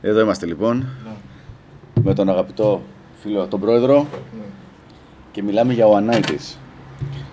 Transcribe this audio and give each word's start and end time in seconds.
Εδώ 0.00 0.20
είμαστε 0.20 0.46
λοιπόν 0.46 0.76
Ναι. 0.76 1.10
με 2.02 2.14
τον 2.14 2.28
αγαπητό 2.28 2.82
φίλο, 3.20 3.46
τον 3.46 3.60
πρόεδρο 3.60 3.96
Ναι. 4.38 4.44
και 5.32 5.42
μιλάμε 5.42 5.72
για 5.72 5.86
ο 5.86 5.96
ανάγκης. 5.96 6.58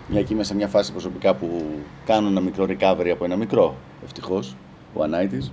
Μια 0.07 0.23
και 0.23 0.33
είμαι 0.33 0.43
σε 0.43 0.55
μια 0.55 0.67
φάση 0.67 0.91
προσωπικά 0.91 1.33
που 1.35 1.65
κάνω 2.05 2.27
ένα 2.27 2.39
μικρό 2.41 2.65
recovery 2.69 3.09
από 3.11 3.25
ένα 3.25 3.35
μικρό, 3.35 3.75
ευτυχώς, 4.03 4.55
ο 4.93 5.03
ανάητης. 5.03 5.51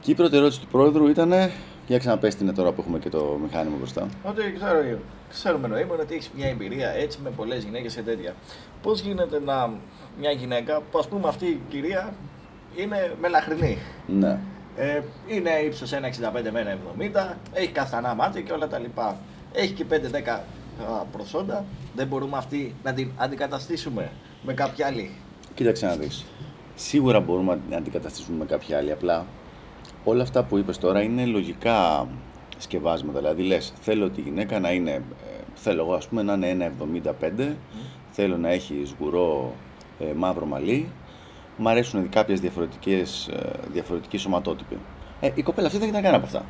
Και 0.00 0.10
η 0.10 0.14
πρώτη 0.14 0.36
ερώτηση 0.36 0.60
του 0.60 0.66
πρόεδρου 0.66 1.08
ήταν, 1.08 1.32
για 1.86 1.98
ξαναπες 1.98 2.34
την 2.34 2.54
τώρα 2.54 2.72
που 2.72 2.80
έχουμε 2.80 2.98
και 2.98 3.08
το 3.08 3.38
μηχάνημα 3.42 3.76
μπροστά. 3.76 4.06
Ότι 4.24 4.42
ξέρω, 4.56 4.98
ξέρουμε 5.30 5.68
νοήμων 5.68 6.00
ότι 6.00 6.14
έχεις 6.14 6.30
μια 6.36 6.48
εμπειρία 6.48 6.88
έτσι 6.90 7.18
με 7.24 7.30
πολλές 7.30 7.64
γυναίκες 7.64 7.94
και 7.94 8.02
τέτοια. 8.02 8.34
Πώς 8.82 9.00
γίνεται 9.00 9.40
να 9.44 9.70
μια 10.20 10.30
γυναίκα, 10.30 10.80
που 10.90 10.98
ας 10.98 11.08
πούμε 11.08 11.28
αυτή 11.28 11.46
η 11.46 11.60
κυρία 11.68 12.12
είναι 12.76 13.14
μελαχρινή; 13.20 13.78
Ναι. 14.06 14.38
Ε, 14.76 15.00
είναι 15.28 15.50
ύψος 15.50 15.92
1,65 15.92 16.50
με 16.52 16.78
1,70, 16.98 17.36
έχει 17.52 17.68
καθανά 17.72 18.14
μάτια 18.14 18.40
και 18.40 18.52
όλα 18.52 18.68
τα 18.68 18.78
λοιπά. 18.78 19.16
Έχει 19.52 19.72
και 19.72 19.84
5-10 19.90 19.94
α, 20.28 21.04
προσόντα. 21.12 21.64
Δεν 21.94 22.06
μπορούμε 22.06 22.36
αυτή 22.36 22.74
να 22.82 22.92
την 22.92 23.10
αντικαταστήσουμε 23.16 24.10
με 24.42 24.52
κάποια 24.54 24.86
άλλη. 24.86 25.10
Κοίταξε 25.54 25.86
να 25.86 25.96
δεις. 25.96 26.24
Σίγουρα 26.74 27.20
μπορούμε 27.20 27.52
να 27.54 27.58
την 27.60 27.74
αντικαταστήσουμε 27.74 28.38
με 28.38 28.44
κάποια 28.44 28.76
άλλη. 28.76 28.92
Απλά 28.92 29.26
όλα 30.04 30.22
αυτά 30.22 30.44
που 30.44 30.58
είπες 30.58 30.78
τώρα 30.78 31.02
είναι 31.02 31.24
λογικά 31.26 32.08
σκευάσματα. 32.58 33.18
Δηλαδή 33.18 33.42
λες, 33.42 33.72
θέλω 33.80 34.10
τη 34.10 34.20
γυναίκα 34.20 34.60
να 34.60 34.72
είναι, 34.72 34.90
ε, 34.90 35.02
θέλω 35.54 35.82
εγώ 35.82 35.94
ας 35.94 36.08
πούμε 36.08 36.22
να 36.22 36.32
είναι 36.32 36.72
1,75, 36.78 37.56
θέλω 38.10 38.36
να 38.36 38.48
έχει 38.48 38.82
σγουρό 38.84 39.54
ε, 39.98 40.12
μαύρο 40.16 40.46
μαλλί, 40.46 40.88
μ' 41.56 41.68
αρέσουν 41.68 42.08
κάποιες 42.08 42.40
διαφορετικές, 42.40 43.28
ε, 43.28 43.50
διαφορετικοί 43.72 44.18
σωματότυποι. 44.18 44.78
Ε, 45.20 45.30
η 45.34 45.42
κοπέλα 45.42 45.66
αυτή 45.66 45.78
δεν 45.78 45.88
ήταν 45.88 46.02
κανένα 46.02 46.24
από 46.24 46.26
αυτά. 46.26 46.44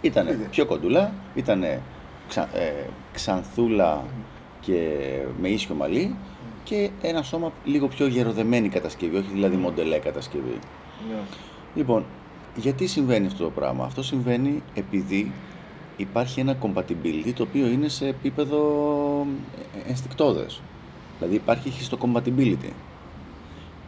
Ήτανε 0.00 0.30
Είδε. 0.30 0.44
πιο 0.50 0.66
κοντούλα, 0.66 1.12
ήτανε 1.34 1.80
ξα, 2.28 2.48
ε, 2.58 2.88
ξανθούλα 3.12 4.04
και 4.60 4.88
με 5.40 5.48
ίσιο 5.48 5.74
μαλλί 5.74 6.16
και 6.64 6.90
ένα 7.02 7.22
σώμα 7.22 7.52
λίγο 7.64 7.88
πιο 7.88 8.06
γεροδεμένη 8.06 8.68
κατασκευή, 8.68 9.16
όχι 9.16 9.28
δηλαδή 9.32 9.56
μοντελέ 9.56 9.98
κατασκευή. 9.98 10.58
Ναι. 11.08 11.16
Λοιπόν, 11.74 12.04
γιατί 12.56 12.86
συμβαίνει 12.86 13.26
αυτό 13.26 13.44
το 13.44 13.50
πράγμα; 13.50 13.84
Αυτό 13.84 14.02
συμβαίνει 14.02 14.62
επειδή 14.74 15.32
υπάρχει 15.96 16.40
ένα 16.40 16.56
compatibility 16.62 17.32
το 17.36 17.42
οποίο 17.42 17.66
είναι 17.66 17.88
σε 17.88 18.06
επίπεδο 18.06 18.60
ε, 19.86 19.90
ενστικτόδες. 19.90 20.60
Δηλαδή 21.18 21.34
υπάρχει 21.36 21.72
histocompatibility. 21.80 22.70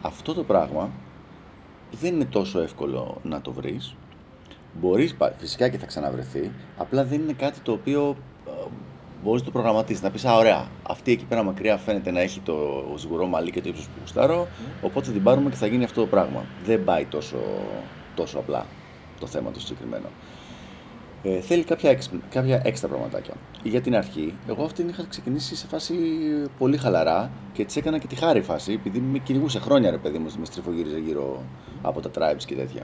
Αυτό 0.05 0.33
το 0.33 0.43
πράγμα 0.43 0.89
δεν 1.91 2.13
είναι 2.13 2.25
τόσο 2.25 2.59
εύκολο 2.59 3.17
να 3.23 3.41
το 3.41 3.51
βρεις. 3.51 3.95
Μπορείς 4.79 5.15
πα- 5.15 5.33
φυσικά 5.37 5.69
και 5.69 5.77
θα 5.77 5.85
ξαναβρεθεί, 5.85 6.51
απλά 6.77 7.03
δεν 7.05 7.21
είναι 7.21 7.33
κάτι 7.33 7.59
το 7.59 7.71
οποίο 7.71 8.15
ε, 8.47 8.51
μπορείς 9.23 9.39
να 9.41 9.45
το 9.45 9.51
προγραμματίσεις. 9.51 10.01
Να 10.03 10.09
πεις, 10.11 10.25
α, 10.25 10.35
ωραία, 10.35 10.67
αυτή 10.89 11.11
εκεί 11.11 11.25
πέρα 11.25 11.43
μακριά 11.43 11.77
φαίνεται 11.77 12.11
να 12.11 12.19
έχει 12.19 12.39
το 12.39 12.55
σγουρό 12.95 13.25
μαλλί 13.25 13.51
και 13.51 13.61
το 13.61 13.69
ύψος 13.69 13.85
που 13.85 13.91
γουστάρω, 13.99 14.47
οπότε 14.81 15.05
θα 15.05 15.11
την 15.11 15.23
πάρουμε 15.23 15.49
και 15.49 15.55
θα 15.55 15.67
γίνει 15.67 15.83
αυτό 15.83 16.01
το 16.01 16.07
πράγμα. 16.07 16.43
Δεν 16.65 16.83
πάει 16.83 17.05
τόσο, 17.05 17.37
τόσο 18.15 18.37
απλά 18.37 18.65
το 19.19 19.27
θέμα 19.27 19.51
το 19.51 19.59
συγκεκριμένο. 19.59 20.07
Ε, 21.27 21.39
θέλει 21.39 21.63
κάποια, 21.63 21.89
εξ, 21.89 22.09
κάποια 22.29 22.61
έξτρα 22.63 22.87
πραγματάκια. 22.89 23.33
Για 23.63 23.81
την 23.81 23.95
αρχή, 23.95 24.33
εγώ 24.47 24.63
αυτήν 24.63 24.89
είχα 24.89 25.05
ξεκινήσει 25.09 25.55
σε 25.55 25.67
φάση 25.67 25.95
πολύ 26.57 26.77
χαλαρά 26.77 27.31
και 27.53 27.65
της 27.65 27.75
έκανα 27.75 27.97
και 27.97 28.07
τη 28.07 28.15
χάρη 28.15 28.41
φάση, 28.41 28.71
επειδή 28.71 28.99
με 28.99 29.17
κυνηγούσε 29.17 29.59
χρόνια 29.59 29.91
ρε 29.91 29.97
παιδί 29.97 30.17
μου, 30.17 30.27
με 30.39 30.45
στριφογύριζε 30.45 30.99
γύρω 30.99 31.43
από 31.81 32.01
τα 32.01 32.09
tribes 32.15 32.43
και 32.45 32.55
τέτοια. 32.55 32.83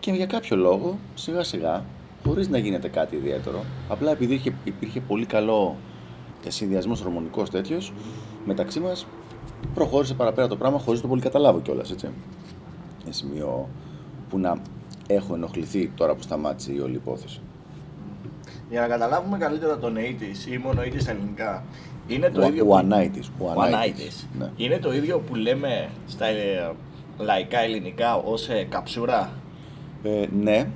Και 0.00 0.10
για 0.10 0.26
κάποιο 0.26 0.56
λόγο, 0.56 0.98
σιγά 1.14 1.42
σιγά, 1.42 1.84
χωρίς 2.26 2.48
να 2.48 2.58
γίνεται 2.58 2.88
κάτι 2.88 3.16
ιδιαίτερο, 3.16 3.64
απλά 3.88 4.10
επειδή 4.10 4.34
είχε, 4.34 4.54
υπήρχε 4.64 5.00
πολύ 5.00 5.26
καλό 5.26 5.76
συνδυασμός 6.48 7.00
ορμονικός 7.00 7.50
τέτοιος, 7.50 7.92
μεταξύ 8.44 8.80
μας 8.80 9.06
προχώρησε 9.74 10.14
παραπέρα 10.14 10.48
το 10.48 10.56
πράγμα 10.56 10.78
χωρίς 10.78 11.00
το 11.00 11.08
πολύ 11.08 11.20
καταλάβω 11.20 11.60
κιόλας, 11.60 11.90
έτσι. 11.90 12.08
Σε 13.04 13.12
σημείο 13.12 13.68
που 14.28 14.38
να 14.38 14.62
έχω 15.06 15.34
ενοχληθεί 15.34 15.92
τώρα 15.96 16.14
που 16.14 16.22
σταμάτησε 16.22 16.72
η 16.72 16.78
όλη 16.78 16.94
υπόθεση. 16.94 17.40
Για 18.74 18.82
να 18.82 18.88
καταλάβουμε 18.88 19.38
καλύτερα 19.38 19.78
τον 19.78 19.92
νοήτη 19.92 20.30
ή 20.50 20.58
μονοήτη 20.58 21.00
στα 21.00 21.10
ελληνικά, 21.10 21.64
είναι 22.08 22.30
το 22.30 22.42
Ο- 22.42 22.46
ίδιο. 22.46 22.62
ο 22.64 22.66
που- 22.66 22.76
ανάητης, 22.76 23.28
ο 23.38 23.44
Ο 23.44 23.50
ανάητης. 23.50 23.74
ανάητης. 23.74 24.28
Ναι. 24.38 24.50
Είναι 24.56 24.78
το 24.78 24.92
ίδιο 24.92 25.18
που 25.18 25.34
λέμε 25.34 25.88
στα 26.06 26.26
ε, 26.26 26.72
λαϊκά 27.18 27.58
ελληνικά 27.58 28.14
ως 28.16 28.48
καψούρα; 28.68 29.30
Ε, 30.02 30.26
ναι. 30.40 30.66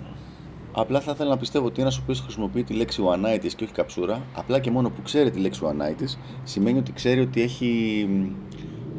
Απλά 0.73 1.01
θα 1.01 1.11
ήθελα 1.15 1.29
να 1.31 1.37
πιστεύω 1.37 1.67
ότι 1.67 1.81
ένας 1.81 1.97
ο 1.99 2.01
οποίος 2.03 2.21
χρησιμοποιεί 2.21 2.65
τη 2.65 2.75
λέξη 2.75 3.03
ο 3.03 3.11
ανάητης 3.13 3.55
και 3.55 3.65
όχι 3.65 3.73
καψούρα, 3.73 4.23
απλά 4.35 4.59
και 4.59 4.71
μόνο 4.71 4.89
που 4.91 5.03
ξέρει 5.03 5.31
τη 5.31 5.39
λέξη 5.39 5.65
ο 5.65 5.69
ανάητης, 5.69 6.19
σημαίνει 6.45 6.79
ότι 6.79 6.93
ξέρει 6.93 7.21
ότι, 7.21 7.43
έχει, 7.43 8.09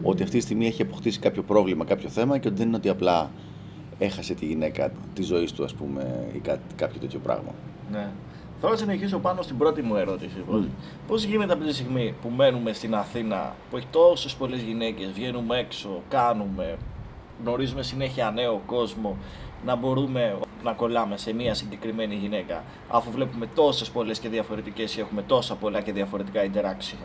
ότι 0.03 0.23
αυτή 0.23 0.37
τη 0.37 0.43
στιγμή 0.43 0.65
έχει 0.67 0.81
αποκτήσει 0.81 1.19
κάποιο 1.19 1.43
πρόβλημα, 1.43 1.85
κάποιο 1.85 2.09
θέμα 2.09 2.37
και 2.37 2.47
ότι 2.47 2.57
δεν 2.57 2.67
είναι 2.67 2.75
ότι 2.75 2.89
απλά 2.89 3.31
έχασε 3.97 4.33
τη 4.33 4.45
γυναίκα 4.45 4.91
της 5.13 5.25
ζωής 5.25 5.51
του, 5.51 5.63
ας 5.63 5.73
πούμε, 5.73 6.27
ή 6.33 6.37
κάτι, 6.39 6.61
κάποιο 6.75 6.99
τέτοιο 6.99 7.19
πράγμα. 7.19 7.51
Ναι. 7.91 8.07
Θέλω 8.59 8.71
να 8.71 8.77
συνεχίσω 8.77 9.17
πάνω 9.19 9.41
στην 9.41 9.57
πρώτη 9.57 9.81
μου 9.81 9.95
ερώτηση. 9.95 10.43
Μμ. 10.49 10.63
Πώς 11.07 11.23
γίνεται 11.23 11.53
αυτή 11.53 11.65
τη 11.65 11.73
στιγμή 11.73 12.15
που 12.21 12.29
μένουμε 12.29 12.73
στην 12.73 12.95
Αθήνα, 12.95 13.55
που 13.69 13.77
έχει 13.77 13.87
τόσες 13.91 14.33
πολλές 14.33 14.61
γυναίκες, 14.61 15.11
βγαίνουμε 15.11 15.57
έξω, 15.57 16.01
κάνουμε, 16.09 16.77
γνωρίζουμε 17.43 17.83
συνέχεια 17.83 18.31
νέο 18.31 18.61
κόσμο, 18.65 19.17
να 19.65 19.75
μπορούμε 19.75 20.37
να 20.63 20.71
κολλάμε 20.73 21.17
σε 21.17 21.33
μία 21.33 21.53
συγκεκριμένη 21.53 22.15
γυναίκα, 22.15 22.63
αφού 22.87 23.11
βλέπουμε 23.11 23.47
τόσες 23.55 23.89
πολλές 23.89 24.19
και 24.19 24.29
διαφορετικές 24.29 24.95
ή 24.97 24.99
έχουμε 24.99 25.21
τόσα 25.21 25.55
πολλά 25.55 25.81
και 25.81 25.91
διαφορετικά 25.91 26.41
interaction; 26.43 26.97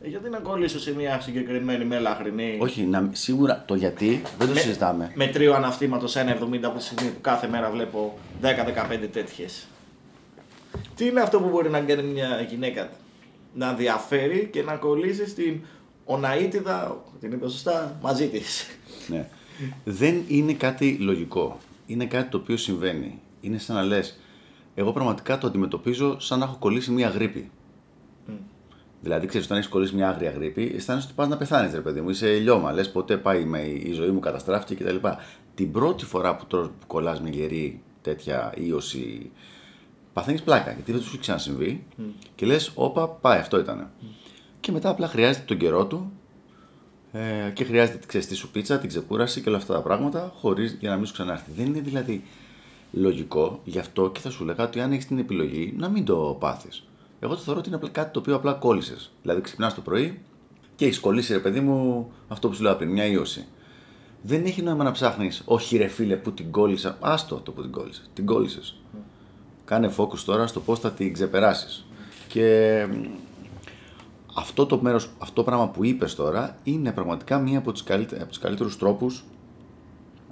Ε, 0.00 0.08
γιατί 0.08 0.28
να 0.30 0.38
κολλήσω 0.38 0.80
σε 0.80 0.94
μία 0.94 1.20
συγκεκριμένη 1.20 1.84
μελαχρινή. 1.84 2.58
Όχι, 2.60 2.82
να, 2.82 3.08
σίγουρα 3.12 3.64
το 3.66 3.74
γιατί 3.74 4.22
δεν 4.38 4.46
το 4.48 4.54
Με- 4.54 4.60
συζητάμε. 4.60 5.10
Με 5.14 5.26
τρίο 5.26 5.54
αναυτήματο 5.54 6.06
1,70 6.06 6.64
από 6.64 6.78
τη 6.78 6.84
στιγμή 6.84 7.10
που 7.10 7.20
κάθε 7.20 7.48
μέρα 7.48 7.70
βλέπω 7.70 8.18
10-15 8.42 9.08
τέτοιες. 9.12 9.66
Τι 10.96 11.06
είναι 11.06 11.20
αυτό 11.20 11.40
που 11.40 11.48
μπορεί 11.48 11.70
να 11.70 11.80
κάνει 11.80 12.02
μια 12.02 12.46
γυναίκα; 12.50 12.90
Να 13.54 13.72
διαφέρει 13.72 14.48
και 14.52 14.62
να 14.62 14.74
κολλήσει 14.74 15.28
στην 15.28 15.60
οναίτιδα, 16.04 17.04
την 17.20 17.32
είπες 17.32 17.52
σωστά, 17.52 17.98
μαζί 18.02 18.28
της. 18.28 18.66
Ναι. 19.08 19.28
Δεν 19.84 20.22
είναι 20.28 20.52
κάτι 20.52 20.96
λογικό. 21.00 21.58
Είναι 21.86 22.06
κάτι 22.06 22.30
το 22.30 22.36
οποίο 22.36 22.56
συμβαίνει. 22.56 23.20
Είναι 23.40 23.58
σαν 23.58 23.76
να 23.76 23.82
λες, 23.82 24.18
εγώ 24.74 24.92
πραγματικά 24.92 25.38
το 25.38 25.46
αντιμετωπίζω 25.46 26.20
σαν 26.20 26.38
να 26.38 26.44
έχω 26.44 26.56
κολλήσει 26.58 26.90
μια 26.90 27.08
γρήπη. 27.08 27.50
Δηλαδή, 29.00 29.26
ξέρεις, 29.26 29.46
όταν 29.46 29.58
έχεις 29.58 29.70
κολλήσει 29.70 29.94
μια 29.94 30.08
άγρια 30.08 30.30
γρήπη, 30.30 30.72
αισθάνεσαι 30.76 31.06
ότι 31.06 31.16
πας 31.16 31.28
να 31.28 31.36
πεθάνεις, 31.36 31.74
ρε 31.74 31.80
παιδί 31.80 32.00
μου. 32.00 32.10
Είσαι 32.10 32.34
λιώμα. 32.34 32.72
Λες 32.72 32.90
ποτέ 32.90 33.16
πάει 33.16 33.44
με 33.44 33.60
η 33.60 33.92
ζωή 33.92 34.10
μου 34.10 34.18
καταστράφηκε 34.18 34.74
κτλ. 34.74 34.96
Την 35.54 35.72
πρώτη 35.72 36.04
φορά 36.04 36.36
που, 36.36 36.46
τρως, 36.46 36.66
που 36.66 36.86
κολλάς 36.86 37.20
μια 37.20 37.30
γερή 37.30 37.82
τέτοια 38.02 38.52
ίωση, 38.56 39.30
παθαίνεις 40.14 40.42
πλάκα 40.42 40.72
γιατί 40.72 40.92
δεν 40.92 41.00
σου 41.00 41.08
έχει 41.08 41.18
ξανασυμβεί 41.18 41.84
και 42.34 42.46
λες, 42.46 42.72
Όπα, 42.74 43.08
πάει, 43.08 43.38
αυτό 43.38 43.58
ήταν. 43.58 43.90
Και 44.60 44.72
μετά 44.72 44.88
απλά 44.88 45.08
χρειάζεται 45.08 45.44
τον 45.44 45.56
καιρό 45.56 45.86
του 45.86 46.12
ε, 47.12 47.50
και 47.52 47.64
χρειάζεται 47.64 48.06
ξέρεις, 48.06 48.26
τη 48.26 48.34
σου 48.34 48.50
πίτσα, 48.50 48.78
την 48.78 48.88
ξεκούραση 48.88 49.40
και 49.40 49.48
όλα 49.48 49.58
αυτά 49.58 49.74
τα 49.74 49.80
πράγματα 49.80 50.32
χωρίς, 50.40 50.76
για 50.80 50.90
να 50.90 50.96
μην 50.96 51.06
σου 51.06 51.12
ξανάρθει. 51.12 51.50
Δεν 51.56 51.66
είναι 51.66 51.80
δηλαδή 51.80 52.24
λογικό, 52.92 53.60
γι' 53.64 53.78
αυτό 53.78 54.10
και 54.10 54.20
θα 54.20 54.30
σου 54.30 54.44
λέγα 54.44 54.64
ότι 54.64 54.80
αν 54.80 54.92
έχεις 54.92 55.06
την 55.06 55.18
επιλογή 55.18 55.74
να 55.76 55.88
μην 55.88 56.04
το 56.04 56.36
πάθεις. 56.40 56.86
Εγώ 57.20 57.34
το 57.34 57.40
θεωρώ 57.40 57.58
ότι 57.58 57.68
είναι 57.68 57.76
απλά 57.76 57.88
κάτι 57.88 58.12
το 58.12 58.18
οποίο 58.18 58.34
απλά 58.34 58.52
κόλλησες. 58.52 59.12
Δηλαδή 59.22 59.40
ξυπνάς 59.40 59.74
το 59.74 59.80
πρωί 59.80 60.20
και 60.76 60.84
έχεις 60.84 61.00
κολλήσει, 61.00 61.32
ρε 61.32 61.38
παιδί 61.38 61.60
μου, 61.60 62.10
αυτό 62.28 62.48
που 62.48 62.54
σου 62.54 62.62
λέω 62.62 62.74
πριν, 62.74 62.90
μια 62.90 63.06
ίωση. 63.06 63.46
Δεν 64.22 64.44
έχει 64.44 64.62
νόημα 64.62 64.84
να 64.84 64.90
ψάχνεις, 64.90 65.42
Όχι, 65.44 65.76
ρε 65.76 65.86
φίλε, 65.86 66.16
που 66.16 66.32
την 66.32 66.50
κόλλησα. 66.50 66.98
Άστο 67.00 67.36
το 67.36 67.52
που 67.52 67.62
την 67.62 67.70
κόλλησες. 67.70 68.10
Την 68.14 68.26
κόλλησες. 68.26 68.80
Κάνε 69.64 69.90
focus 69.96 70.18
τώρα 70.18 70.46
στο 70.46 70.60
πώς 70.60 70.78
θα 70.78 70.92
την 70.92 71.12
ξεπεράσεις. 71.12 71.86
Και 72.28 72.86
μ, 72.90 73.04
αυτό 74.34 74.66
το 74.66 74.78
μέρος, 74.82 75.10
αυτό 75.18 75.34
το 75.34 75.42
πράγμα 75.42 75.68
που 75.68 75.84
είπες 75.84 76.14
τώρα 76.14 76.56
είναι 76.62 76.92
πραγματικά 76.92 77.38
μία 77.38 77.58
από, 77.58 77.72
τις 77.72 77.82
καλύτε, 77.82 78.16
από 78.16 78.28
τους 78.28 78.38
καλύτερους 78.38 78.78
τρόπους 78.78 79.24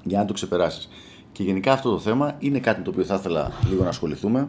για 0.04 0.18
να 0.18 0.24
το 0.24 0.32
ξεπεράσεις. 0.32 0.88
Και 1.32 1.42
γενικά 1.42 1.72
αυτό 1.72 1.90
το 1.90 1.98
θέμα 1.98 2.36
είναι 2.38 2.58
κάτι 2.58 2.78
με 2.78 2.84
το 2.84 2.90
οποίο 2.90 3.04
θα 3.04 3.14
ήθελα 3.14 3.52
λίγο 3.68 3.82
να 3.82 3.88
ασχοληθούμε. 3.88 4.48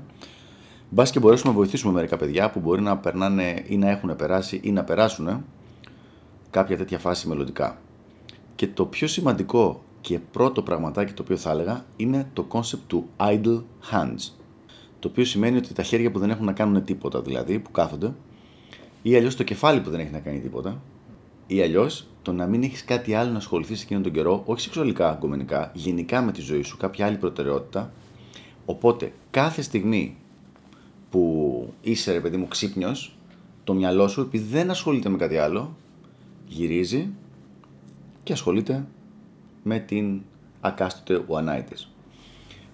Μπας 0.89 1.12
και 1.12 1.19
μπορέσουμε 1.19 1.51
να 1.51 1.57
βοηθήσουμε 1.57 1.94
μερικά 1.94 2.18
παιδιά 2.18 2.50
που 2.50 2.59
μπορεί 2.59 2.81
να 2.81 2.97
περνάνε 2.97 3.63
ή 3.68 3.77
να 3.77 3.89
έχουν 3.89 4.15
περάσει 4.15 4.59
ή 4.63 4.71
να 4.71 4.83
περάσουν 4.83 5.45
κάποια 6.50 6.77
τέτοια 6.77 7.00
φάση 7.00 7.27
μελλοντικά. 7.27 7.77
Και 8.56 8.68
το 8.68 8.86
πιο 8.86 9.07
σημαντικό 9.07 9.83
και 10.01 10.19
πρώτο 10.19 10.62
πραγματάκι 10.62 11.13
το 11.13 11.21
οποίο 11.21 11.38
θα 11.38 11.51
έλεγα 11.51 11.86
είναι 11.95 12.29
το 12.33 12.45
concept 12.50 12.79
του 12.88 13.09
idle 13.18 13.62
hands. 13.91 14.42
Το 15.03 15.09
οποίο 15.09 15.25
σημαίνει 15.25 15.57
ότι 15.57 15.73
τα 15.73 15.83
χέρια 15.83 16.11
που 16.11 16.19
δεν 16.19 16.29
έχουν 16.29 16.45
να 16.45 16.53
κάνουν 16.53 16.83
τίποτα, 16.83 17.21
δηλαδή 17.21 17.59
που 17.59 17.71
κάθονται, 17.71 18.13
ή 19.01 19.15
αλλιώς 19.15 19.35
το 19.35 19.44
κεφάλι 19.44 19.81
που 19.81 19.89
δεν 19.89 20.00
έχει 20.00 20.11
να 20.11 20.19
κάνει 20.19 20.39
τίποτα, 20.39 20.81
Ή 21.47 21.61
αλλιώς 21.61 22.07
το 22.21 22.33
να 22.33 22.45
μην 22.45 22.63
έχεις 22.63 22.83
κάτι 22.83 23.13
άλλο 23.13 23.31
να 23.31 23.38
ασχοληθείς 23.38 23.83
εκείνον 23.83 24.03
τον 24.03 24.11
καιρό, 24.11 24.44
όχι 24.45 24.61
σεξουαλικά, 24.61 25.09
αγκομενικά, 25.09 25.71
γενικά 25.73 26.21
με 26.21 26.31
τη 26.31 26.41
ζωή 26.41 26.61
σου, 26.61 26.77
κάποια 26.77 27.05
άλλη 27.05 27.17
προτεραιότητα. 27.17 27.91
Οπότε 28.65 29.11
κάθε 29.29 29.61
στιγμή 29.61 30.15
που 31.09 31.73
είσαι 31.81 32.11
ρε 32.11 32.19
παιδί 32.19 32.38
μου 32.38 32.47
ξύπνιος, 32.47 33.17
το 33.63 33.73
μυαλό 33.73 34.07
σου, 34.07 34.21
επειδή 34.21 34.45
δεν 34.45 34.69
ασχολείται 34.69 35.09
με 35.09 35.17
κάτι 35.17 35.38
άλλο, 35.38 35.75
γυρίζει 36.47 37.09
και 38.23 38.33
ασχολείται 38.33 38.85
με 39.63 39.79
την 39.79 40.21
ακάστοτε 40.61 41.23
one 41.27 41.63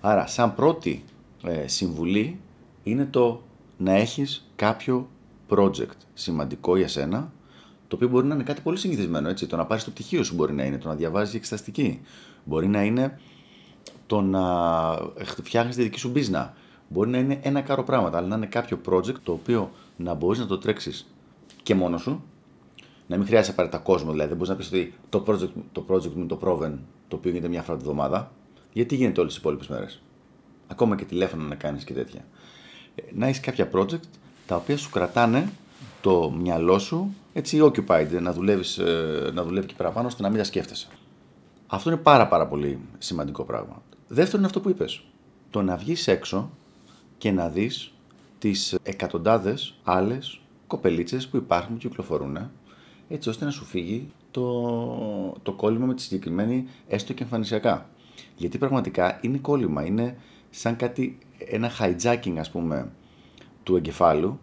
Άρα, 0.02 0.28
σαν 0.28 0.56
πρώτη 0.56 1.04
ε, 1.44 1.68
συμβουλή 1.68 2.40
είναι 2.84 3.06
το 3.06 3.42
να 3.78 3.92
έχεις 3.92 4.52
κάποιο 4.56 5.10
project 5.50 5.98
σημαντικό 6.14 6.78
για 6.78 6.88
σένα, 6.88 7.32
το 7.88 7.96
οποίο 7.96 8.08
μπορεί 8.08 8.28
να 8.28 8.34
είναι 8.34 8.44
κάτι 8.44 8.62
πολύ 8.62 8.78
συνηθισμένο, 8.78 9.30
έτσι. 9.30 9.48
Το 9.48 9.56
να 9.56 9.66
πάρεις 9.66 9.84
το 9.84 9.92
πτυχίο 9.92 10.24
σου 10.24 10.36
μπορεί 10.36 10.54
να 10.54 10.64
είναι, 10.64 10.78
το 10.78 10.88
να 10.88 10.96
διαβάζεις 10.96 11.34
εξεταστική. 11.36 12.02
Μπορεί 12.44 12.68
να 12.68 12.84
είναι 12.84 13.20
το 14.08 14.22
να 14.22 14.42
φτιάχνεις 15.44 15.76
τη 15.76 15.82
δική 15.82 16.00
σου 16.00 16.12
business. 16.16 16.50
Μπορεί 16.88 17.10
να 17.10 17.18
είναι 17.18 17.40
ένα 17.44 17.62
κάρο 17.62 17.84
πράγματα, 17.84 18.18
αλλά 18.18 18.28
να 18.28 18.36
είναι 18.36 18.46
κάποιο 18.46 18.80
project 18.90 19.20
το 19.24 19.32
οποίο 19.32 19.72
να 19.98 20.14
μπορείς 20.14 20.40
να 20.40 20.46
το 20.46 20.58
τρέξεις 20.58 21.14
και 21.64 21.76
μόνος 21.76 22.02
σου, 22.02 22.24
να 23.08 23.18
μην 23.18 23.26
χρειάζεται 23.26 23.52
απαραίτητα 23.52 23.82
κόσμο. 23.84 24.12
Δηλαδή, 24.12 24.28
δεν 24.28 24.38
μπορείς 24.38 24.52
να 24.52 24.56
πεις 24.56 24.68
ότι 24.68 24.94
το 25.10 25.24
project, 25.28 25.50
το 25.72 25.86
project 25.90 26.08
μου 26.08 26.18
είναι 26.18 26.28
το 26.28 26.40
Proven, 26.44 26.74
το 27.08 27.16
οποίο 27.16 27.32
γίνεται 27.32 27.48
μια 27.48 27.62
φορά 27.62 27.78
τη 27.78 27.84
βδομάδα. 27.84 28.32
Γιατί 28.74 28.96
γίνεται 28.96 29.20
όλες 29.20 29.34
τις 29.34 29.42
υπόλοιπες 29.42 29.68
μέρες; 29.68 30.02
Ακόμα 30.72 30.96
και 30.96 31.06
τηλέφωνο 31.06 31.44
να 31.44 31.56
κάνεις 31.56 31.84
και 31.84 31.94
τέτοια. 31.94 32.26
Ε, 32.96 33.02
να 33.14 33.28
έχεις 33.28 33.40
κάποια 33.40 33.70
project 33.74 34.00
τα 34.48 34.56
οποία 34.56 34.78
σου 34.78 34.90
κρατάνε 34.90 35.50
το 36.02 36.32
μυαλό 36.32 36.80
σου 36.80 37.14
έτσι 37.34 37.60
occupied, 37.62 38.08
να, 38.22 38.34
δουλεύεις, 38.34 38.78
ε, 38.78 39.32
να 39.34 39.44
δουλεύει 39.44 39.68
και 39.68 39.74
παραπάνω 39.78 40.08
ώστε 40.08 40.22
να 40.22 40.30
μην 40.30 40.38
τα 40.38 40.44
σκέφτεσαι. 40.44 40.88
Αυτό 41.68 41.90
είναι 41.90 42.00
πάρα 42.00 42.28
πάρα 42.28 42.48
πολύ 42.48 42.80
σημαντικό 42.98 43.44
πράγμα. 43.44 43.82
Δεύτερον 44.08 44.38
είναι 44.38 44.46
αυτό 44.46 44.60
που 44.60 44.70
είπες. 44.70 45.04
Το 45.50 45.62
να 45.62 45.76
βγεις 45.76 46.08
έξω 46.08 46.50
και 47.18 47.32
να 47.32 47.50
δεις 47.50 47.94
τις 48.40 48.76
εκατοντάδες 48.84 49.76
άλλες 49.84 50.40
κοπελίτσες 50.68 51.28
που 51.28 51.38
υπάρχουν 51.38 51.78
και 51.78 51.88
κυκλοφορούν 51.88 52.38
έτσι 53.10 53.30
ώστε 53.30 53.46
να 53.46 53.52
σου 53.52 53.66
φύγει 53.66 54.12
το, 54.32 55.36
το 55.44 55.52
κόλλημα 55.52 55.86
με 55.86 55.94
τη 55.94 56.02
συγκεκριμένη 56.02 56.68
έστω 56.88 57.14
και 57.14 57.24
εμφανισιακά. 57.24 57.90
Γιατί 58.36 58.58
πραγματικά 58.58 59.20
είναι 59.22 59.38
κόλλημα, 59.38 59.86
είναι 59.86 60.18
σαν 60.50 60.76
κάτι, 60.76 61.18
ένα 61.38 61.72
hijacking 61.80 62.36
ας 62.38 62.52
πούμε 62.52 62.92
του 63.64 63.76
εγκεφάλου 63.76 64.40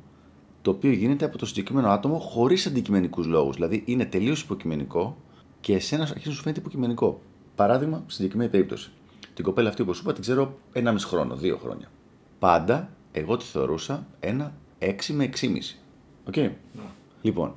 το 0.63 0.71
οποίο 0.71 0.91
γίνεται 0.91 1.25
από 1.25 1.39
το 1.39 1.47
συγκεκριμένο 1.47 1.89
άτομο 1.89 2.19
χωρίς 2.19 2.67
αντικειμενικούς 2.67 3.27
λόγους. 3.27 3.55
Δηλαδή 3.55 3.83
είναι 3.87 4.05
τελείως 4.05 4.43
υποκειμενικό 4.43 5.17
και 5.61 5.75
εσένα 5.75 6.03
αρχίζει 6.03 6.29
να 6.29 6.35
σου 6.35 6.43
φαίνεται 6.43 6.61
υποκειμενικό. 6.61 7.21
Παράδειγμα, 7.55 7.97
στην 7.97 8.11
συγκεκριμένη 8.15 8.51
περίπτωση. 8.51 8.91
Την 9.35 9.45
κοπέλα 9.45 9.69
αυτή, 9.69 9.83
όπως 9.83 9.97
σου 9.97 10.03
είπα, 10.03 10.13
την 10.13 10.23
ξέρω 10.23 10.59
ενάμισι 10.73 11.09
χρόνο, 11.09 11.37
δύο 11.37 11.57
χρόνια. 11.57 11.91
Πάντα 12.39 12.91
εγώ 13.13 13.37
τη 13.37 13.45
θεωρούσα 13.45 14.07
ένα 14.21 14.53
6 14.79 14.93
με 15.13 15.25
6,5. 15.41 15.77
Οκ. 16.25 16.35
Okay. 16.37 16.51
Ναι. 16.73 16.83
Λοιπόν, 17.23 17.55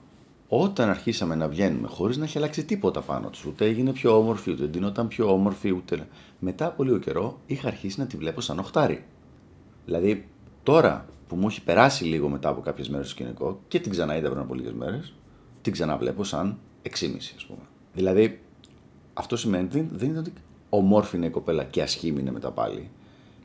όταν 0.52 0.90
αρχίσαμε 0.90 1.36
να 1.36 1.48
βγαίνουμε 1.48 1.88
χωρίς 1.88 2.18
να 2.18 2.24
έχει 2.24 2.38
αλλάξει 2.38 2.66
τίποτα 2.66 3.02
πάνω 3.02 3.30
της, 3.30 3.46
ούτε 3.46 3.66
έγινε 3.66 3.92
πιο 3.92 4.18
όμορφη, 4.18 4.52
ούτε 4.52 4.66
ντυνόταν 4.66 5.08
πιο 5.08 5.34
όμορφη, 5.34 5.72
ούτε. 5.72 6.08
Μετά 6.40 6.66
από 6.66 6.84
λίγο 6.84 6.98
καιρό 6.98 7.40
είχα 7.46 7.68
αρχίσει 7.68 8.00
να 8.00 8.06
τη 8.06 8.18
βλέπω 8.18 8.42
σαν 8.42 8.60
οχτάρι. 8.60 9.04
Δηλαδή, 9.86 10.28
τώρα 10.64 11.06
που 11.28 11.36
μου 11.36 11.48
έχει 11.48 11.64
περάσει 11.64 12.04
λίγο 12.04 12.30
μετά 12.30 12.50
από 12.50 12.62
κάποιες 12.62 12.90
μέρες 12.90 13.10
στο 13.10 13.16
σκηνικό 13.16 13.60
και 13.68 13.80
την 13.80 13.92
ξαναείδα 13.92 14.30
πριν 14.30 14.42
από 14.42 14.54
λίγες 14.54 14.74
μέρες, 14.74 15.14
την 15.62 15.74
ξαναβλέπω 15.74 16.24
σαν 16.24 16.58
6,5 16.84 17.34
ας 17.36 17.46
πούμε. 17.46 17.62
Δηλαδή, 17.94 18.42
αυτό 19.14 19.38
σημαίνει 19.38 19.68
δεν 19.92 20.10
είναι 20.10 20.20
ότι 20.20 20.34
ομόρφη 20.70 21.18
είναι 21.18 21.26
η 21.26 21.30
κοπέλα 21.30 21.64
και 21.64 21.82
ασχήμη 21.82 22.20
είναι 22.20 22.32
μετά 22.32 22.52
πάλι. 22.52 22.90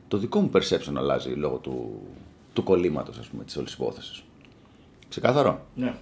Το 0.07 0.17
δικό 0.17 0.39
μου 0.39 0.51
perception 0.53 0.93
αλλάζει 0.97 1.29
λόγω 1.29 1.57
του, 1.57 2.01
του 2.53 2.63
κολλήματος, 2.63 3.17
ας 3.17 3.27
πούμε, 3.27 3.43
της 3.43 3.57
όλης 3.57 3.73
υπόθεσης. 3.73 4.23
Ξεκάθαρο; 5.09 5.65
Ναι. 5.75 5.95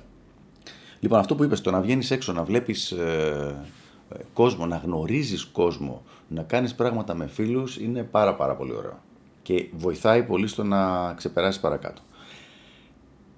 Λοιπόν, 1.03 1.19
αυτό 1.19 1.35
που 1.35 1.43
είπες, 1.43 1.61
το 1.61 1.71
να 1.71 1.81
βγαίνεις 1.81 2.11
έξω, 2.11 2.33
να 2.33 2.43
βλέπεις 2.43 2.91
ε, 2.91 3.65
ε, 4.09 4.15
κόσμο, 4.33 4.65
να 4.65 4.77
γνωρίζεις 4.77 5.45
κόσμο, 5.45 6.01
να 6.27 6.43
κάνεις 6.43 6.75
πράγματα 6.75 7.13
με 7.13 7.27
φίλους, 7.27 7.77
είναι 7.77 8.03
πάρα 8.03 8.35
πάρα 8.35 8.55
πολύ 8.55 8.73
ωραίο. 8.73 8.99
Και 9.41 9.69
βοηθάει 9.77 10.23
πολύ 10.23 10.47
στο 10.47 10.63
να 10.63 11.13
ξεπεράσεις 11.13 11.61
παρακάτω. 11.61 12.01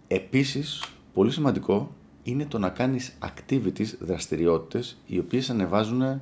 Επίσης, 0.08 0.84
πολύ 1.14 1.32
σημαντικό 1.32 1.92
είναι 2.24 2.46
το 2.46 2.60
να 2.60 2.70
κάνεις 2.70 3.18
activities, 3.22 3.98
δραστηριότητες, 4.00 4.98
οι 5.06 5.20
οποίες 5.20 5.50
ανεβάζουν 5.50 6.22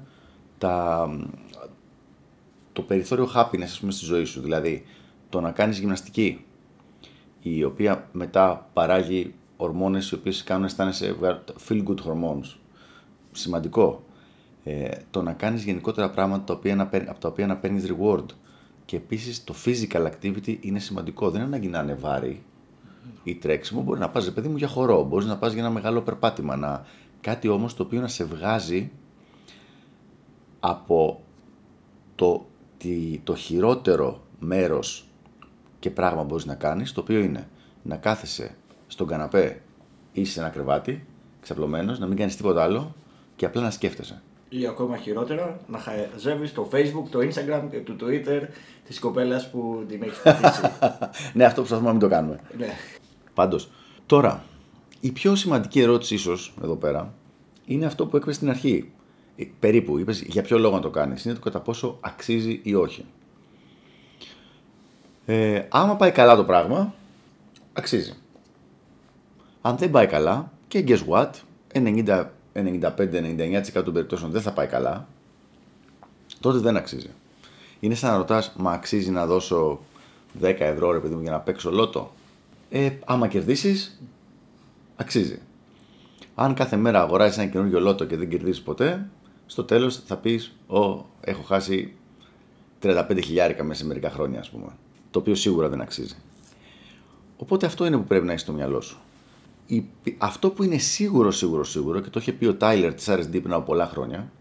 τα, 0.57 1.09
το 2.73 2.81
περιθώριο 2.81 3.29
happiness 3.35 3.63
ας 3.63 3.79
πούμε, 3.79 3.91
στη 3.91 4.05
ζωή 4.05 4.23
σου. 4.25 4.41
Δηλαδή, 4.41 4.85
το 5.29 5.41
να 5.41 5.51
κάνεις 5.51 5.79
γυμναστική, 5.79 6.45
η 7.41 7.63
οποία 7.63 8.09
μετά 8.11 8.69
παράγει 8.73 9.33
ορμόνες 9.63 10.11
οι 10.11 10.15
οποίες 10.15 10.43
κάνουν 10.43 10.65
αισθάνεσαι 10.65 11.15
feel 11.67 11.83
good 11.87 11.97
hormones. 11.97 12.55
Σημαντικό. 13.31 14.03
Ε, 14.63 14.89
το 15.11 15.21
να 15.21 15.33
κάνεις 15.33 15.63
γενικότερα 15.63 16.09
πράγματα 16.09 16.43
τα 16.43 16.53
οποία, 16.53 16.81
από 17.07 17.19
τα 17.19 17.27
οποία 17.27 17.47
να 17.47 17.57
παίρνεις 17.57 17.85
reward. 17.91 18.25
Και 18.85 18.95
επίσης 18.95 19.43
το 19.43 19.55
physical 19.65 20.07
activity 20.11 20.57
είναι 20.59 20.79
σημαντικό. 20.79 21.29
Δεν 21.29 21.39
είναι 21.39 21.49
ανάγκη 21.49 21.67
να 21.67 21.79
είναι 21.79 21.93
βάρη 21.93 22.43
ή 23.23 23.35
τρέξιμο. 23.35 23.81
Μπορεί 23.81 23.99
να 23.99 24.09
πας, 24.09 24.33
παιδί 24.33 24.47
μου, 24.47 24.57
για 24.57 24.67
χορό. 24.67 25.03
Μπορείς 25.03 25.27
να 25.27 25.37
πας 25.37 25.53
για 25.53 25.61
ένα 25.61 25.71
μεγάλο 25.71 26.01
περπάτημα. 26.01 26.55
Να... 26.55 26.85
Κάτι 27.21 27.47
όμως 27.47 27.75
το 27.75 27.83
οποίο 27.83 28.01
να 28.01 28.07
σε 28.07 28.23
βγάζει 28.23 28.91
από 30.59 31.21
το, 32.15 32.45
το 33.23 33.35
χειρότερο 33.35 34.21
μέρος 34.39 35.07
και 35.79 35.89
πράγμα 35.89 36.23
μπορείς 36.23 36.45
να 36.45 36.55
κάνεις, 36.55 36.91
το 36.91 37.01
οποίο 37.01 37.19
είναι 37.19 37.47
να 37.83 37.95
κάθεσαι 37.95 38.55
στον 38.93 39.07
καναπέ 39.07 39.61
ή 40.13 40.25
σε 40.25 40.39
ένα 40.39 40.49
κρεβάτι, 40.49 41.05
ξαπλωμένος, 41.41 41.99
να 41.99 42.07
μην 42.07 42.17
κάνεις 42.17 42.35
τίποτα 42.35 42.63
άλλο 42.63 42.95
και 43.35 43.45
απλά 43.45 43.61
να 43.61 43.71
σκέφτεσαι. 43.71 44.21
Ή 44.49 44.67
ακόμα 44.67 44.97
χειρότερα, 44.97 45.59
να 45.67 45.77
χαζεύεις 45.77 46.53
το 46.53 46.69
Facebook, 46.71 47.09
το 47.09 47.19
Instagram 47.19 47.63
και 47.71 47.81
το 47.81 47.95
Twitter 48.01 48.41
της 48.85 48.99
κοπέλας 48.99 49.49
που 49.49 49.85
την 49.87 50.01
έχει 50.01 50.11
φτιάξει. 50.11 50.61
ναι, 51.33 51.45
αυτό 51.45 51.59
προσπαθούμε 51.59 51.87
να 51.87 51.91
μην 51.91 52.01
το 52.01 52.07
κάνουμε. 52.07 52.39
Ναι. 52.57 52.67
Πάντως, 53.33 53.69
τώρα, 54.05 54.43
η 54.99 55.11
πιο 55.11 55.35
σημαντική 55.35 55.79
ερώτηση, 55.79 56.13
ίσως 56.13 56.53
εδώ 56.63 56.75
πέρα, 56.75 57.13
είναι 57.65 57.85
αυτό 57.85 58.05
που 58.05 58.15
έκπαιδε 58.15 58.35
στην 58.35 58.49
αρχή. 58.49 58.91
Ε, 59.35 59.43
περίπου, 59.59 59.97
είπες 59.97 60.21
για 60.21 60.41
ποιο 60.41 60.59
λόγο 60.59 60.75
να 60.75 60.81
το 60.81 60.89
κάνεις. 60.89 61.25
Είναι 61.25 61.33
το 61.33 61.39
κατά 61.39 61.59
πόσο 61.59 61.97
αξίζει 62.01 62.59
ή 62.63 62.75
όχι. 62.75 63.05
Ε, 65.25 65.61
άμα 65.69 65.95
πάει 65.95 66.11
καλά 66.11 66.35
το 66.35 66.43
πράγμα, 66.43 66.93
αξίζει. 67.73 68.13
Αν 69.65 69.77
δεν 69.77 69.91
πάει 69.91 70.07
καλά, 70.07 70.51
και 70.67 70.83
guess 70.87 70.99
what, 71.07 71.29
90, 71.73 72.25
95-99% 72.53 73.83
των 73.83 73.93
περιπτώσεων 73.93 74.31
δεν 74.31 74.41
θα 74.41 74.51
πάει 74.51 74.67
καλά, 74.67 75.07
τότε 76.39 76.57
δεν 76.57 76.77
αξίζει. 76.77 77.09
Είναι 77.79 77.95
σαν 77.95 78.11
να 78.11 78.17
ρωτάς, 78.17 78.53
μα 78.57 78.71
αξίζει 78.71 79.11
να 79.11 79.25
δώσω 79.25 79.79
10 80.41 80.55
ευρώ 80.59 80.91
ρε 80.91 80.99
παιδί 80.99 81.15
μου 81.15 81.21
για 81.21 81.31
να 81.31 81.39
παίξω 81.39 81.71
λότο; 81.71 82.11
Ε, 82.69 82.89
άμα 83.05 83.27
κερδίσεις, 83.27 84.01
αξίζει. 84.95 85.39
Αν 86.35 86.53
κάθε 86.53 86.75
μέρα 86.75 87.01
αγοράζεις 87.01 87.37
ένα 87.37 87.51
καινούργιο 87.51 87.79
λότο 87.79 88.05
και 88.05 88.17
δεν 88.17 88.29
κερδίσει 88.29 88.63
ποτέ, 88.63 89.07
στο 89.45 89.63
τέλος 89.63 90.01
θα 90.05 90.17
πεις: 90.17 90.55
Ω, 90.67 91.05
έχω 91.21 91.41
χάσει 91.41 91.93
35 92.81 93.19
χιλιάρικα 93.23 93.63
μέσα 93.63 93.81
σε 93.81 93.87
μερικά 93.87 94.09
χρόνια, 94.09 94.39
ας 94.39 94.49
πούμε. 94.49 94.67
Το 95.11 95.19
οποίο 95.19 95.35
σίγουρα 95.35 95.69
δεν 95.69 95.81
αξίζει. 95.81 96.15
Οπότε 97.37 97.65
αυτό 97.65 97.85
είναι 97.85 97.97
που 97.97 98.03
πρέπει 98.03 98.25
να 98.25 98.31
έχεις 98.31 98.43
στο 98.43 98.51
μυαλό 98.51 98.81
σου 98.81 98.97
αυτό 100.17 100.49
που 100.49 100.63
είναι 100.63 100.77
σίγουρο, 100.77 101.31
σίγουρο, 101.31 101.63
σίγουρο 101.63 101.99
και 101.99 102.09
το 102.09 102.19
είχε 102.19 102.31
πει 102.31 102.45
ο 102.45 102.55
Τάιλερ 102.55 102.93
της 102.93 103.09
RSD 103.09 103.29
πριν 103.29 103.53
από 103.53 103.63
πολλά 103.63 103.85
χρόνια, 103.85 104.31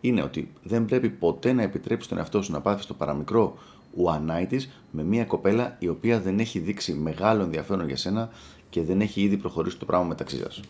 είναι 0.00 0.22
ότι 0.22 0.52
δεν 0.62 0.84
πρέπει 0.84 1.08
ποτέ 1.08 1.52
να 1.52 1.62
επιτρέψει 1.62 2.08
τον 2.08 2.18
εαυτό 2.18 2.42
σου 2.42 2.52
να 2.52 2.60
πάθεις 2.60 2.86
το 2.86 2.94
παραμικρό 2.94 3.58
one 4.04 4.56
με 4.90 5.02
μια 5.02 5.24
κοπέλα 5.24 5.76
η 5.78 5.88
οποία 5.88 6.20
δεν 6.20 6.38
έχει 6.38 6.58
δείξει 6.58 6.92
μεγάλο 6.92 7.42
ενδιαφέρον 7.42 7.86
για 7.86 7.96
σένα 7.96 8.30
και 8.70 8.82
δεν 8.82 9.00
έχει 9.00 9.20
ήδη 9.20 9.36
προχωρήσει 9.36 9.78
το 9.78 9.84
πράγμα 9.84 10.06
μεταξύ 10.06 10.36
σας. 10.36 10.60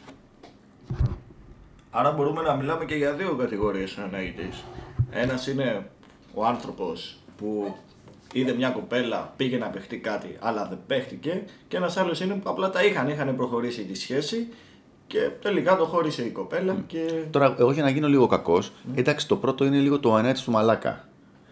Άρα 1.90 2.12
μπορούμε 2.12 2.42
να 2.42 2.56
μιλάμε 2.56 2.84
και 2.84 2.94
για 2.94 3.12
δύο 3.12 3.36
κατηγορίες 3.36 3.98
ανάγκητες. 3.98 4.64
Ένας 5.10 5.46
είναι 5.46 5.90
ο 6.34 6.46
άνθρωπος 6.46 7.18
που 7.36 7.76
είδε 8.32 8.52
μια 8.52 8.70
κοπέλα, 8.70 9.32
πήγε 9.36 9.56
να 9.56 9.66
παιχτεί 9.66 9.98
κάτι, 9.98 10.36
αλλά 10.40 10.66
δεν 10.68 10.78
παίχτηκε. 10.86 11.42
Και 11.68 11.76
ένας 11.76 11.96
άλλος 11.96 12.20
είναι 12.20 12.34
που 12.34 12.50
απλά 12.50 12.70
τα 12.70 12.84
είχαν, 12.84 13.08
είχαν 13.08 13.36
προχωρήσει 13.36 13.84
τη 13.84 13.94
σχέση 13.94 14.48
και 15.06 15.30
τελικά 15.42 15.76
το 15.76 15.84
χώρισε 15.84 16.24
η 16.24 16.30
κοπέλα. 16.30 16.84
Και... 16.86 17.24
Τώρα, 17.30 17.54
εγώ 17.58 17.72
για 17.72 17.82
να 17.82 17.90
γίνω 17.90 18.08
λίγο 18.08 18.26
κακός, 18.26 18.72
εντάξει, 18.94 19.28
το 19.28 19.36
πρώτο 19.36 19.64
είναι 19.64 19.78
λίγο 19.78 19.98
το 19.98 20.14
ανέτη 20.14 20.42
του 20.42 20.50
μαλάκα. 20.50 21.08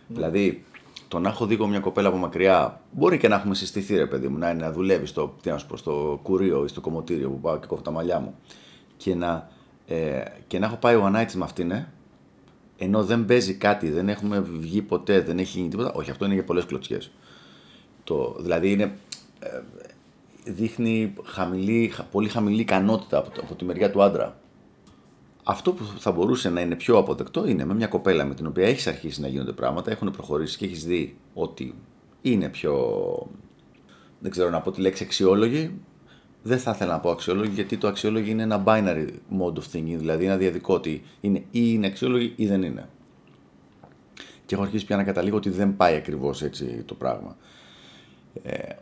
Δηλαδή, 0.08 0.64
το 1.08 1.18
να 1.18 1.28
έχω 1.28 1.46
δει 1.46 1.56
μια 1.68 1.80
κοπέλα 1.80 2.08
από 2.08 2.16
μακριά, 2.16 2.80
μπορεί 2.90 3.18
και 3.18 3.28
να 3.28 3.34
έχουμε 3.34 3.54
συστηθεί, 3.54 3.96
ρε 3.96 4.06
παιδί 4.06 4.28
μου, 4.28 4.38
να, 4.38 4.50
είναι, 4.50 4.64
να 4.64 4.72
δουλεύει 4.72 5.06
στο, 5.06 5.34
τι 5.42 5.50
να 5.50 5.58
στο 5.74 6.20
κουρίο 6.22 6.64
ή 6.64 6.68
στο 6.68 6.80
κομμωτήριο 6.80 7.30
που 7.30 7.40
πάω 7.40 7.58
και 7.58 7.66
κόβω 7.66 7.82
τα 7.82 7.90
μαλλιά 7.90 8.20
μου. 8.20 8.34
Και 8.96 9.14
να 9.14 9.48
ε, 9.86 10.22
και 10.46 10.58
να 10.58 10.66
έχω 10.66 10.76
πάει 10.76 10.94
ο 10.94 11.04
ανάιτης 11.04 11.34
με 11.34 11.44
αυτήν, 11.44 11.70
ε, 11.70 11.92
ενώ 12.78 13.04
δεν 13.04 13.24
παίζει 13.24 13.54
κάτι, 13.54 13.90
δεν 13.90 14.08
έχουμε 14.08 14.40
βγει 14.40 14.82
ποτέ, 14.82 15.20
δεν 15.20 15.38
έχει 15.38 15.58
γίνει 15.58 15.68
τίποτα. 15.68 15.92
Όχι, 15.92 16.10
αυτό 16.10 16.24
είναι 16.24 16.34
για 16.34 16.44
πολλές 16.44 16.64
κλωτσιές. 16.64 17.10
Δηλαδή 18.38 18.70
είναι, 18.70 18.98
ε, 19.38 19.60
δείχνει 20.44 21.14
χαμηλή, 21.24 21.92
πολύ 22.10 22.28
χαμηλή 22.28 22.60
ικανότητα 22.60 23.18
από, 23.18 23.30
από 23.42 23.54
τη 23.54 23.64
μεριά 23.64 23.90
του 23.90 24.02
άντρα. 24.02 24.38
Αυτό 25.42 25.72
που 25.72 25.84
θα 25.98 26.12
μπορούσε 26.12 26.50
να 26.50 26.60
είναι 26.60 26.74
πιο 26.74 26.98
αποδεκτό 26.98 27.46
είναι 27.46 27.64
με 27.64 27.74
μια 27.74 27.86
κοπέλα 27.86 28.24
με 28.24 28.34
την 28.34 28.46
οποία 28.46 28.66
έχεις 28.66 28.86
αρχίσει 28.86 29.20
να 29.20 29.28
γίνονται 29.28 29.52
πράγματα, 29.52 29.90
έχουν 29.90 30.10
προχωρήσει 30.10 30.58
και 30.58 30.64
έχεις 30.64 30.84
δει 30.84 31.16
ότι 31.34 31.74
είναι 32.22 32.48
πιο. 32.48 32.74
Δεν 34.18 34.30
ξέρω 34.30 34.50
να 34.50 34.60
πω 34.60 34.70
τη 34.70 34.80
λέξη 34.80 35.04
αξιόλογη. 35.04 35.80
Δεν 36.46 36.58
θα 36.58 36.70
ήθελα 36.70 36.92
να 36.92 37.00
πω 37.00 37.10
αξιόλογη 37.10 37.50
γιατί 37.54 37.76
το 37.76 37.88
αξιόλογη 37.88 38.30
είναι 38.30 38.42
ένα 38.42 38.62
binary 38.66 39.08
mode 39.38 39.54
of 39.54 39.62
thinking, 39.72 39.96
δηλαδή 39.96 40.24
ένα 40.24 40.36
διαδικό 40.36 40.74
ότι 40.74 41.02
είναι 41.20 41.38
ή 41.38 41.44
είναι 41.50 41.86
αξιόλογη 41.86 42.32
ή 42.36 42.46
δεν 42.46 42.62
είναι. 42.62 42.88
Και 44.46 44.54
έχω 44.54 44.64
αρχίσει 44.64 44.84
πια 44.86 44.96
να 44.96 45.04
καταλήγω 45.04 45.36
ότι 45.36 45.50
δεν 45.50 45.76
πάει 45.76 45.94
ακριβώς 45.96 46.42
έτσι 46.42 46.82
το 46.86 46.94
πράγμα. 46.94 47.36
Ε, 48.42 48.74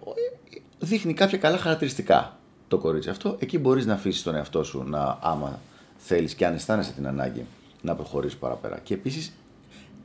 δείχνει 0.78 1.14
κάποια 1.14 1.38
καλά 1.38 1.59
χαρακτηριστικά 1.59 2.38
το 2.68 2.78
κορίτσι 2.78 3.11
αυτό. 3.11 3.37
Εκεί 3.38 3.59
μπορείς 3.59 3.87
να 3.87 3.94
αφήσεις 3.94 4.23
τον 4.23 4.35
εαυτό 4.35 4.64
σου 4.64 4.83
να, 4.83 5.18
άμα 5.23 5.61
θέλεις 5.97 6.35
και 6.35 6.47
αν 6.47 6.54
αισθάνεσαι 6.54 6.92
την 6.92 7.06
ανάγκη, 7.06 7.44
να 7.83 7.94
προχωρήσει 7.94 8.38
παραπέρα. 8.38 8.78
Και 8.78 8.94
επίσης, 8.94 9.33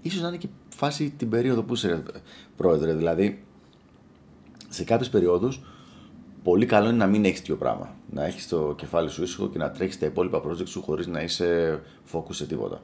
ίσως 0.01 0.21
να 0.21 0.27
είναι 0.27 0.37
και 0.37 0.47
φάση 0.75 1.13
την 1.17 1.29
περίοδο 1.29 1.63
που 1.63 1.73
είσαι 1.73 2.03
πρόεδρε. 2.57 2.93
Δηλαδή, 2.93 3.43
σε 4.69 4.83
κάποιες 4.83 5.09
περιόδους, 5.09 5.61
πολύ 6.43 6.65
καλό 6.65 6.87
είναι 6.87 6.97
να 6.97 7.07
μην 7.07 7.25
έχεις 7.25 7.39
τέτοιο 7.39 7.55
πράγμα. 7.55 7.95
Να 8.09 8.25
έχεις 8.25 8.47
το 8.47 8.73
κεφάλι 8.77 9.09
σου 9.09 9.23
ήσυχο 9.23 9.49
και 9.49 9.57
να 9.57 9.71
τρέχεις 9.71 9.99
τα 9.99 10.05
υπόλοιπα 10.05 10.41
project 10.45 10.67
σου 10.67 10.81
χωρίς 10.81 11.07
να 11.07 11.21
είσαι 11.21 11.79
focus 12.11 12.33
σε 12.33 12.45
τίποτα. 12.45 12.81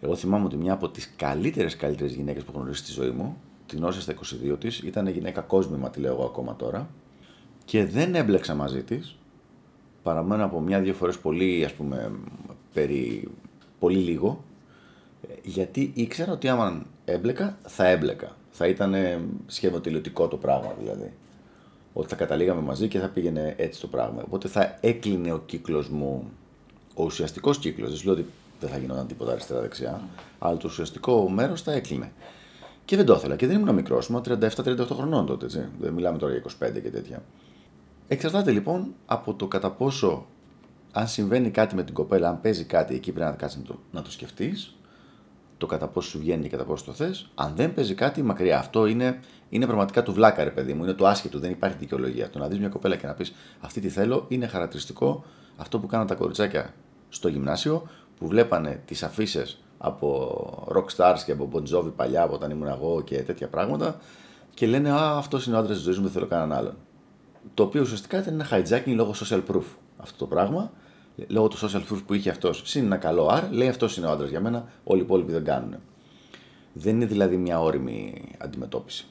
Εγώ 0.00 0.16
θυμάμαι 0.16 0.44
ότι 0.44 0.56
μια 0.56 0.72
από 0.72 0.88
τις 0.88 1.12
καλύτερες 1.16 1.76
καλύτερες 1.76 2.14
γυναίκες 2.14 2.42
που 2.42 2.50
έχω 2.50 2.60
γνωρίσει 2.60 2.82
στη 2.82 2.92
ζωή 2.92 3.10
μου, 3.10 3.36
την 3.66 3.84
όσα 3.84 4.00
στα 4.00 4.14
22 4.52 4.56
της, 4.60 4.78
ήταν 4.78 5.06
γυναίκα 5.06 5.40
κόσμημα, 5.40 5.90
τη 5.90 6.00
λέω 6.00 6.12
εγώ 6.12 6.24
ακόμα 6.24 6.56
τώρα, 6.56 6.88
και 7.64 7.84
δεν 7.86 8.14
έμπλεξα 8.14 8.54
μαζί 8.54 8.82
της 8.82 9.16
παραμένω 10.02 10.44
από 10.44 10.60
μια-δύο 10.60 10.94
φορές 10.94 11.18
πολύ, 11.18 11.64
ας 11.64 11.72
πούμε, 11.72 12.10
περί 12.72 13.28
πολύ 13.78 13.98
λίγο, 13.98 14.44
γιατί 15.42 15.90
ήξερα 15.94 16.32
ότι 16.32 16.48
άμα 16.48 16.82
έμπλεκα, 17.04 17.58
θα 17.62 17.86
έμπλεκα. 17.86 18.36
Θα 18.50 18.66
ήταν 18.66 18.94
σχεδόν 19.46 19.82
τελειωτικό 19.82 20.28
το 20.28 20.36
πράγμα 20.36 20.74
δηλαδή. 20.80 21.12
Ότι 21.98 22.08
θα 22.08 22.16
καταλήγαμε 22.16 22.60
μαζί 22.60 22.88
και 22.88 22.98
θα 22.98 23.08
πήγαινε 23.08 23.54
έτσι 23.58 23.80
το 23.80 23.86
πράγμα. 23.86 24.22
Οπότε 24.24 24.48
θα 24.48 24.78
έκλεινε 24.80 25.32
ο 25.32 25.38
κύκλος 25.38 25.88
μου, 25.88 26.30
ο 26.94 27.04
ουσιαστικός 27.04 27.58
κύκλος. 27.58 27.88
Δεν 27.88 27.98
σου 27.98 28.04
λέω 28.04 28.14
ότι 28.14 28.26
δεν 28.60 28.68
θα 28.68 28.78
γινόταν 28.78 29.06
τίποτα 29.06 29.32
αριστερά-δεξιά, 29.32 30.00
αλλά 30.38 30.56
το 30.56 30.68
ουσιαστικό 30.68 31.28
μέρος 31.28 31.62
θα 31.62 31.72
έκλεινε. 31.72 32.12
Και 32.84 32.96
δεν 32.96 33.04
το 33.04 33.14
ήθελα. 33.14 33.36
Και 33.36 33.46
δεν 33.46 33.60
ήμουν 33.60 33.74
μικρός, 33.74 34.06
ήμουν 34.06 34.22
37-38 34.22 34.86
χρονών 34.92 35.26
τότε. 35.26 35.44
Έτσι. 35.44 35.68
Δεν 35.80 35.92
μιλάμε 35.92 36.18
τώρα 36.18 36.32
για 36.32 36.42
25 36.42 36.80
και 36.82 36.90
τέτοια. 36.90 37.22
Εξαρτάται 38.08 38.50
λοιπόν 38.50 38.94
από 39.06 39.34
το 39.34 39.46
κατά 39.46 39.70
πόσο, 39.70 40.26
αν 40.92 41.08
συμβαίνει 41.08 41.50
κάτι 41.50 41.74
με 41.74 41.82
την 41.82 41.94
κοπέλα, 41.94 42.28
αν 42.28 42.40
παίζει 42.40 42.64
κάτι, 42.64 42.94
εκεί 42.94 43.12
πρέπει 43.12 43.30
να 43.30 43.36
κάτσεις 43.36 43.58
να 43.58 43.64
το, 43.64 43.78
να 43.90 44.02
το 44.02 44.10
σκεφτείς, 44.10 44.76
το 45.58 45.66
κατά 45.66 45.88
πόσο 45.88 46.08
σου 46.08 46.18
βγαίνει 46.18 46.42
και 46.42 46.48
κατά 46.48 46.64
πόσο 46.64 46.84
το 46.84 46.92
θες. 46.92 47.30
Αν 47.34 47.52
δεν 47.56 47.74
παίζει 47.74 47.94
κάτι, 47.94 48.22
μακριά. 48.22 48.58
Αυτό 48.58 48.86
είναι, 48.86 49.20
είναι 49.48 49.66
πραγματικά 49.66 50.02
του 50.02 50.12
βλάκα, 50.12 50.44
ρε 50.44 50.50
παιδί 50.50 50.72
μου. 50.72 50.82
Είναι 50.82 50.92
το 50.92 51.06
άσχετο, 51.06 51.38
δεν 51.38 51.50
υπάρχει 51.50 51.76
δικαιολογία. 51.78 52.30
Το 52.30 52.38
να 52.38 52.48
δεις 52.48 52.58
μια 52.58 52.68
κοπέλα 52.68 52.96
και 52.96 53.06
να 53.06 53.12
πεις 53.12 53.34
Αυτή 53.60 53.80
τη 53.80 53.88
θέλω 53.88 54.24
είναι 54.28 54.46
χαρακτηριστικό 54.46 55.24
αυτό 55.56 55.78
που 55.78 55.86
κάναν 55.86 56.06
τα 56.06 56.14
κοριτσάκια 56.14 56.74
στο 57.08 57.28
γυμνάσιο, 57.28 57.88
που 58.18 58.26
βλέπανε 58.26 58.82
τις 58.84 59.02
αφήσει 59.02 59.42
από 59.78 60.68
rock 60.74 60.96
stars 60.96 61.18
και 61.24 61.32
από 61.32 61.48
Bon 61.52 61.74
Jovi 61.74 61.92
παλιά, 61.96 62.22
από 62.22 62.34
όταν 62.34 62.50
ήμουν 62.50 62.68
εγώ 62.68 63.02
και 63.02 63.22
τέτοια 63.22 63.48
πράγματα, 63.48 64.00
και 64.54 64.66
λένε 64.66 64.90
Α, 64.90 65.16
αυτός 65.16 65.46
είναι 65.46 65.56
ο 65.56 65.58
άντρας 65.58 65.76
της 65.76 65.84
ζωής 65.84 65.96
μου, 65.96 66.02
δεν 66.02 66.12
θέλω 66.12 66.26
κανέναν 66.26 66.58
άλλον 66.58 66.74
το 67.54 67.62
οποίο 67.62 67.80
ουσιαστικά 67.80 68.18
ήταν 68.18 68.34
ένα 68.34 68.48
hijacking 68.50 68.94
λόγω 68.94 69.14
social 69.24 69.42
proof 69.50 69.64
αυτό 69.96 70.18
το 70.18 70.26
πράγμα. 70.26 70.72
Λόγω 71.28 71.48
του 71.48 71.56
social 71.58 71.82
proof 71.90 72.00
που 72.06 72.14
είχε 72.14 72.30
αυτός. 72.30 72.62
Συν 72.64 72.84
ένα 72.84 72.96
καλό 72.96 73.30
R, 73.32 73.42
λέει 73.50 73.68
αυτός 73.68 73.96
είναι 73.96 74.06
ο 74.06 74.10
άντρας 74.10 74.30
για 74.30 74.40
μένα, 74.40 74.68
όλοι 74.84 75.00
οι 75.00 75.04
υπόλοιποι 75.04 75.32
δεν 75.32 75.44
κάνουν. 75.44 75.76
Δεν 76.72 76.94
είναι 76.94 77.06
δηλαδή 77.06 77.36
μια 77.36 77.60
όρημη 77.60 78.28
αντιμετώπιση. 78.38 79.06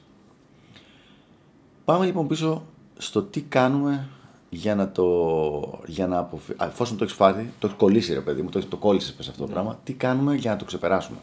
Πάμε 1.86 2.04
λοιπόν 2.04 2.26
πίσω 2.26 2.62
στο 2.96 3.22
τι 3.22 3.40
κάνουμε 3.40 4.08
για 4.50 4.74
να 4.74 4.90
το. 4.90 5.82
Για 5.86 6.06
να 6.06 6.18
αποφυ... 6.18 6.52
Εφόσον 6.60 6.96
το 6.96 7.04
έχεις 7.04 7.16
φάει, 7.16 7.32
το 7.58 7.66
έχεις 7.66 7.78
κολλήσει 7.78 8.12
ρε 8.12 8.20
παιδί 8.20 8.42
μου, 8.42 8.48
το, 8.48 8.66
το 8.66 8.76
κόλλησες 8.76 9.28
αυτό 9.28 9.32
το 9.38 9.46
ναι. 9.46 9.52
πράγμα, 9.52 9.80
τι 9.84 9.92
κάνουμε 9.92 10.34
για 10.34 10.50
να 10.50 10.56
το 10.56 10.64
ξεπεράσουμε. 10.64 11.18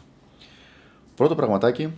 Πρώτο 1.14 1.34
πραγματάκι, 1.34 1.92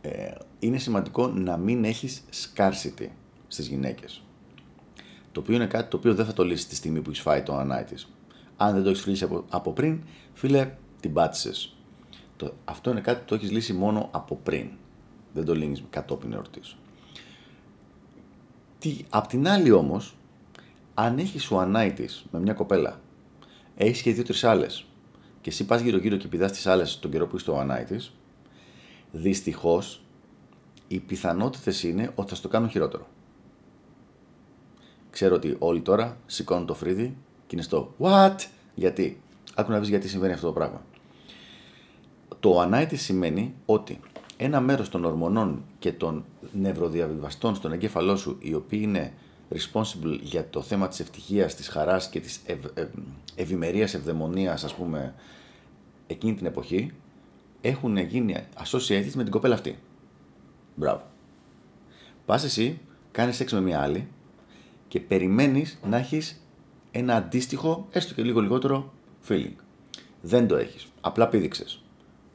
ε, 0.00 0.30
είναι 0.58 0.78
σημαντικό 0.78 1.28
να 1.28 1.56
μην 1.56 1.84
έχεις 1.84 2.22
scarcity 2.30 3.06
στις 3.48 3.66
γυναίκες. 3.68 4.22
Το 5.32 5.40
οποίο 5.40 5.54
είναι 5.54 5.66
κάτι 5.66 5.90
το 5.90 5.96
οποίο 5.96 6.14
δεν 6.14 6.26
θα 6.26 6.32
το 6.32 6.44
λύσεις 6.44 6.66
τη 6.66 6.74
στιγμή 6.74 7.00
που 7.00 7.10
έχεις 7.10 7.22
φάει 7.22 7.42
το 7.42 7.56
ανάγκη 7.56 7.94
Αν 8.56 8.74
δεν 8.74 8.82
το 8.82 8.90
έχεις 8.90 9.06
λύσει 9.06 9.24
από, 9.24 9.44
από 9.50 9.72
πριν, 9.72 10.00
φίλε, 10.32 10.74
την 11.00 11.12
πάτησες. 11.12 11.76
Αυτό 12.64 12.90
είναι 12.90 13.00
κάτι 13.00 13.18
που 13.18 13.24
το 13.26 13.34
έχεις 13.34 13.50
λύσει 13.50 13.72
μόνο 13.72 14.08
από 14.10 14.38
πριν. 14.42 14.68
Δεν 15.34 15.44
το 15.44 15.54
λύνεις 15.54 15.82
κατόπιν 15.90 16.32
εορτής. 16.32 16.76
Απ' 19.10 19.26
την 19.26 19.48
άλλη 19.48 19.70
όμως, 19.70 20.16
αν 20.94 21.18
έχεις 21.18 21.42
σου 21.42 21.58
ανάγκη 21.58 22.08
με 22.30 22.40
μια 22.40 22.52
κοπέλα, 22.52 23.00
έχεις 23.76 24.02
και 24.02 24.12
δύο-τρεις 24.12 24.44
άλλες, 24.44 24.84
και 25.40 25.50
εσύ 25.50 25.64
πας 25.64 25.80
γύρω-γύρω 25.80 26.16
και 26.16 26.28
πηδάς 26.28 26.52
τις 26.52 26.66
άλλες 26.66 26.98
τον 26.98 27.10
καιρό 27.10 27.26
που 27.26 27.36
είσαι 27.36 27.44
στο 27.44 27.58
ανάγκη, 27.58 27.96
δυστυχώς 29.12 30.02
οι 30.88 30.98
πιθανότητες 30.98 31.82
είναι 31.82 32.12
ότι 32.14 32.28
θα 32.28 32.34
στο 32.34 32.48
κάνουν 32.48 32.70
χειρότερο. 32.70 33.06
Ξέρω 35.10 35.34
ότι 35.34 35.56
όλοι 35.58 35.80
τώρα 35.80 36.16
σηκώνουν 36.26 36.66
το 36.66 36.74
φρύδι 36.74 37.16
και 37.46 37.56
είναι 37.56 37.62
στο 37.62 37.94
What? 37.98 38.36
Γιατί. 38.74 39.22
Άκου 39.54 39.70
να 39.70 39.78
δεις 39.78 39.88
γιατί 39.88 40.08
συμβαίνει 40.08 40.32
αυτό 40.32 40.46
το 40.46 40.52
πράγμα. 40.52 40.82
Το 42.40 42.60
ανάητη 42.60 42.96
σημαίνει 42.96 43.54
ότι 43.66 44.00
ένα 44.36 44.60
μέρος 44.60 44.88
των 44.88 45.04
ορμονών 45.04 45.64
και 45.80 45.92
των 45.92 46.24
νευροδιαβιβαστών 46.52 47.54
στον 47.54 47.72
εγκέφαλό 47.72 48.16
σου, 48.16 48.36
οι 48.40 48.54
οποίοι 48.54 48.80
είναι 48.82 49.12
responsible 49.54 50.18
για 50.22 50.48
το 50.50 50.62
θέμα 50.62 50.88
της 50.88 51.00
ευτυχίας, 51.00 51.54
της 51.54 51.68
χαράς 51.68 52.08
και 52.08 52.20
της 52.20 52.40
ευ, 52.46 52.58
ευ, 52.74 52.88
ευημερίας, 53.34 53.94
ευδαιμονίας, 53.94 54.64
ας 54.64 54.74
πούμε, 54.74 55.14
εκείνη 56.06 56.34
την 56.34 56.46
εποχή, 56.46 56.92
έχουν 57.60 57.96
γίνει 57.96 58.36
associated 58.64 59.12
με 59.14 59.22
την 59.22 59.30
κοπέλα 59.30 59.54
αυτή. 59.54 59.78
Μπράβο. 60.74 61.02
Πας 62.26 62.44
εσύ, 62.44 62.78
κάνεις 63.10 63.36
σεξ 63.36 63.52
με 63.52 63.60
μια 63.60 63.80
άλλη, 63.80 64.08
και 64.88 65.00
περιμένεις 65.00 65.78
να 65.88 65.96
έχεις 65.96 66.42
ένα 66.90 67.16
αντίστοιχο, 67.16 67.86
έστω 67.90 68.14
και 68.14 68.22
λίγο 68.22 68.40
λιγότερο 68.40 68.92
feeling. 69.28 69.54
Δεν 70.22 70.46
το 70.46 70.56
έχεις. 70.56 70.86
Απλά 71.00 71.28
πήδηξες. 71.28 71.82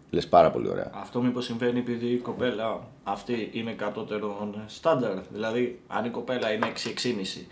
Λες 0.09 0.27
πάρα 0.27 0.51
πολύ 0.51 0.69
ωραία. 0.69 0.91
Αυτό 0.93 1.21
μήπως 1.21 1.45
συμβαίνει 1.45 1.79
επειδή 1.79 2.07
η 2.07 2.17
κοπέλα 2.17 2.87
αυτή 3.03 3.49
είναι 3.53 3.71
κατώτερο 3.71 4.49
στάνταρ. 4.65 5.19
Δηλαδή, 5.31 5.79
αν 5.87 6.05
η 6.05 6.09
κοπέλα 6.09 6.51
είναι 6.51 6.71
6-6,5 7.03 7.45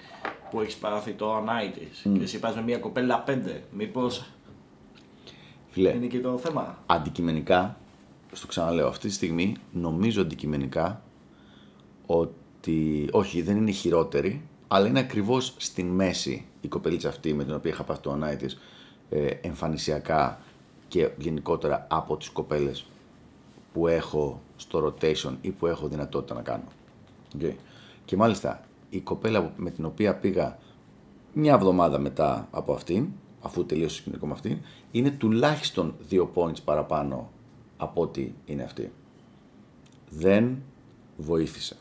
που 0.50 0.62
έχεις 0.62 0.75
παραθεί 0.75 1.12
το 1.12 1.36
ανάγκη 1.36 1.69
της 1.69 2.05
mm. 2.05 2.17
και 2.17 2.24
εσύ 2.24 2.39
πας 2.39 2.55
με 2.55 2.62
μια 2.62 2.77
κοπέλα 2.77 3.24
5, 3.27 3.38
μήπως. 3.72 4.25
είναι 5.75 6.05
και 6.05 6.19
το 6.19 6.38
θέμα; 6.38 6.77
Αντικειμενικά, 6.86 7.77
στο 8.31 8.48
ξαναλέω, 8.48 8.88
αυτή 8.88 9.07
τη 9.07 9.13
στιγμή 9.13 9.55
νομίζω 9.72 10.22
αντικειμενικά 10.22 11.01
ότι 12.05 13.07
όχι, 13.12 13.41
δεν 13.41 13.57
είναι 13.57 13.72
χειρότερη, 13.72 14.41
αλλά 14.67 14.88
είναι 14.88 15.00
ακριβώς 15.00 15.53
στην 15.57 15.88
μέση 15.88 16.45
η 16.62 16.67
κοπελίτσα 16.67 17.10
αυτή 17.10 17.33
με 17.33 17.43
την 17.43 17.53
οποία 17.53 17.72
είχα 17.72 17.83
πάθει 17.83 18.01
το 18.01 18.10
ονάι 18.10 18.36
της 18.36 18.60
ε, 19.10 19.25
εμφανισιακά 19.25 20.39
και 20.93 21.09
γενικότερα 21.17 21.88
από 21.89 22.17
τις 22.17 22.29
κοπέλες 22.29 22.85
που 23.73 23.88
έχω 23.88 24.41
στο 24.55 24.85
rotation 24.85 25.35
ή 25.41 25.50
που 25.50 25.67
έχω 25.67 25.88
δυνατότητα 25.88 26.33
να 26.33 26.41
κάνω. 26.41 26.63
Okay. 27.39 27.53
Και 28.05 28.17
μάλιστα 28.17 28.62
η 28.89 29.00
κοπέλα 29.00 29.53
με 29.57 29.69
την 29.69 29.85
οποία 29.85 30.15
πήγα 30.15 30.57
μια 31.33 31.53
εβδομάδα 31.53 32.00
μετά 32.00 32.47
από 32.51 32.73
αυτήν, 32.73 33.07
αφού 33.41 33.65
τελείωσε 33.65 33.95
το 33.95 34.01
σκηνικό 34.01 34.25
με 34.25 34.33
αυτήν, 34.33 34.57
είναι 34.91 35.12
τουλάχιστον 35.12 35.95
δύο 36.07 36.31
points 36.33 36.63
παραπάνω 36.63 37.29
από 37.77 38.01
ό,τι 38.01 38.31
είναι 38.45 38.63
αυτή. 38.63 38.91
Δεν 40.09 40.57
βοήθησε 41.17 41.75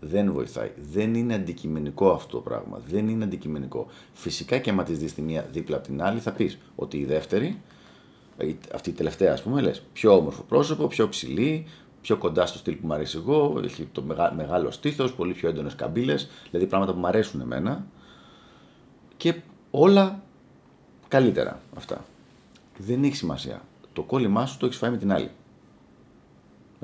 δεν 0.00 0.32
βοηθάει. 0.32 0.72
Δεν 0.90 1.14
είναι 1.14 1.34
αντικειμενικό 1.34 2.10
αυτό 2.10 2.36
το 2.36 2.42
πράγμα. 2.42 2.80
Δεν 2.88 3.08
είναι 3.08 3.24
αντικειμενικό. 3.24 3.86
Φυσικά 4.12 4.58
και 4.58 4.70
άμα 4.70 4.82
της 4.82 4.98
δεις 4.98 5.14
τη 5.14 5.22
μία 5.22 5.48
δίπλα 5.52 5.76
από 5.76 5.86
την 5.86 6.02
άλλη, 6.02 6.20
θα 6.20 6.32
πεις 6.32 6.58
ότι 6.74 6.96
η 6.96 7.04
δεύτερη, 7.04 7.60
αυτή 8.74 8.90
η 8.90 8.92
τελευταία 8.92 9.32
ας 9.32 9.42
πούμε, 9.42 9.60
λες 9.60 9.82
πιο 9.92 10.16
όμορφο 10.16 10.42
πρόσωπο, 10.42 10.86
πιο 10.86 11.08
ψηλή, 11.08 11.66
πιο 12.00 12.16
κοντά 12.16 12.46
στο 12.46 12.58
στυλ 12.58 12.74
που 12.74 12.86
μου 12.86 12.94
αρέσει 12.94 13.16
εγώ, 13.16 13.60
έχει 13.64 13.88
το 13.92 14.02
μεγάλο 14.36 14.70
στήθος, 14.70 15.12
πολύ 15.12 15.32
πιο 15.32 15.48
έντονες 15.48 15.74
καμπύλες, 15.74 16.28
δηλαδή 16.50 16.66
πράγματα 16.66 16.92
που 16.92 16.98
μου 16.98 17.06
αρέσουν 17.06 17.40
εμένα. 17.40 17.86
Και 19.16 19.34
όλα 19.70 20.22
καλύτερα 21.08 21.60
αυτά. 21.76 22.04
Δεν 22.78 23.04
έχει 23.04 23.16
σημασία. 23.16 23.62
Το 23.92 24.02
κόλλημά 24.02 24.46
σου 24.46 24.58
το 24.58 24.66
έχεις 24.66 24.78
φάει 24.78 24.90
με 24.90 24.96
την 24.96 25.12
άλλη. 25.12 25.30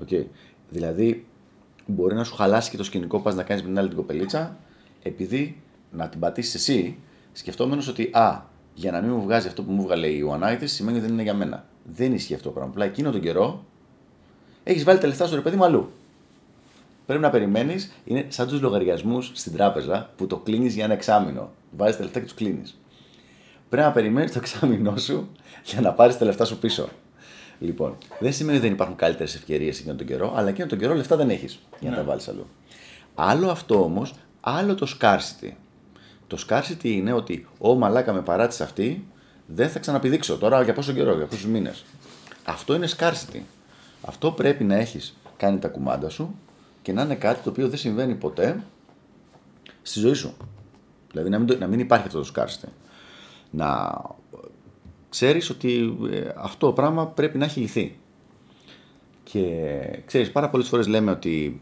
Okay. 0.06 0.24
Δηλαδή, 0.70 1.26
μπορεί 1.86 2.14
να 2.14 2.24
σου 2.24 2.34
χαλάσει 2.34 2.70
και 2.70 2.76
το 2.76 2.84
σκηνικό 2.84 3.20
πας 3.20 3.34
να 3.34 3.42
κάνεις 3.42 3.62
με 3.62 3.68
την 3.68 3.78
άλλη 3.78 3.88
την 3.88 3.96
κοπελίτσα, 3.96 4.56
επειδή 5.02 5.62
να 5.90 6.08
την 6.08 6.20
πατήσεις 6.20 6.54
εσύ, 6.54 6.98
σκεφτόμενος 7.32 7.88
ότι 7.88 8.10
α, 8.12 8.42
για 8.74 8.90
να 8.90 9.00
μην 9.00 9.10
μου 9.10 9.22
βγάζει 9.22 9.46
αυτό 9.46 9.62
που 9.62 9.72
μου 9.72 9.82
βγάλε 9.82 10.06
η 10.06 10.24
One 10.30 10.58
σημαίνει 10.64 10.96
ότι 10.96 11.06
δεν 11.06 11.14
είναι 11.14 11.22
για 11.22 11.34
μένα. 11.34 11.64
Δεν 11.84 12.12
ισχύει 12.12 12.34
αυτό 12.34 12.48
το 12.48 12.54
πράγμα. 12.54 12.70
Απλά 12.70 12.84
εκείνο 12.84 13.10
τον 13.10 13.20
καιρό 13.20 13.64
έχεις 14.64 14.84
βάλει 14.84 14.98
τα 14.98 15.06
λεφτά 15.06 15.26
σου 15.26 15.34
ρε 15.34 15.40
παιδί 15.40 15.56
μου 15.56 15.64
αλλού. 15.64 15.92
Πρέπει 17.06 17.22
να 17.22 17.30
περιμένεις, 17.30 17.92
είναι 18.04 18.26
σαν 18.28 18.48
τους 18.48 18.60
λογαριασμούς 18.60 19.30
στην 19.34 19.52
τράπεζα 19.52 20.10
που 20.16 20.26
το 20.26 20.36
κλείνεις 20.36 20.74
για 20.74 20.84
ένα 20.84 20.92
εξάμεινο. 20.92 21.50
Βάζεις 21.70 21.96
τα 21.96 22.02
λεφτά 22.02 22.18
και 22.18 22.24
τους 22.24 22.34
κλείνεις. 22.34 22.78
Πρέπει 23.68 23.86
να 23.86 23.92
περιμένεις 23.92 24.32
το 24.32 24.38
εξάμεινό 24.38 24.96
σου 24.96 25.28
για 25.64 25.80
να 25.80 25.92
πάρεις 25.92 26.18
τα 26.18 26.24
λεφτά 26.24 26.44
σου 26.44 26.58
πίσω. 26.58 26.88
Λοιπόν, 27.58 27.96
δεν 28.18 28.32
σημαίνει 28.32 28.56
ότι 28.56 28.66
δεν 28.66 28.74
υπάρχουν 28.74 28.96
καλύτερες 28.96 29.34
ευκαιρίες 29.34 29.78
εκείνον 29.78 29.96
τον 29.96 30.06
καιρό, 30.06 30.32
αλλά 30.36 30.48
εκείνον 30.48 30.68
τον 30.68 30.78
καιρό 30.78 30.94
λεφτά 30.94 31.16
δεν 31.16 31.30
έχεις 31.30 31.58
για 31.80 31.90
να 31.90 31.96
τα 31.96 32.02
ναι. 32.02 32.08
βάλεις 32.08 32.28
αλλού. 32.28 32.46
Άλλο 33.14 33.50
αυτό 33.50 33.82
όμως, 33.82 34.14
άλλο 34.40 34.74
το 34.74 34.96
scarcity. 35.00 35.50
Το 36.32 36.44
scarcity 36.48 36.84
είναι 36.84 37.12
ότι 37.12 37.46
ο 37.58 37.74
μαλάκα 37.74 38.12
με 38.12 38.22
παράτησες 38.22 38.60
αυτή, 38.66 39.06
δεν 39.46 39.68
θα 39.68 39.78
ξαναπηδήξω 39.78 40.38
τώρα 40.38 40.62
για 40.62 40.72
πόσο 40.72 40.92
καιρό, 40.92 41.16
για 41.16 41.26
πόσους 41.26 41.46
μήνες. 41.46 41.84
Αυτό 42.44 42.74
είναι 42.74 42.88
scarcity. 42.96 43.40
Αυτό 44.02 44.32
πρέπει 44.32 44.64
να 44.64 44.74
έχεις 44.74 45.16
κάνει 45.36 45.58
τα 45.58 45.68
κουμάντα 45.68 46.08
σου 46.08 46.34
και 46.82 46.92
να 46.92 47.02
είναι 47.02 47.14
κάτι 47.14 47.42
το 47.42 47.50
οποίο 47.50 47.68
δεν 47.68 47.78
συμβαίνει 47.78 48.14
ποτέ 48.14 48.62
στη 49.82 49.98
ζωή 49.98 50.14
σου. 50.14 50.36
Δηλαδή 51.10 51.30
να 51.30 51.38
μην, 51.38 51.58
να 51.58 51.66
μην 51.66 51.78
υπάρχει 51.78 52.06
αυτό 52.06 52.20
το 52.20 52.32
scarcity. 52.34 52.68
Να 53.50 54.00
ξέρεις 55.08 55.50
ότι 55.50 55.98
ε, 56.10 56.28
αυτό 56.36 56.66
το 56.66 56.72
πράγμα 56.72 57.06
πρέπει 57.06 57.38
να 57.38 57.44
έχει 57.44 57.60
λυθεί. 57.60 57.98
Και 59.22 59.68
ξέρεις, 60.06 60.32
πάρα 60.32 60.50
πολλές 60.50 60.68
φορές 60.68 60.86
λέμε 60.86 61.10
ότι 61.10 61.60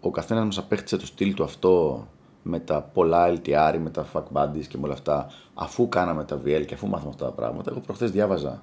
ο 0.00 0.10
καθένας 0.10 0.44
μας 0.44 0.58
απέκτησε 0.58 0.96
το 0.96 1.06
στυλ 1.06 1.34
του 1.34 1.44
αυτό 1.44 2.06
με 2.48 2.60
τα 2.60 2.82
πολλά 2.82 3.32
LTR, 3.32 3.78
με 3.82 3.90
τα 3.90 4.06
fuck 4.12 4.22
buddies 4.32 4.66
και 4.68 4.78
με 4.78 4.84
όλα 4.84 4.92
αυτά, 4.92 5.30
αφού 5.54 5.88
κάναμε 5.88 6.24
τα 6.24 6.40
VL 6.44 6.64
και 6.66 6.74
αφού 6.74 6.86
μάθαμε 6.88 7.10
αυτά 7.10 7.24
τα 7.24 7.30
πράγματα. 7.30 7.70
Εγώ 7.70 7.80
προχθές 7.80 8.10
διάβαζα 8.10 8.62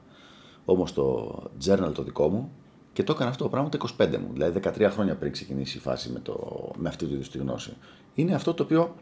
όμως 0.65 0.93
το 0.93 1.35
journal 1.65 1.91
το 1.93 2.03
δικό 2.03 2.27
μου 2.27 2.51
και 2.93 3.03
το 3.03 3.13
έκανα 3.13 3.29
αυτό 3.29 3.43
το 3.43 3.49
πράγμα 3.49 3.69
το 3.69 3.89
25 3.97 4.17
μου, 4.17 4.29
δηλαδή 4.33 4.59
13 4.63 4.87
χρόνια 4.91 5.15
πριν 5.15 5.31
ξεκινήσει 5.31 5.77
η 5.77 5.79
φάση 5.79 6.09
με, 6.11 6.19
το, 6.19 6.35
με 6.77 6.89
αυτή 6.89 7.05
του 7.05 7.13
είδους 7.13 7.29
τη 7.29 7.37
γνώση. 7.37 7.73
Είναι 8.15 8.33
αυτό 8.33 8.53
το 8.53 8.63
οποίο 8.63 8.95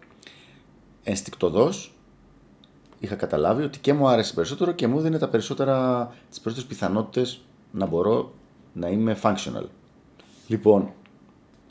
ενστικτοδός 1.03 1.93
είχα 2.99 3.15
καταλάβει 3.15 3.63
ότι 3.63 3.79
και 3.79 3.93
μου 3.93 4.07
άρεσε 4.07 4.33
περισσότερο 4.33 4.71
και 4.71 4.87
μου 4.87 4.99
δίνει 4.99 5.17
τα 5.17 5.29
περισσότερα, 5.29 6.05
τις 6.29 6.39
περισσότερες 6.39 6.77
πιθανότητες 6.77 7.41
να 7.71 7.85
μπορώ 7.85 8.31
να 8.73 8.87
είμαι 8.87 9.17
functional. 9.21 9.65
Λοιπόν, 10.47 10.91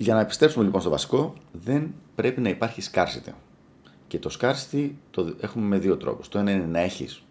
για 0.01 0.15
να 0.15 0.21
επιστρέψουμε 0.21 0.65
λοιπόν 0.65 0.81
στο 0.81 0.91
βασικό, 0.91 1.35
δεν 1.53 1.95
πρέπει 2.15 2.41
να 2.41 2.49
υπάρχει 2.49 2.83
scarcity. 2.93 3.33
Και 4.07 4.19
το 4.19 4.37
scarcity 4.41 4.91
το 5.11 5.35
έχουμε 5.41 5.67
με 5.67 5.79
δύο 5.79 5.97
τρόπους. 5.97 6.29
Το 6.29 6.39
ένα 6.39 6.51
είναι 6.51 6.65
να 6.65 6.79
έχεις 6.79 7.23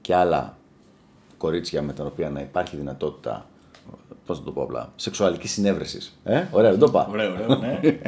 και 0.00 0.14
άλλα 0.14 0.56
κορίτσια 1.36 1.82
με 1.82 1.92
τα 1.92 2.04
οποία 2.04 2.30
να 2.30 2.40
υπάρχει 2.40 2.76
δυνατότητα 2.76 3.46
Πώς 4.26 4.38
να 4.38 4.44
το 4.44 4.52
πω 4.52 4.62
απλά, 4.62 4.92
σεξουαλικής 4.96 5.50
συνέβρεσης. 5.52 6.18
Ε, 6.24 6.44
ωραία, 6.50 6.70
δεν 6.70 6.78
το 6.78 6.90
πάω. 6.90 7.06
Ωραίο, 7.10 7.32
ωραίο, 7.32 7.56
ναι. 7.56 7.80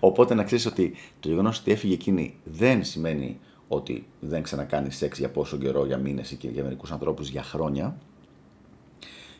Οπότε 0.00 0.34
να 0.34 0.44
ξέρεις 0.44 0.66
ότι 0.66 0.94
το 1.20 1.28
γεγονός 1.28 1.58
ότι 1.58 1.72
έφυγε 1.72 1.94
εκείνη 1.94 2.34
δεν 2.44 2.84
σημαίνει 2.84 3.38
ότι 3.68 4.06
δεν 4.20 4.42
ξανακάνεις 4.42 4.96
σεξ 4.96 5.18
για 5.18 5.30
πόσο 5.30 5.56
καιρό, 5.56 5.86
για 5.86 5.96
μήνες 5.96 6.30
ή 6.30 6.36
και 6.36 6.48
για 6.48 6.62
μερικούς 6.62 6.92
ανθρώπους 6.92 7.28
για 7.28 7.42
χρόνια. 7.42 7.96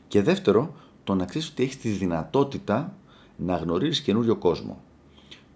Και 0.09 0.23
δεύτερο, 0.23 0.75
το 1.05 1.15
να 1.15 1.25
ξέρεις 1.25 1.49
ότι 1.49 1.63
έχεις 1.63 1.79
τη 1.79 1.89
δυνατότητα 1.89 2.95
να 3.37 3.57
γνωρίζει 3.57 4.03
καινούριο 4.03 4.37
κόσμο. 4.37 4.83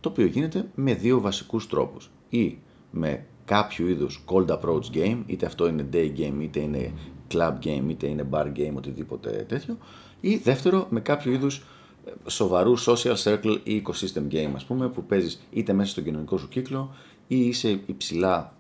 Το 0.01 0.09
οποίο 0.09 0.27
γίνεται 0.27 0.71
με 0.75 0.95
δύο 0.95 1.21
βασικούς 1.21 1.67
τρόπους. 1.69 2.11
Ή 2.29 2.59
με 2.91 3.27
κάποιο 3.45 3.89
είδους 3.89 4.25
cold 4.27 4.47
approach 4.47 4.85
game, 4.95 5.23
είτε 5.27 5.47
αυτό 5.47 5.69
είναι 5.69 5.89
day 5.93 6.13
game, 6.17 6.37
είτε 6.41 6.61
είναι 6.61 6.93
club 7.35 7.53
game, 7.65 7.85
είτε 7.89 8.07
είναι 8.07 8.29
bar 8.31 8.47
game, 8.57 8.73
οτιδήποτε 8.75 9.45
τέτοιο. 9.49 9.79
Ή 10.21 10.37
δεύτερο, 10.37 10.87
με 10.91 11.01
κάποιο 11.01 11.33
είδους 11.33 11.65
ε, 12.05 12.31
σοβαρού 12.31 12.79
social 12.79 13.15
circle 13.25 13.59
ή 13.63 13.83
ecosystem 13.87 14.33
game, 14.35 14.51
ας 14.55 14.65
πούμε, 14.65 14.89
που 14.89 15.05
παίζεις 15.05 15.41
είτε 15.51 15.73
μέσα 15.73 15.91
στον 15.91 16.05
κοινωνικό 16.05 16.37
σου 16.37 16.49
κύκλο 16.49 16.95
ή 17.27 17.47
είσαι 17.47 17.81
υψηλά 17.87 18.55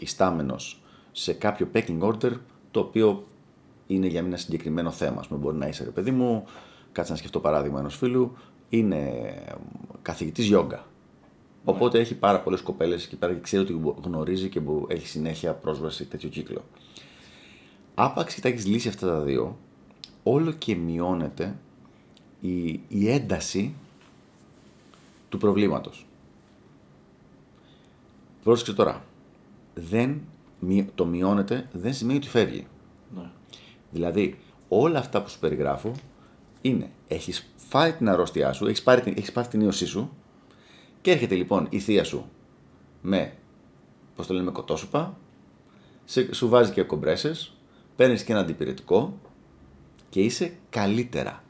ιστάμενος 0.00 0.82
σε 1.12 1.32
κάποιο 1.32 1.68
pecking 1.74 2.00
order, 2.00 2.32
το 2.70 2.80
οποίο 2.80 3.26
είναι 3.86 4.06
για 4.06 4.20
ένα 4.20 4.36
συγκεκριμένο 4.36 4.90
θέμα. 4.90 5.20
Ας 5.20 5.26
πούμε, 5.26 5.40
μπορεί 5.40 5.56
να 5.56 5.66
είσαι, 5.66 5.84
ρε 5.84 5.90
παιδί 5.90 6.10
μου, 6.10 6.44
κάτσε 6.92 7.12
να 7.12 7.18
σκεφτώ 7.18 7.40
παράδειγμα 7.40 7.78
ενός 7.78 7.96
φίλου, 7.96 8.36
είναι 8.68 9.34
καθηγητής 10.02 10.46
γιόγκα. 10.46 10.86
Οπότε 11.64 11.98
έχει 11.98 12.14
πάρα 12.14 12.40
πολλές 12.40 12.60
κοπέλες 12.60 13.04
εκεί 13.04 13.16
πέρα 13.16 13.32
και 13.32 13.40
ξέρει 13.40 13.62
ότι 13.62 13.94
γνωρίζει 14.04 14.48
και 14.48 14.60
έχει 14.88 15.06
συνέχεια 15.06 15.52
πρόσβαση 15.52 15.96
σε 15.96 16.04
τέτοιο 16.04 16.28
κύκλο. 16.28 16.64
Άπαξ 17.94 18.34
και 18.34 18.40
τα 18.40 18.48
έχεις 18.48 18.66
λύσει 18.66 18.88
αυτά 18.88 19.06
τα 19.06 19.20
δύο, 19.20 19.58
όλο 20.22 20.52
και 20.52 20.74
μειώνεται 20.74 21.56
η, 22.40 22.80
η 22.88 23.10
ένταση 23.10 23.74
του 25.28 25.38
προβλήματος. 25.38 26.06
Πρόσεξε 28.42 28.72
τώρα. 28.72 29.04
Δεν, 29.74 30.20
το 30.94 31.06
μειώνεται 31.06 31.68
δεν 31.72 31.94
σημαίνει 31.94 32.18
ότι 32.18 32.28
φεύγει. 32.28 32.66
Ναι. 33.16 33.30
Δηλαδή, 33.90 34.38
όλα 34.68 34.98
αυτά 34.98 35.22
που 35.22 35.28
σου 35.28 35.38
περιγράφω 35.38 35.92
είναι, 36.60 36.90
έχεις 37.08 37.52
φάει 37.74 37.92
την 37.92 38.08
αρρώστιά 38.08 38.52
σου, 38.52 38.66
έχεις 38.66 38.82
πάρει, 38.82 39.14
έχεις 39.16 39.32
πάρει 39.32 39.48
την 39.48 39.60
ίωσή 39.60 39.86
σου 39.86 40.10
και 41.00 41.10
έρχεται 41.10 41.34
λοιπόν 41.34 41.66
η 41.70 41.78
θεία 41.78 42.04
σου 42.04 42.24
με, 43.02 43.32
πώς 44.16 44.26
το 44.26 44.34
λένε, 44.34 44.50
κοτόσουπα, 44.50 45.18
σου 46.30 46.48
βάζει 46.48 46.72
και 46.72 46.82
κομπρέσες, 46.82 47.56
παίρνεις 47.96 48.24
και 48.24 48.32
ένα 48.32 48.40
αντιπηρετικό 48.40 49.18
και 50.08 50.20
είσαι 50.20 50.52
καλύτερα. 50.70 51.42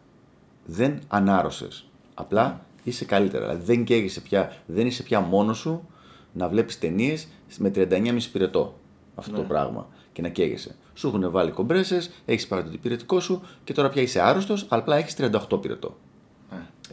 Δεν 0.66 1.00
ανάρρωσες. 1.08 1.88
Απλά 2.14 2.66
είσαι 2.84 3.04
καλύτερα. 3.04 3.46
Δηλαδή 3.46 3.64
δεν 3.64 3.84
καίγεσαι 3.84 4.20
πια, 4.20 4.56
δεν 4.66 4.86
είσαι 4.86 5.02
πια 5.02 5.20
μόνος 5.20 5.58
σου 5.58 5.88
να 6.32 6.48
βλέπεις 6.48 6.78
ταινίες 6.78 7.28
με 7.58 7.70
39,5 7.74 8.18
πυρετό. 8.32 8.78
Αυτό 9.14 9.32
το 9.32 9.40
ναι. 9.40 9.48
πράγμα. 9.48 9.88
Και 10.12 10.22
να 10.22 10.28
καίγεσαι. 10.28 10.74
Σου 10.94 11.08
έχουν 11.08 11.30
βάλει 11.30 11.50
κομπρέσες, 11.50 12.10
έχεις 12.24 12.46
πάρει 12.46 12.62
το 12.62 12.68
αντιπηρετικό 12.68 13.20
σου 13.20 13.42
και 13.64 13.72
τώρα 13.72 13.88
πια 13.88 14.02
είσαι 14.02 14.20
άρρωστος, 14.20 14.66
αλλά 14.68 14.82
απλά 14.82 14.96
έχεις 14.96 15.16
38 15.18 15.60
πυρετό. 15.60 15.96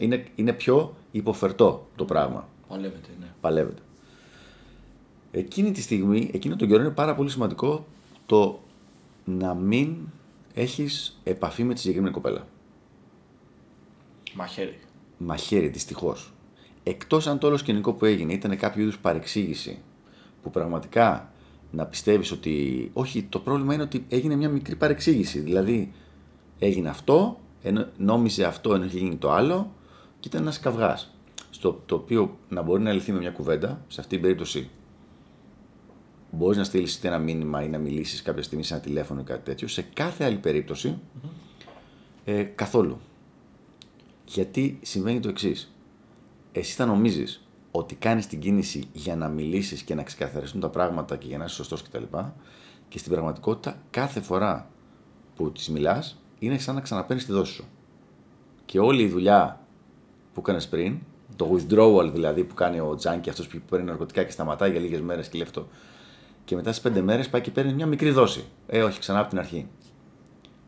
Ναι. 0.06 0.14
Είναι, 0.14 0.24
είναι 0.34 0.52
πιο 0.52 0.94
υποφερτό 1.10 1.86
το 1.96 2.04
πράγμα. 2.04 2.48
Παλεύεται, 2.68 3.08
ναι. 3.20 3.26
Παλεύεται. 3.40 3.82
Εκείνη 5.30 5.70
τη 5.70 5.80
στιγμή, 5.82 6.30
εκείνο 6.32 6.56
τον 6.56 6.68
καιρό 6.68 6.82
είναι 6.82 6.90
πάρα 6.90 7.14
πολύ 7.14 7.30
σημαντικό 7.30 7.86
το 8.26 8.60
να 9.24 9.54
μην 9.54 9.96
έχεις 10.54 11.20
επαφή 11.24 11.64
με 11.64 11.74
τη 11.74 11.80
συγκεκριμένη 11.80 12.14
κοπέλα. 12.14 12.46
Μαχαίρι. 14.34 14.78
Μαχαίρι, 15.18 15.68
δυστυχώς. 15.68 16.32
Εκτός 16.82 17.26
αν 17.26 17.38
το 17.38 17.46
όλο 17.46 17.56
σκηνικό 17.56 17.92
που 17.92 18.04
έγινε 18.04 18.32
ήταν 18.32 18.56
κάποιο 18.56 18.82
είδους 18.82 18.98
παρεξήγηση 18.98 19.78
που 20.42 20.50
πραγματικά 20.50 21.32
να 21.70 21.86
πιστεύεις 21.86 22.30
ότι. 22.30 22.90
Όχι, 22.92 23.22
το 23.22 23.38
πρόβλημα 23.38 23.74
είναι 23.74 23.82
ότι 23.82 24.04
έγινε 24.08 24.36
μια 24.36 24.48
μικρή 24.48 24.76
παρεξήγηση. 24.76 25.38
Δηλαδή, 25.38 25.92
έγινε 26.58 26.88
αυτό, 26.88 27.38
νόμιζε 27.96 28.44
αυτό 28.44 28.74
ενώ 28.74 28.84
είχε 28.84 28.98
γίνει 28.98 29.16
το 29.16 29.32
άλλο 29.32 29.72
και 30.22 30.28
ήταν 30.28 30.42
ένας 30.42 30.58
καυγάς. 30.58 31.14
Στο 31.50 31.82
το 31.86 31.94
οποίο 31.94 32.38
να 32.48 32.62
μπορεί 32.62 32.82
να 32.82 32.92
λυθεί 32.92 33.12
με 33.12 33.18
μια 33.18 33.30
κουβέντα, 33.30 33.84
σε 33.88 34.00
αυτή 34.00 34.12
την 34.12 34.20
περίπτωση 34.20 34.70
μπορείς 36.30 36.56
να 36.56 36.64
στείλεις 36.64 37.04
ένα 37.04 37.18
μήνυμα 37.18 37.62
ή 37.62 37.68
να 37.68 37.78
μιλήσεις 37.78 38.22
κάποια 38.22 38.42
στιγμή 38.42 38.64
σε 38.64 38.74
ένα 38.74 38.82
τηλέφωνο 38.82 39.20
ή 39.20 39.24
κάτι 39.24 39.44
τέτοιο. 39.44 39.68
Σε 39.68 39.82
κάθε 39.82 40.24
άλλη 40.24 40.40
ε, 42.24 42.42
καθόλου. 42.42 43.00
Γιατί 44.24 44.78
συμβαίνει 44.82 45.20
το 45.20 45.28
εξής. 45.28 45.72
Εσύ 46.52 46.74
θα 46.74 46.86
νομίζεις 46.86 47.46
ότι 47.70 47.94
κάνεις 47.94 48.26
την 48.26 48.40
κίνηση 48.40 48.88
για 48.92 49.16
να 49.16 49.28
μιλήσεις 49.28 49.82
και 49.82 49.94
να 49.94 50.02
ξεκαθαριστούν 50.02 50.60
τα 50.60 50.68
πράγματα 50.68 51.16
και 51.16 51.26
για 51.26 51.38
να 51.38 51.44
είσαι 51.44 51.54
σωστός 51.54 51.82
κτλ. 51.82 52.02
Και, 52.02 52.24
και 52.88 52.98
στην 52.98 53.12
πραγματικότητα 53.12 53.82
κάθε 53.90 54.20
φορά 54.20 54.70
που 55.36 55.52
τη 55.52 55.72
μιλάς 55.72 56.18
είναι 56.38 56.58
σαν 56.58 56.74
να 56.74 56.80
ξαναπαίνει 56.80 57.22
τη 57.22 57.32
δόση 57.32 57.52
σου. 57.52 57.64
Και 58.64 58.78
όλη 58.78 59.02
η 59.02 59.08
δουλειά 59.08 59.61
που 60.34 60.40
έκανες 60.40 60.68
πριν, 60.68 60.98
το 61.36 61.56
withdrawal 61.56 62.10
δηλαδή 62.12 62.44
που 62.44 62.54
κάνει 62.54 62.80
ο 62.80 62.94
Τζάνκι, 62.94 63.30
αυτός 63.30 63.46
που 63.46 63.60
παίρνει 63.68 63.86
ναρκωτικά 63.86 64.22
και 64.22 64.30
σταματάει 64.30 64.70
για 64.70 64.80
λίγες 64.80 65.00
μέρες 65.00 65.28
και 65.28 65.38
λέει 65.38 65.46
αυτό 65.46 65.66
και 66.44 66.54
μετά 66.54 66.70
στις 66.70 66.82
πέντε 66.82 67.00
μέρες 67.00 67.28
πάει 67.28 67.40
και 67.40 67.50
παίρνει 67.50 67.72
μια 67.72 67.86
μικρή 67.86 68.10
δόση. 68.10 68.44
Ε, 68.66 68.82
όχι, 68.82 68.98
ξανά 68.98 69.18
από 69.18 69.28
την 69.28 69.38
αρχή. 69.38 69.68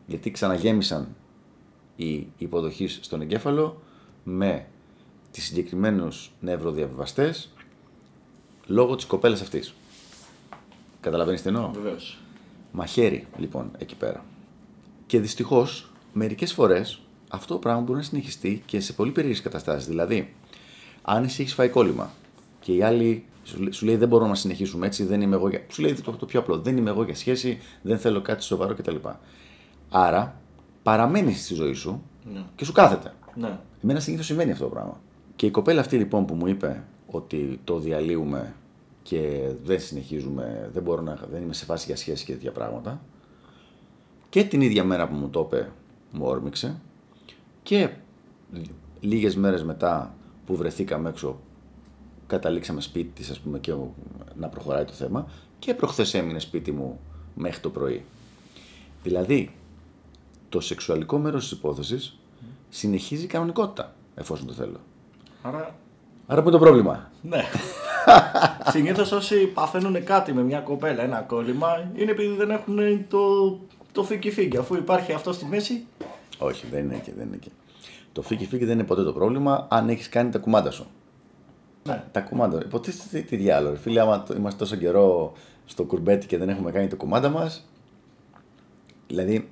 Γιατί 0.05 0.31
ξαναγέμισαν 0.31 1.15
οι 1.95 2.27
υποδοχείς 2.37 2.99
στον 3.01 3.21
εγκέφαλο 3.21 3.81
με 4.23 4.65
τις 5.31 5.43
συγκεκριμένους 5.43 6.31
νευροδιαβιβαστές 6.39 7.53
λόγω 8.67 8.95
της 8.95 9.05
κοπέλας 9.05 9.41
αυτής. 9.41 9.73
Καταλαβαίνεις 11.01 11.41
τι 11.41 11.47
εννοώ; 11.47 11.71
Βεβαίως. 11.71 12.19
Μαχαίρι, 12.71 13.27
λοιπόν, 13.37 13.71
εκεί 13.77 13.95
πέρα. 13.95 14.25
Και 15.05 15.19
δυστυχώς, 15.19 15.91
μερικές 16.13 16.53
φορές 16.53 17.01
αυτό 17.35 17.53
το 17.53 17.59
πράγμα 17.59 17.81
μπορεί 17.81 17.97
να 17.97 18.03
συνεχιστεί 18.03 18.63
και 18.65 18.79
σε 18.79 18.93
πολύ 18.93 19.11
περίεργες 19.11 19.41
καταστάσεις. 19.41 19.87
Δηλαδή, 19.87 20.33
αν 21.01 21.23
εσύ 21.23 21.41
έχεις 21.41 21.53
φάει 21.53 21.69
κόλλημα 21.69 22.11
και 22.59 22.71
οι 22.71 22.81
άλλοι 22.81 23.25
σου, 23.43 23.73
σου 23.73 23.85
λέει 23.85 23.95
δεν 23.95 24.07
μπορώ 24.07 24.27
να 24.27 24.35
συνεχίσουμε 24.35 24.85
έτσι, 24.85 25.03
δεν 25.03 25.21
είμαι 25.21 25.35
εγώ 25.35 25.49
για. 25.49 25.61
Σου 25.69 25.81
λέει 25.81 25.93
το, 25.93 26.11
το 26.11 26.25
πιο 26.25 26.39
απλό, 26.39 26.59
δεν 26.59 26.77
είμαι 26.77 26.89
εγώ 26.89 27.03
για 27.03 27.15
σχέση, 27.15 27.57
δεν 27.81 27.97
θέλω 27.99 28.21
κάτι 28.21 28.43
σοβαρό 28.43 28.73
κτλ. 28.73 28.95
Άρα, 29.89 30.41
παραμένεις 30.83 31.43
στη 31.43 31.53
ζωή 31.53 31.73
σου 31.73 32.01
Ναι. 32.33 32.43
και 32.55 32.65
σου 32.65 32.71
κάθεται. 32.71 33.13
Ναι. 33.35 33.59
Εμένα 33.83 33.99
συνήθως 33.99 34.25
συμβαίνει 34.25 34.51
αυτό 34.51 34.63
το 34.63 34.69
πράγμα. 34.69 34.99
Και 35.35 35.45
η 35.45 35.51
κοπέλα 35.51 35.79
αυτή 35.79 35.97
λοιπόν 35.97 36.25
που 36.25 36.33
μου 36.35 36.47
είπε 36.47 36.83
ότι 37.07 37.59
το 37.63 37.79
διαλύουμε 37.79 38.55
και 39.03 39.49
δεν 39.63 39.79
συνεχίζουμε, 39.79 40.69
δεν, 40.73 40.83
μπορώ 40.83 41.01
να, 41.01 41.19
δεν 41.31 41.41
είμαι 41.41 41.53
σε 41.53 41.65
φάση 41.65 41.85
για 41.85 41.95
σχέση 41.95 42.25
και 42.25 42.31
τέτοια 42.31 42.51
πράγματα. 42.51 43.01
Και 44.29 44.43
την 44.43 44.61
ίδια 44.61 44.83
μέρα 44.83 45.07
που 45.07 45.15
μου 45.15 45.29
το 45.29 45.39
είπε, 45.39 45.71
μου 46.11 46.25
όρμηξε. 46.25 46.79
Και 47.65 47.89
λίγες 48.99 49.35
μέρες 49.35 49.63
μετά 49.63 50.13
που 50.45 50.55
βρεθήκαμε 50.55 51.09
έξω, 51.09 51.39
καταλήξαμε 52.27 52.81
σπίτι 52.81 53.09
της, 53.13 53.29
ας 53.29 53.39
πούμε, 53.39 53.59
και 53.59 53.73
να 54.35 54.47
προχωράει 54.47 54.85
το 54.85 54.93
θέμα. 54.93 55.27
Και 55.59 55.73
προχθές 55.73 56.13
έμεινε 56.13 56.39
σπίτι 56.39 56.71
μου 56.71 56.99
μέχρι 57.35 57.59
το 57.59 57.69
πρωί. 57.69 58.03
Δηλαδή, 59.03 59.55
το 60.49 60.59
σεξουαλικό 60.59 61.17
μέρος 61.17 61.41
της 61.41 61.57
υπόθεσης 61.57 62.19
συνεχίζει 62.69 63.27
κανονικότητα, 63.27 63.93
εφόσον 64.15 64.47
το 64.47 64.53
θέλω. 64.53 64.79
Άρα, 65.41 65.75
Άρα 66.27 66.41
που 66.41 66.47
είναι 66.49 66.57
το 66.57 66.63
πρόβλημα; 66.63 67.11
ναι. 67.21 67.43
Συνήθως 68.73 69.11
όσοι 69.11 69.45
παθαίνουν 69.45 70.03
κάτι 70.03 70.33
με 70.33 70.43
μια 70.43 70.59
κοπέλα, 70.59 71.03
ένα 71.03 71.19
κόλλημα, 71.19 71.91
είναι 71.95 72.11
επειδή 72.11 72.35
δεν 72.35 72.49
έχουν 72.49 73.07
το, 73.07 73.19
το 73.91 74.03
φίκι 74.03 74.31
φίκι. 74.31 74.57
Αφού 74.57 74.75
υπάρχει 74.75 75.13
αυτό 75.13 75.33
στη 75.33 75.45
μέση, 75.45 75.85
Όχι, 76.39 76.65
δεν 76.71 76.83
είναι 76.85 76.95
εκεί, 76.95 77.11
δεν 77.11 77.27
είναι 77.27 77.35
εκεί. 77.35 77.51
Το 78.11 78.21
φίκι 78.21 78.45
φίκι 78.45 78.65
δεν 78.65 78.73
είναι 78.79 78.87
ποτέ 78.87 79.03
το 79.03 79.13
πρόβλημα 79.13 79.67
αν 79.69 79.89
έχεις 79.89 80.09
κάνει 80.09 80.29
τα 80.29 80.39
κουμάντα 80.39 80.71
σου. 80.71 80.87
ναι. 81.83 82.03
Τα 82.11 82.21
κουμάντα. 82.21 82.61
Υποτίθεται 82.65 83.19
τι, 83.19 83.25
τι 83.27 83.35
διάλογο. 83.35 83.73
ρε 83.73 83.79
Φίλε, 83.79 83.99
άμα 84.01 84.23
το- 84.23 84.33
είμαστε 84.37 84.59
τόσο 84.59 84.75
καιρό 84.75 85.33
στο 85.65 85.83
κουρμπέτι 85.83 86.25
και 86.27 86.37
δεν 86.37 86.49
έχουμε 86.49 86.71
κάνει 86.71 86.87
το 86.87 86.95
κουμάντα 86.95 87.29
μας. 87.29 87.67
Δηλαδή, 89.07 89.49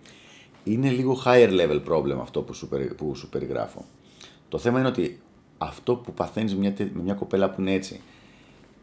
είναι 0.63 0.89
λίγο 0.89 1.21
higher 1.25 1.49
level 1.49 1.81
problem 1.89 2.17
αυτό 2.21 2.41
που 2.41 2.53
σου, 2.53 2.67
περι- 2.67 2.93
που 2.93 3.15
σου 3.15 3.29
περιγράφω. 3.29 3.85
Το 4.49 4.57
θέμα 4.57 4.79
είναι 4.79 4.87
ότι 4.87 5.21
αυτό 5.57 5.95
που 5.95 6.13
παθαίνεις 6.13 6.55
μια, 6.55 6.73
τε- 6.73 6.95
με 6.95 7.01
μια 7.03 7.13
κοπέλα 7.13 7.49
που 7.49 7.61
είναι 7.61 7.71
έτσι, 7.73 8.01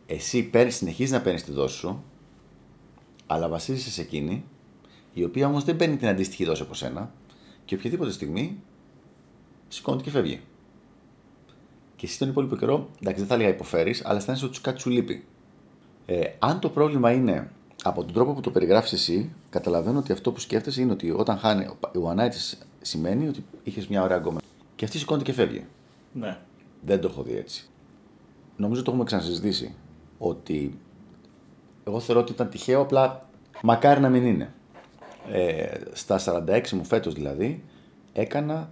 εσύ 0.07 0.43
παίρνεις, 0.43 0.77
συνεχίζεις 0.77 1.13
να 1.13 1.21
παίρνεις 1.21 1.45
τη 1.45 1.53
δόση 1.53 1.77
σου, 1.77 2.05
αλλά 3.27 3.49
βασίζεσαι 3.49 3.91
σε 3.91 4.01
εκείνη, 4.01 4.45
η 5.13 5.25
οποία 5.25 5.47
όμως 5.47 5.65
δεν 5.65 5.77
παίρνει 5.77 5.97
την 5.97 6.09
αντίστοιχη 6.09 6.45
δόση 6.45 6.63
από 6.63 6.75
σένα 6.75 7.13
και 7.71 7.77
οποιαδήποτε 7.77 8.11
στιγμή 8.11 8.61
σηκώνεται 9.69 10.03
και 10.03 10.11
φεύγει. 10.11 10.41
Και 11.97 12.07
εσύ 12.07 12.19
τον 12.19 12.29
υπόλοιπο 12.29 12.57
καιρό, 12.57 12.89
εντάξει, 13.01 13.19
δεν 13.19 13.29
θα 13.29 13.35
έλεγα 13.35 13.49
υποφέρεις, 13.49 14.05
αλλά 14.05 14.19
αισθάνεσαι 14.19 14.45
ότι 14.45 14.55
σου 14.55 14.61
κάτι 14.61 14.81
σου 14.81 14.91
λείπει. 14.91 15.25
Ε, 16.07 16.25
αν 16.39 16.61
το 16.61 16.69
πρόβλημα 16.71 17.13
είναι 17.13 17.51
από 17.83 18.05
τον 18.05 18.13
τρόπο 18.13 18.33
που 18.33 18.41
το 18.41 18.51
περιγράφεις 18.51 18.93
εσύ, 18.93 19.33
καταλαβαίνω 19.51 19.99
ότι 19.99 20.13
αυτό 20.13 20.33
που 20.33 20.41
σκέφτεσαι 20.41 20.83
είναι 20.83 20.93
ότι 20.93 21.11
όταν 21.11 21.39
χάνει 21.39 21.67
ο 21.67 22.13
one 22.15 22.21
night 22.21 22.57
σημαίνει 22.81 23.29
ότι 23.29 23.45
είχες 23.63 23.87
μια 23.87 24.03
ωραία 24.03 24.17
γκόμενα. 24.17 24.43
Και 24.77 24.85
αυτή 24.85 24.99
σηκώνεται 24.99 25.25
και 25.25 25.33
φεύγει. 25.33 25.67
ναι. 26.13 26.39
Δεν 26.83 27.01
το 27.01 27.09
έχω 27.09 27.23
δει 27.23 27.37
έτσι. 27.37 27.69
Νομίζω 28.57 28.83
το 28.83 28.91
έχουμε 28.91 29.05
ξανασυζητήσει. 29.05 29.75
Ότι 30.19 30.79
εγώ 31.85 32.01
θεωρώ 32.01 32.21
ότι 32.21 32.33
ήταν 32.33 32.49
τυχαίο, 32.49 32.81
απλά 32.81 33.29
μακάρι 33.63 34.01
να 34.01 34.09
μην 34.09 34.27
είναι. 34.27 34.55
Ε, 35.33 35.79
στα 35.93 36.21
46 36.47 36.69
μου 36.71 36.85
φέτος 36.85 37.15
δηλαδή, 37.15 37.63
έκανα, 38.13 38.69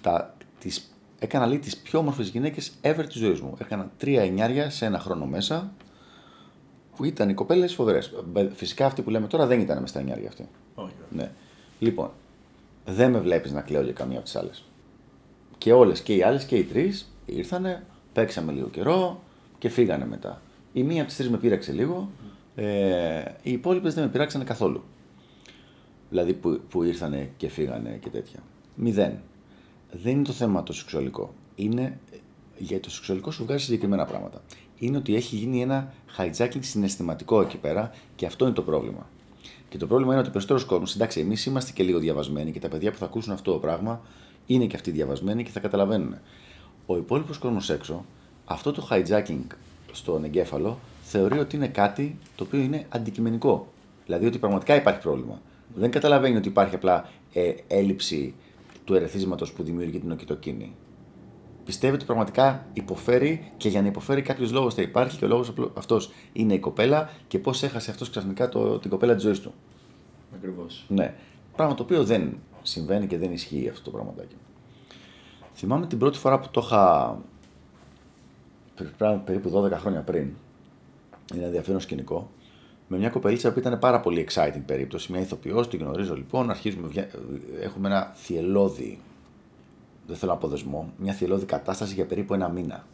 τα, 0.00 0.34
τις, 0.60 0.94
έκανα 1.18 1.46
λέει 1.46 1.58
τις 1.58 1.76
πιο 1.76 1.98
όμορφες 1.98 2.28
γυναίκες 2.28 2.72
ever 2.82 3.04
της 3.06 3.16
ζωής 3.16 3.40
μου. 3.40 3.54
Έκανα 3.60 3.90
τρία 3.98 4.22
εννιάρια 4.22 4.70
σε 4.70 4.84
ένα 4.84 4.98
χρόνο 4.98 5.26
μέσα, 5.26 5.72
που 6.96 7.04
ήταν 7.04 7.28
οι 7.28 7.34
κοπέλες 7.34 7.74
φοβερές. 7.74 8.12
Μπε- 8.26 8.52
Φυσικά 8.54 8.86
αυτοί 8.86 9.02
που 9.02 9.10
λέμε 9.10 9.26
τώρα 9.26 9.46
δεν 9.46 9.60
ήταν 9.60 9.80
μες 9.80 9.90
στα 9.90 9.98
εννιάρια 9.98 10.28
αυτοί. 10.28 10.48
Όχι. 10.74 10.92
Ναι. 11.10 11.30
Λοιπόν, 11.78 12.10
δεν 12.86 13.10
με 13.10 13.18
βλέπεις 13.18 13.52
να 13.52 13.60
κλαίω 13.60 13.82
για 13.82 13.92
καμία 13.92 14.16
από 14.16 14.24
τις 14.24 14.36
άλλες. 14.36 14.64
Και 15.58 15.72
όλες 15.72 16.00
και 16.00 16.14
οι 16.14 16.22
άλλες 16.22 16.44
και 16.44 16.56
οι 16.56 16.64
τρεις 16.64 17.12
ήρθανε, 17.26 17.82
παίξαμε 18.12 18.52
λίγο 18.52 18.68
καιρό 18.68 19.22
και 19.58 19.68
φύγανε 19.68 20.06
μετά. 20.06 20.40
Η 20.72 20.82
μία 20.82 20.98
από 20.98 21.06
τις 21.08 21.16
τρεις 21.16 21.30
με 21.30 21.36
πείραξε 21.36 21.72
λίγο, 21.72 22.10
ε, 22.54 23.22
οι 23.42 23.52
υπόλοιπες 23.52 23.94
δεν 23.94 24.04
με 24.04 24.10
πειράξανε 24.10 24.44
καθόλου. 24.44 24.82
Δηλαδή 26.10 26.32
που, 26.32 26.60
που 26.68 26.82
ήρθανε 26.82 27.30
και 27.36 27.48
φύγανε 27.48 27.98
και 28.02 28.08
τέτοια. 28.08 28.38
Μηδέν. 28.74 29.18
Δεν 29.92 30.12
είναι 30.12 30.24
το 30.24 30.32
θέμα 30.32 30.62
το 30.62 30.72
σεξουαλικό. 30.72 31.34
Είναι 31.54 31.98
για 32.58 32.80
το 32.80 32.90
σεξουαλικό 32.90 33.30
σου 33.30 33.44
βγάζει 33.44 33.64
συγκεκριμένα 33.64 34.04
πράγματα. 34.04 34.42
Είναι 34.78 34.96
ότι 34.96 35.14
έχει 35.14 35.36
γίνει 35.36 35.62
ένα 35.62 35.92
hijacking 36.18 36.60
συναισθηματικό 36.60 37.40
εκεί 37.40 37.56
πέρα 37.56 37.94
και 38.16 38.26
αυτό 38.26 38.44
είναι 38.44 38.54
το 38.54 38.62
πρόβλημα. 38.62 39.06
Και 39.68 39.78
το 39.78 39.86
πρόβλημα 39.86 40.12
είναι 40.12 40.20
ότι 40.20 40.30
περισσότερος 40.30 40.64
κόσμος, 40.64 40.94
εντάξει, 40.94 41.20
εμείς 41.20 41.46
είμαστε 41.46 41.72
και 41.72 41.82
λίγο 41.82 41.98
διαβασμένοι 41.98 42.52
και 42.52 42.58
τα 42.58 42.68
παιδιά 42.68 42.90
που 42.90 42.98
θα 42.98 43.04
ακούσουν 43.04 43.32
αυτό 43.32 43.52
το 43.52 43.58
πράγμα 43.58 44.00
είναι 44.46 44.66
και 44.66 44.76
αυτοί 44.76 44.90
διαβασμένοι 44.90 45.42
και 45.42 45.50
θα 45.50 45.60
καταλαβαίνουν. 45.60 46.14
Ο 46.86 46.96
υπόλοιπος 46.96 47.38
κόσμος 47.38 47.70
έξω, 47.70 48.04
αυτό 48.44 48.72
το 48.72 48.88
hijacking 48.90 49.46
στον 49.92 50.24
εγκέφαλο 50.24 50.78
θεωρεί 51.02 51.38
ότι 51.38 51.56
είναι 51.56 51.68
κάτι 51.68 52.18
το 52.36 52.44
οποίο 52.44 52.60
είναι 52.60 52.86
αντικειμενικό. 52.88 53.72
Δηλαδή 54.06 54.26
ότι 54.26 54.38
πραγματικά 54.38 54.74
υπάρχει 54.74 55.00
πρόβλημα. 55.00 55.40
Δεν 55.74 55.90
καταλαβαίνει 55.90 56.36
ότι 56.36 56.48
υπάρχει 56.48 56.74
απλά 56.74 57.08
ε, 57.32 57.52
έλλειψη 57.66 58.34
του 58.84 58.94
ερεθίσματος 58.94 59.52
που 59.52 59.62
δημιουργεί 59.62 59.98
την 59.98 60.10
οκυτοκίνη. 60.10 60.74
Πιστεύει 61.64 61.94
ότι 61.94 62.04
πραγματικά 62.04 62.66
υποφέρει 62.72 63.52
και 63.56 63.68
για 63.68 63.80
να 63.80 63.86
υποφέρει 63.86 64.22
κάποιος 64.22 64.52
λόγος 64.52 64.74
θα 64.74 64.82
υπάρχει 64.82 65.18
και 65.18 65.24
ο 65.24 65.28
λόγος 65.28 65.52
αυτός 65.74 66.10
είναι 66.32 66.54
η 66.54 66.58
κοπέλα 66.58 67.10
και 67.28 67.38
πώς 67.38 67.62
έχασε 67.62 67.90
αυτός 67.90 68.10
ξαφνικά 68.10 68.48
το, 68.48 68.78
την 68.78 68.90
κοπέλα 68.90 69.14
της 69.14 69.22
ζωής 69.22 69.40
του. 69.40 69.52
Ακριβώς. 70.34 70.84
Ναι. 70.88 71.14
Πράγμα 71.56 71.74
το 71.74 71.82
οποίο 71.82 72.04
δεν 72.04 72.38
συμβαίνει 72.62 73.06
και 73.06 73.18
δεν 73.18 73.32
ισχύει 73.32 73.68
αυτό 73.68 73.82
το 73.82 73.90
πραγματάκι. 73.90 74.34
Θυμάμαι 75.54 75.86
την 75.86 75.98
πρώτη 75.98 76.18
φορά 76.18 76.38
που 76.40 76.48
το 76.50 76.60
είχα 76.64 77.18
περι- 78.76 78.92
πράγμα- 78.96 79.18
περίπου 79.20 79.50
12 79.50 79.70
χρόνια 79.72 80.00
πριν. 80.00 80.22
Είναι 80.22 80.34
ένα 81.32 81.44
ενδιαφέρον 81.44 81.80
σκηνικό. 81.80 82.30
Με 82.92 82.98
μια 82.98 83.08
κοπελίτσα 83.08 83.52
που 83.52 83.58
ήταν 83.58 83.78
πάρα 83.78 84.00
πολύ 84.00 84.26
exciting 84.30 84.62
περίπτωση. 84.66 85.12
Μια 85.12 85.20
ηθοποιός, 85.20 85.68
την 85.68 85.78
γνωρίζω 85.80 86.14
λοιπόν. 86.14 86.50
Αρχίζουμε, 86.50 86.88
βγα- 86.88 87.08
έχουμε 87.60 87.88
ένα 87.88 88.12
θυελώδη, 88.16 88.98
δεν 90.06 90.16
θέλω 90.16 90.32
να 90.32 90.38
πω 90.38 90.48
δεσμό, 90.48 90.92
μια 90.96 91.12
θυελώδη 91.12 91.44
κατάσταση 91.44 91.94
για 91.94 92.06
περίπου 92.06 92.34
ένα 92.34 92.48
μήνα. 92.48 92.84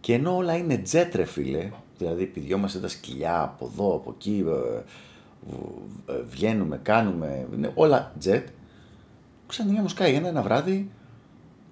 Και 0.00 0.14
ενώ 0.14 0.36
όλα 0.36 0.56
είναι 0.56 0.82
jet 0.92 1.08
ρε 1.14 1.24
φίλε, 1.24 1.70
δηλαδή 1.98 2.26
πηδιόμαστε 2.26 2.78
τα 2.78 2.88
σκυλιά 2.88 3.42
από 3.42 3.70
εδώ, 3.72 3.94
από 3.94 4.14
εκεί, 4.18 4.44
ε, 4.48 6.12
ε, 6.12 6.22
βγαίνουμε, 6.30 6.78
κάνουμε, 6.82 7.46
είναι 7.54 7.72
όλα 7.74 8.12
jet, 8.24 8.42
ξαφνικά 9.46 9.80
μου 9.80 9.88
σκάει 9.88 10.14
ένα, 10.14 10.28
ένα 10.28 10.42
βράδυ, 10.42 10.90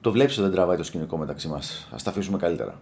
το 0.00 0.12
βλέπεις 0.12 0.34
ότι 0.34 0.42
δεν 0.46 0.54
τραβάει 0.54 0.76
το 0.76 0.84
σκηνικό 0.84 1.16
μεταξύ 1.16 1.48
μας, 1.48 1.88
ας 1.92 2.02
τα 2.02 2.10
αφήσουμε 2.10 2.38
καλύτερα. 2.38 2.80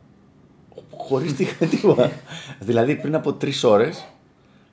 Χωρίς 0.96 1.34
τι- 1.34 1.66
τίποτα. 1.70 2.10
δηλαδή 2.58 2.96
πριν 2.96 3.14
από 3.14 3.32
τρεις 3.32 3.64
ώρες 3.64 4.06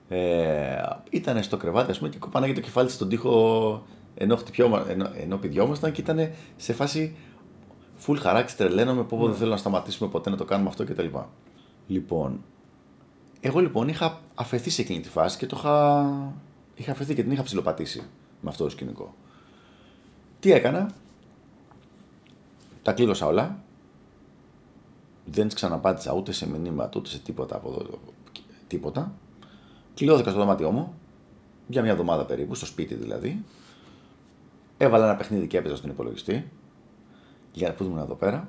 ε, 0.09 0.81
ήταν 1.09 1.43
στο 1.43 1.57
κρεβάτι 1.57 1.91
ας 1.91 1.97
πούμε 1.97 2.09
και 2.09 2.17
κοπάναγε 2.17 2.53
το 2.53 2.61
κεφάλι 2.61 2.85
της 2.85 2.95
στον 2.95 3.09
τοίχο 3.09 3.83
ενώ, 4.15 4.35
χτυπιόμα, 4.35 4.85
ενώ, 4.89 5.09
ενώ 5.17 5.37
πηδιόμασταν 5.37 5.91
και 5.91 6.01
ήταν 6.01 6.29
σε 6.55 6.73
φάση 6.73 7.15
full 8.05 8.15
χαράξη, 8.19 8.57
τρελαίνομαι, 8.57 9.03
πω 9.03 9.17
πω 9.17 9.25
δεν 9.27 9.35
θέλω 9.35 9.51
να 9.51 9.57
σταματήσουμε 9.57 10.09
ποτέ 10.09 10.29
να 10.29 10.37
το 10.37 10.45
κάνουμε 10.45 10.69
αυτό 10.69 10.83
κτλ. 10.83 11.05
Λοιπόν, 11.87 12.43
εγώ 13.39 13.59
λοιπόν 13.59 13.87
είχα 13.87 14.21
αφαιθεί 14.35 14.69
σε 14.69 14.81
εκείνη 14.81 14.99
τη 14.99 15.09
φάση 15.09 15.37
και 15.37 15.45
το 15.45 15.55
είχα, 15.59 16.05
είχα 16.75 16.91
αφαιθεί 16.91 17.13
και 17.15 17.23
την 17.23 17.31
είχα 17.31 17.43
ψηλοπατήσει 17.43 18.03
με 18.41 18.49
αυτό 18.49 18.63
το 18.63 18.69
σκηνικό. 18.69 19.13
Τι 20.39 20.51
έκανα, 20.51 20.91
τα 22.81 22.93
κλείδωσα 22.93 23.25
όλα, 23.25 23.59
δεν 25.31 25.47
τη 25.47 25.55
ξαναπάτησα 25.55 26.13
ούτε 26.13 26.31
σε 26.31 26.49
μηνύματα 26.49 26.99
ούτε 26.99 27.09
σε 27.09 27.19
τίποτα 27.19 27.55
από 27.55 27.69
εδώ, 27.69 27.99
τίποτα. 28.67 29.11
Κλειώθηκα 29.93 30.29
στο 30.29 30.39
δωμάτιό 30.39 30.71
μου, 30.71 30.93
για 31.67 31.81
μια 31.81 31.91
εβδομάδα 31.91 32.25
περίπου, 32.25 32.55
στο 32.55 32.65
σπίτι 32.65 32.95
δηλαδή. 32.95 33.43
Έβαλα 34.77 35.05
ένα 35.05 35.15
παιχνίδι 35.15 35.47
και 35.47 35.57
έπαιζα 35.57 35.75
στον 35.75 35.89
υπολογιστή, 35.89 36.51
για 37.51 37.73
που 37.73 37.83
ήμουν 37.83 37.97
εδώ 37.97 38.13
πέρα. 38.13 38.47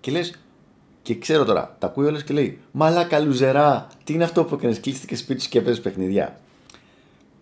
Και 0.00 0.10
λες, 0.10 0.38
και 1.02 1.18
ξέρω 1.18 1.44
τώρα, 1.44 1.76
τα 1.78 1.86
ακούει 1.86 2.06
όλες 2.06 2.24
και 2.24 2.32
λέει: 2.32 2.60
Μαλάκα 2.72 3.18
λουζερά, 3.18 3.86
τι 4.04 4.12
είναι 4.12 4.24
αυτό 4.24 4.44
που 4.44 4.54
έκανες, 4.54 4.80
κλείστηκε 4.80 5.16
σπίτι 5.16 5.42
σου 5.42 5.48
και 5.48 5.58
έπαιζες 5.58 5.80
παιχνιδιά. 5.80 6.40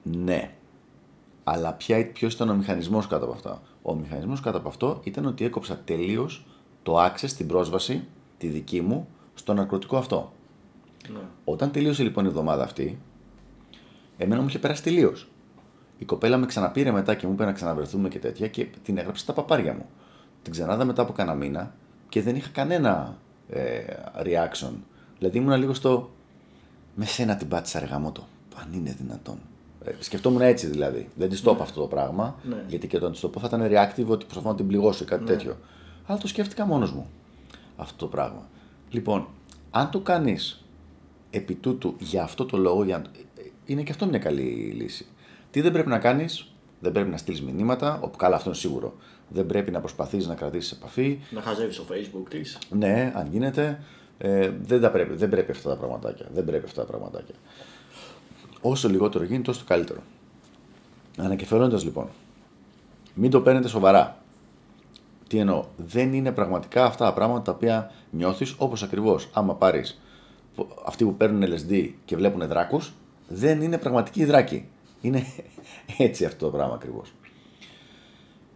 Ναι. 0.03 0.51
Αλλά 1.45 1.77
ποιος 2.13 2.35
ήταν 2.35 2.49
ο 2.49 2.55
μηχανισμός 2.55 3.07
κάτω 3.07 3.25
από 3.25 3.35
αυτό; 3.35 3.61
Ο 3.83 3.95
μηχανισμός 3.95 4.41
κάτω 4.41 4.59
από 4.59 4.69
αυτό 4.69 5.01
ήταν 5.03 5.27
ότι 5.27 5.45
έκοψα 5.45 5.81
τελείως 5.85 6.47
το 6.83 7.05
access, 7.05 7.31
την 7.37 7.47
πρόσβαση, 7.47 8.05
τη 8.39 8.47
δική 8.47 8.81
μου, 8.81 9.09
στο 9.35 9.55
ναρκωτικό 9.55 9.97
αυτό. 9.97 10.33
Ναι. 11.13 11.21
Όταν 11.45 11.71
τελείωσε 11.71 12.03
λοιπόν 12.03 12.25
η 12.25 12.29
εβδομάδα 12.29 12.63
αυτή 12.63 12.99
Εμένα 14.17 14.41
μου 14.41 14.49
είχε 14.49 14.59
περάσει 14.59 14.83
τελείως. 14.83 15.29
Η 15.99 16.05
κοπέλα 16.05 16.37
με 16.37 16.47
ξαναπήρε 16.47 16.91
μετά 16.91 17.15
και 17.15 17.27
μου 17.27 17.33
είπε 17.33 17.45
να 17.45 17.53
ξαναβρεθούμε 17.53 18.09
και 18.09 18.19
τέτοια 18.19 18.49
και 18.49 18.67
την 18.83 18.99
έγραψε 18.99 19.23
στα 19.23 19.33
παπάρια 19.33 19.75
μου. 19.75 19.87
Την 20.43 20.53
ξανάδα 20.53 20.85
μετά 20.85 21.03
από 21.03 21.13
κανένα 21.13 21.37
μήνα 21.37 21.75
και 22.09 22.23
δεν 22.23 22.37
είχα 22.37 22.49
κανένα 22.53 23.19
ε, 23.49 23.81
reaction. 24.23 24.73
Δηλαδή 25.19 25.39
ήμουν 25.39 25.59
λίγο 25.59 25.75
στο. 25.75 26.11
Με 26.95 27.05
σένα 27.05 27.37
την 27.37 27.49
πάτησα 27.49 27.81
ρε 27.81 27.87
γαμότο. 27.87 28.27
Αν 28.61 28.73
είναι 28.73 28.97
δυνατόν. 28.99 29.39
Ε, 29.85 29.93
σκεφτόμουν 29.99 30.41
έτσι 30.41 30.67
δηλαδή. 30.67 31.09
Δεν 31.17 31.29
της 31.29 31.41
το 31.41 31.51
είπα 31.51 31.63
αυτό 31.63 31.81
το 31.81 31.87
πράγμα. 31.87 32.35
Ναι. 32.49 32.65
Γιατί 32.69 32.87
και 32.87 32.97
όταν 32.97 33.13
της 33.13 33.21
το 33.21 33.29
πω 33.29 33.41
θα 33.41 33.47
ήταν 33.47 33.63
reactive 33.71 34.07
ότι 34.07 34.25
προσπαθώ 34.25 34.49
να 34.49 34.55
την 34.55 34.67
πληγώσω 34.67 35.05
ή 35.05 35.07
κάτι 35.07 35.23
Ναι. 35.23 35.31
τέτοιο. 35.31 35.57
Αλλά 36.07 36.19
το 36.19 36.27
σκέφτηκα 36.27 36.67
μόνος 36.67 36.93
μου 36.93 37.07
αυτό 37.77 37.97
το 37.97 38.07
πράγμα. 38.07 38.49
Λοιπόν, 38.91 39.29
αν 39.71 39.91
το 39.91 40.01
κάνεις 40.01 40.65
επί 41.31 41.55
τούτου 41.55 41.95
για 41.99 42.23
αυτό 42.23 42.45
το 42.45 42.57
λόγο, 42.57 42.85
για... 42.85 42.99
να- 42.99 43.11
είναι 43.65 43.83
και 43.83 43.91
αυτό 43.91 44.07
μια 44.07 44.19
καλή 44.19 44.43
λύση. 44.77 45.07
Τι 45.51 45.61
δεν 45.61 45.73
πρέπει 45.73 45.89
να 45.89 45.99
κάνεις, 45.99 46.53
δεν 46.81 46.93
πρέπει 46.93 47.11
να 47.11 47.17
στείλεις 47.17 47.43
μηνύματα, 47.43 47.99
όπου 48.03 48.17
καλά 48.17 48.37
αυτό 48.37 48.49
είναι 48.49 48.59
σίγουρο. 48.59 48.95
Δεν 49.29 49.47
πρέπει 49.47 49.71
να 49.71 49.81
προσπαθείς 49.81 50.27
να 50.27 50.35
κρατήσεις 50.35 50.73
επαφή. 50.73 51.19
Να 51.31 51.41
χαζεύεις 51.41 51.75
στο 51.75 51.85
facebook 51.91 52.29
της. 52.29 52.59
Ναι, 52.71 53.13
αν 53.15 53.29
γίνεται. 53.31 53.81
Ε, 54.19 54.51
δεν, 54.63 54.81
τα 54.81 54.91
πρέπει, 54.91 55.15
δεν 55.15 55.29
πρέπει 55.29 55.51
αυτά 55.51 55.69
τα 55.69 55.77
πραγματάκια. 55.77 56.27
Δεν 56.33 56.45
πρέπει 56.45 56.65
αυτά 56.65 56.81
τα 56.81 56.87
πραγματάκια. 56.87 57.35
Όσο 58.61 58.89
λιγότερο 58.89 59.25
γίνει, 59.25 59.43
τόσο 59.43 59.59
το 59.59 59.65
καλύτερο. 59.67 60.01
Ανακεφαλώνοντας 61.19 61.85
λοιπόν, 61.85 62.09
μην 63.15 63.31
το 63.31 63.41
παίρνετε 63.41 63.69
σοβαρά. 63.69 64.23
Τι 65.29 65.39
εννοώ, 65.39 65.65
δεν 65.77 66.13
είναι 66.13 66.33
πραγματικά 66.33 66.85
αυτά 66.85 67.05
τα 67.05 67.13
πράγματα 67.13 67.43
τα 67.43 67.53
οποία 67.53 67.91
νιώθεις 68.11 68.55
όπως 68.59 68.83
ακριβώς. 68.83 69.29
Άμα 69.33 69.55
πάρεις 69.55 70.01
αυτοί 70.87 71.05
που 71.05 71.15
παίρνουν 71.15 71.43
LSD 71.55 71.91
και 72.05 72.17
βλέπουν 72.17 72.49
δράκους, 72.49 72.93
δεν 73.29 73.63
είναι 73.63 73.79
πραγματικοί 73.79 74.25
δράκοι. 74.25 74.69
Είναι 75.01 75.23
έτσι 75.99 76.25
αυτό 76.25 76.45
το 76.47 76.53
πράγμα 76.57 76.75
ακριβώς. 76.75 77.13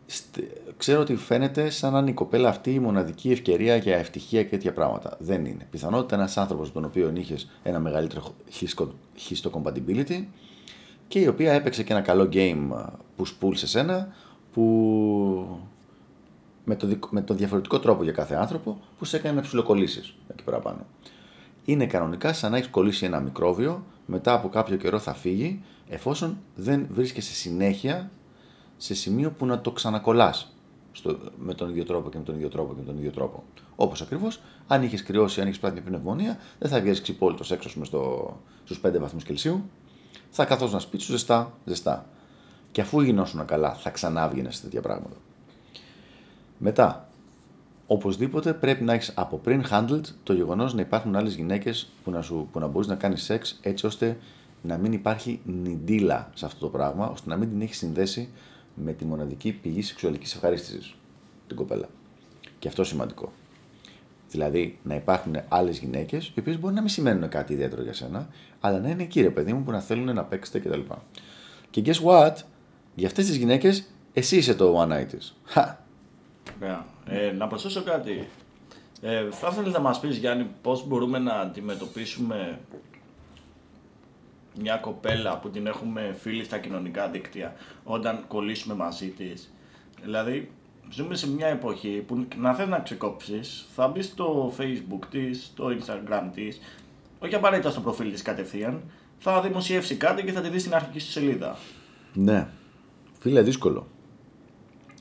Στε- 0.06 0.50
Ξέρω 0.76 1.00
ότι 1.00 1.16
φαίνεται 1.16 1.70
σαν 1.70 1.92
να 1.92 1.98
είναι 1.98 2.10
η 2.10 2.14
κοπέλα 2.14 2.48
αυτή 2.48 2.74
η 2.74 2.78
μοναδική 2.78 3.30
ευκαιρία 3.30 3.76
για 3.76 3.96
ευτυχία 3.96 4.42
και 4.42 4.48
τέτοια 4.48 4.72
πράγματα. 4.72 5.16
Δεν 5.18 5.44
είναι. 5.44 5.66
Πιθανότητα 5.70 6.14
ένας 6.14 6.36
άνθρωπος 6.36 6.66
με 6.66 6.72
τον 6.72 6.84
οποίο 6.84 7.12
είχες 7.14 7.50
ένα 7.62 7.78
μεγαλύτερο 7.78 8.34
histo- 8.60 8.88
histocompatibility 9.28 10.24
και 11.08 11.18
η 11.18 11.26
οποία 11.26 11.52
έπαιξε 11.52 11.82
και 11.82 11.92
ένα 11.92 12.02
καλό 12.02 12.28
game 12.32 12.70
push 13.18 13.32
pull 13.40 13.50
σε 13.56 13.66
σένα 13.66 14.08
που 14.52 15.60
με 16.70 16.76
το, 16.76 16.86
δικ- 16.86 17.10
με 17.10 17.22
το 17.22 17.34
διαφορετικό 17.34 17.78
τρόπο 17.78 18.02
για 18.02 18.12
κάθε 18.12 18.34
άνθρωπο 18.34 18.80
που 18.98 19.04
σε 19.04 19.16
έκανε 19.16 19.34
να 19.34 19.42
ψιλοκολλήσεις 19.42 20.14
εκεί 20.28 20.44
πέρα 20.44 20.58
πάνω. 20.58 20.86
Είναι 21.64 21.86
κανονικά 21.86 22.32
σαν 22.32 22.50
να 22.50 22.56
έχεις 22.56 22.68
κολλήσει 22.68 23.04
ένα 23.04 23.20
μικρόβιο, 23.20 23.84
μετά 24.06 24.32
από 24.32 24.48
κάποιο 24.48 24.76
καιρό 24.76 24.98
θα 24.98 25.14
φύγει, 25.14 25.62
εφόσον 25.88 26.38
δεν 26.54 26.86
βρίσκεσαι 26.90 27.34
συνέχεια 27.34 28.10
σε 28.76 28.94
σημείο 28.94 29.30
που 29.30 29.46
να 29.46 29.60
το 29.60 29.70
ξανακολλάς 29.70 30.54
με 31.38 31.54
τον 31.54 31.68
ίδιο 31.68 31.84
τρόπο 31.84 32.10
και 32.10 32.18
με 32.18 32.24
τον 32.24 32.34
ίδιο 32.34 32.48
τρόπο 32.48 32.74
και 32.74 32.80
με 32.80 32.86
τον 32.86 32.98
ίδιο 32.98 33.10
τρόπο. 33.10 33.44
Όπως 33.76 34.02
ακριβώς, 34.02 34.40
αν 34.66 34.82
είχες 34.82 35.02
κρυώσει, 35.02 35.40
αν 35.40 35.46
είχες 35.46 35.58
πάθει 35.58 35.74
μια 35.74 35.82
πνευμονία, 35.82 36.38
δεν 36.58 36.70
θα 36.70 36.80
βγει 36.80 37.00
ξυπόλυτος 37.00 37.50
έξω 37.50 37.68
στους 38.64 38.80
5 38.80 38.98
βαθμούς 38.98 39.24
Κελσίου, 39.24 39.64
θα 40.30 40.44
καθόσουν 40.44 40.80
σπίτι 40.80 41.02
σου 41.02 41.12
ζεστά, 41.12 41.52
ζεστά. 41.64 42.06
Και 42.72 42.80
αφού 42.80 43.00
γινόσουν 43.00 43.44
καλά, 43.44 43.74
θα 43.74 43.90
ξανά 43.90 44.28
βγαινε 44.28 44.50
σε 44.50 44.62
τέτοια 44.62 44.80
πράγματα. 44.80 45.16
Μετά, 46.62 47.08
οπωσδήποτε 47.86 48.52
πρέπει 48.52 48.84
να 48.84 48.92
έχεις 48.92 49.12
από 49.14 49.36
πριν 49.36 49.64
handled 49.70 50.00
το 50.22 50.32
γεγονός 50.32 50.74
να 50.74 50.80
υπάρχουν 50.80 51.16
άλλες 51.16 51.34
γυναίκες 51.34 51.88
που 52.04 52.10
να, 52.10 52.22
σου- 52.22 52.48
που 52.52 52.58
να 52.58 52.66
μπορείς 52.66 52.88
να 52.88 52.94
κάνεις 52.94 53.22
σεξ 53.22 53.58
έτσι 53.62 53.86
ώστε 53.86 54.18
να 54.62 54.76
μην 54.76 54.92
υπάρχει 54.92 55.40
νιντίλα 55.44 56.30
σε 56.34 56.46
αυτό 56.46 56.58
το 56.60 56.68
πράγμα, 56.68 57.08
ώστε 57.08 57.28
να 57.28 57.36
μην 57.36 57.48
την 57.48 57.60
έχεις 57.60 57.76
συνδέσει 57.76 58.28
με 58.74 58.92
τη 58.92 59.04
μοναδική 59.04 59.52
πηγή 59.52 59.82
σεξουαλικής 59.82 60.34
ευχαρίστησης 60.34 60.94
την 61.46 61.56
κοπέλα. 61.56 61.88
Και 62.58 62.68
αυτό 62.68 62.84
σημαντικό. 62.84 63.32
Δηλαδή 64.30 64.78
να 64.82 64.94
υπάρχουν 64.94 65.36
άλλες 65.48 65.78
γυναίκες, 65.78 66.32
οι 66.34 66.40
οποίες 66.40 66.58
μπορεί 66.60 66.74
να 66.74 66.80
μην 66.80 66.90
σημαίνουν 66.90 67.28
κάτι 67.28 67.52
ιδιαίτερο 67.52 67.82
για 67.82 67.92
σένα, 67.92 68.28
αλλά 68.60 68.80
να 68.80 68.88
είναι 68.88 69.02
εκεί, 69.02 69.20
ρε 69.20 69.30
παιδί 69.30 69.52
μου, 69.52 69.62
που 69.62 69.70
να 69.70 69.80
θέλουν 69.80 70.14
να 70.14 70.24
παίξετε 70.24 70.58
κτλ. 70.58 70.80
Και 71.70 71.82
guess 71.84 72.02
what, 72.04 72.34
για 72.94 73.06
αυτές 73.06 73.26
τις 73.26 73.36
γυναίκες, 73.36 73.84
εσύ 74.12 74.36
είσαι 74.36 74.54
το 74.54 74.82
one 74.82 74.92
night 74.92 75.06
της. 75.08 75.36
Χα! 75.44 75.76
Ωραία. 76.62 76.86
Ε, 77.06 77.32
να 77.32 77.46
προσθέσω 77.46 77.82
κάτι. 77.82 78.28
Ε, 79.00 79.30
θα 79.30 79.48
ήθελες 79.52 79.72
να 79.72 79.80
μας 79.80 80.00
πεις 80.00 80.16
Γιάννη 80.16 80.46
πώς 80.62 80.86
μπορούμε 80.86 81.18
να 81.18 81.32
αντιμετωπίσουμε 81.32 82.60
μια 84.58 84.76
κοπέλα 84.76 85.38
που 85.38 85.50
την 85.50 85.66
έχουμε 85.66 86.16
φίλοι 86.18 86.44
στα 86.44 86.58
κοινωνικά 86.58 87.08
δίκτυα 87.08 87.54
όταν 87.84 88.24
κολλήσουμε 88.28 88.74
μαζί 88.74 89.08
της; 89.08 89.52
Δηλαδή 90.02 90.50
ζούμε 90.90 91.14
σε 91.14 91.30
μια 91.30 91.46
εποχή 91.46 92.04
που 92.06 92.26
να 92.36 92.54
θες 92.54 92.68
να 92.68 92.78
ξεκόψεις 92.78 93.66
θα 93.74 93.88
μπεις 93.88 94.06
στο 94.06 94.52
facebook 94.58 95.06
της, 95.10 95.44
στο 95.44 95.66
instagram 95.66 96.28
της 96.34 96.60
όχι 97.18 97.34
απαραίτητα 97.34 97.70
στο 97.70 97.80
προφίλ 97.80 98.12
της 98.12 98.22
κατευθείαν 98.22 98.82
θα 99.18 99.40
δημοσιεύσει 99.40 99.96
κάτι 99.96 100.24
και 100.24 100.32
θα 100.32 100.40
τη 100.40 100.48
δεις 100.48 100.60
στην 100.60 100.74
αρχική 100.74 100.98
σου 100.98 101.10
σελίδα. 101.10 101.56
Ναι. 102.14 102.48
Φίλε, 103.18 103.42
δύσκολο. 103.42 103.86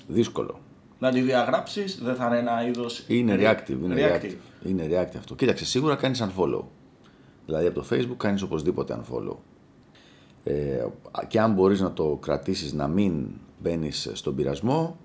Δύσκολο. 0.07 0.59
Να 0.99 1.11
τη 1.11 1.21
διαγράψεις 1.21 1.99
δεν 2.03 2.15
θα 2.15 2.25
είναι 2.27 2.37
ένα 2.37 2.67
είδος 2.67 3.03
Είναι 3.07 3.35
re- 3.39 3.41
reactive. 3.43 3.77
Είναι 3.83 3.95
reactive. 4.21 4.67
Είναι 4.67 4.87
reactive 4.89 5.17
αυτό. 5.17 5.35
Κοίταξε, 5.35 5.65
σίγουρα 5.65 5.95
κάνεις 5.95 6.23
unfollow. 6.23 6.63
Δηλαδή 7.45 7.65
από 7.67 7.79
το 7.81 7.85
facebook 7.91 8.17
κάνεις 8.17 8.41
οπωσδήποτε 8.41 8.99
unfollow. 9.01 9.35
Ε, 10.43 10.85
και 11.27 11.39
αν 11.39 11.53
μπορείς 11.53 11.79
να 11.81 11.93
το 11.93 12.17
κρατήσεις 12.21 12.73
να 12.73 12.87
μην 12.87 13.25
μπαίνεις 13.61 14.09
στον 14.13 14.35
πειρασμό, 14.35 14.97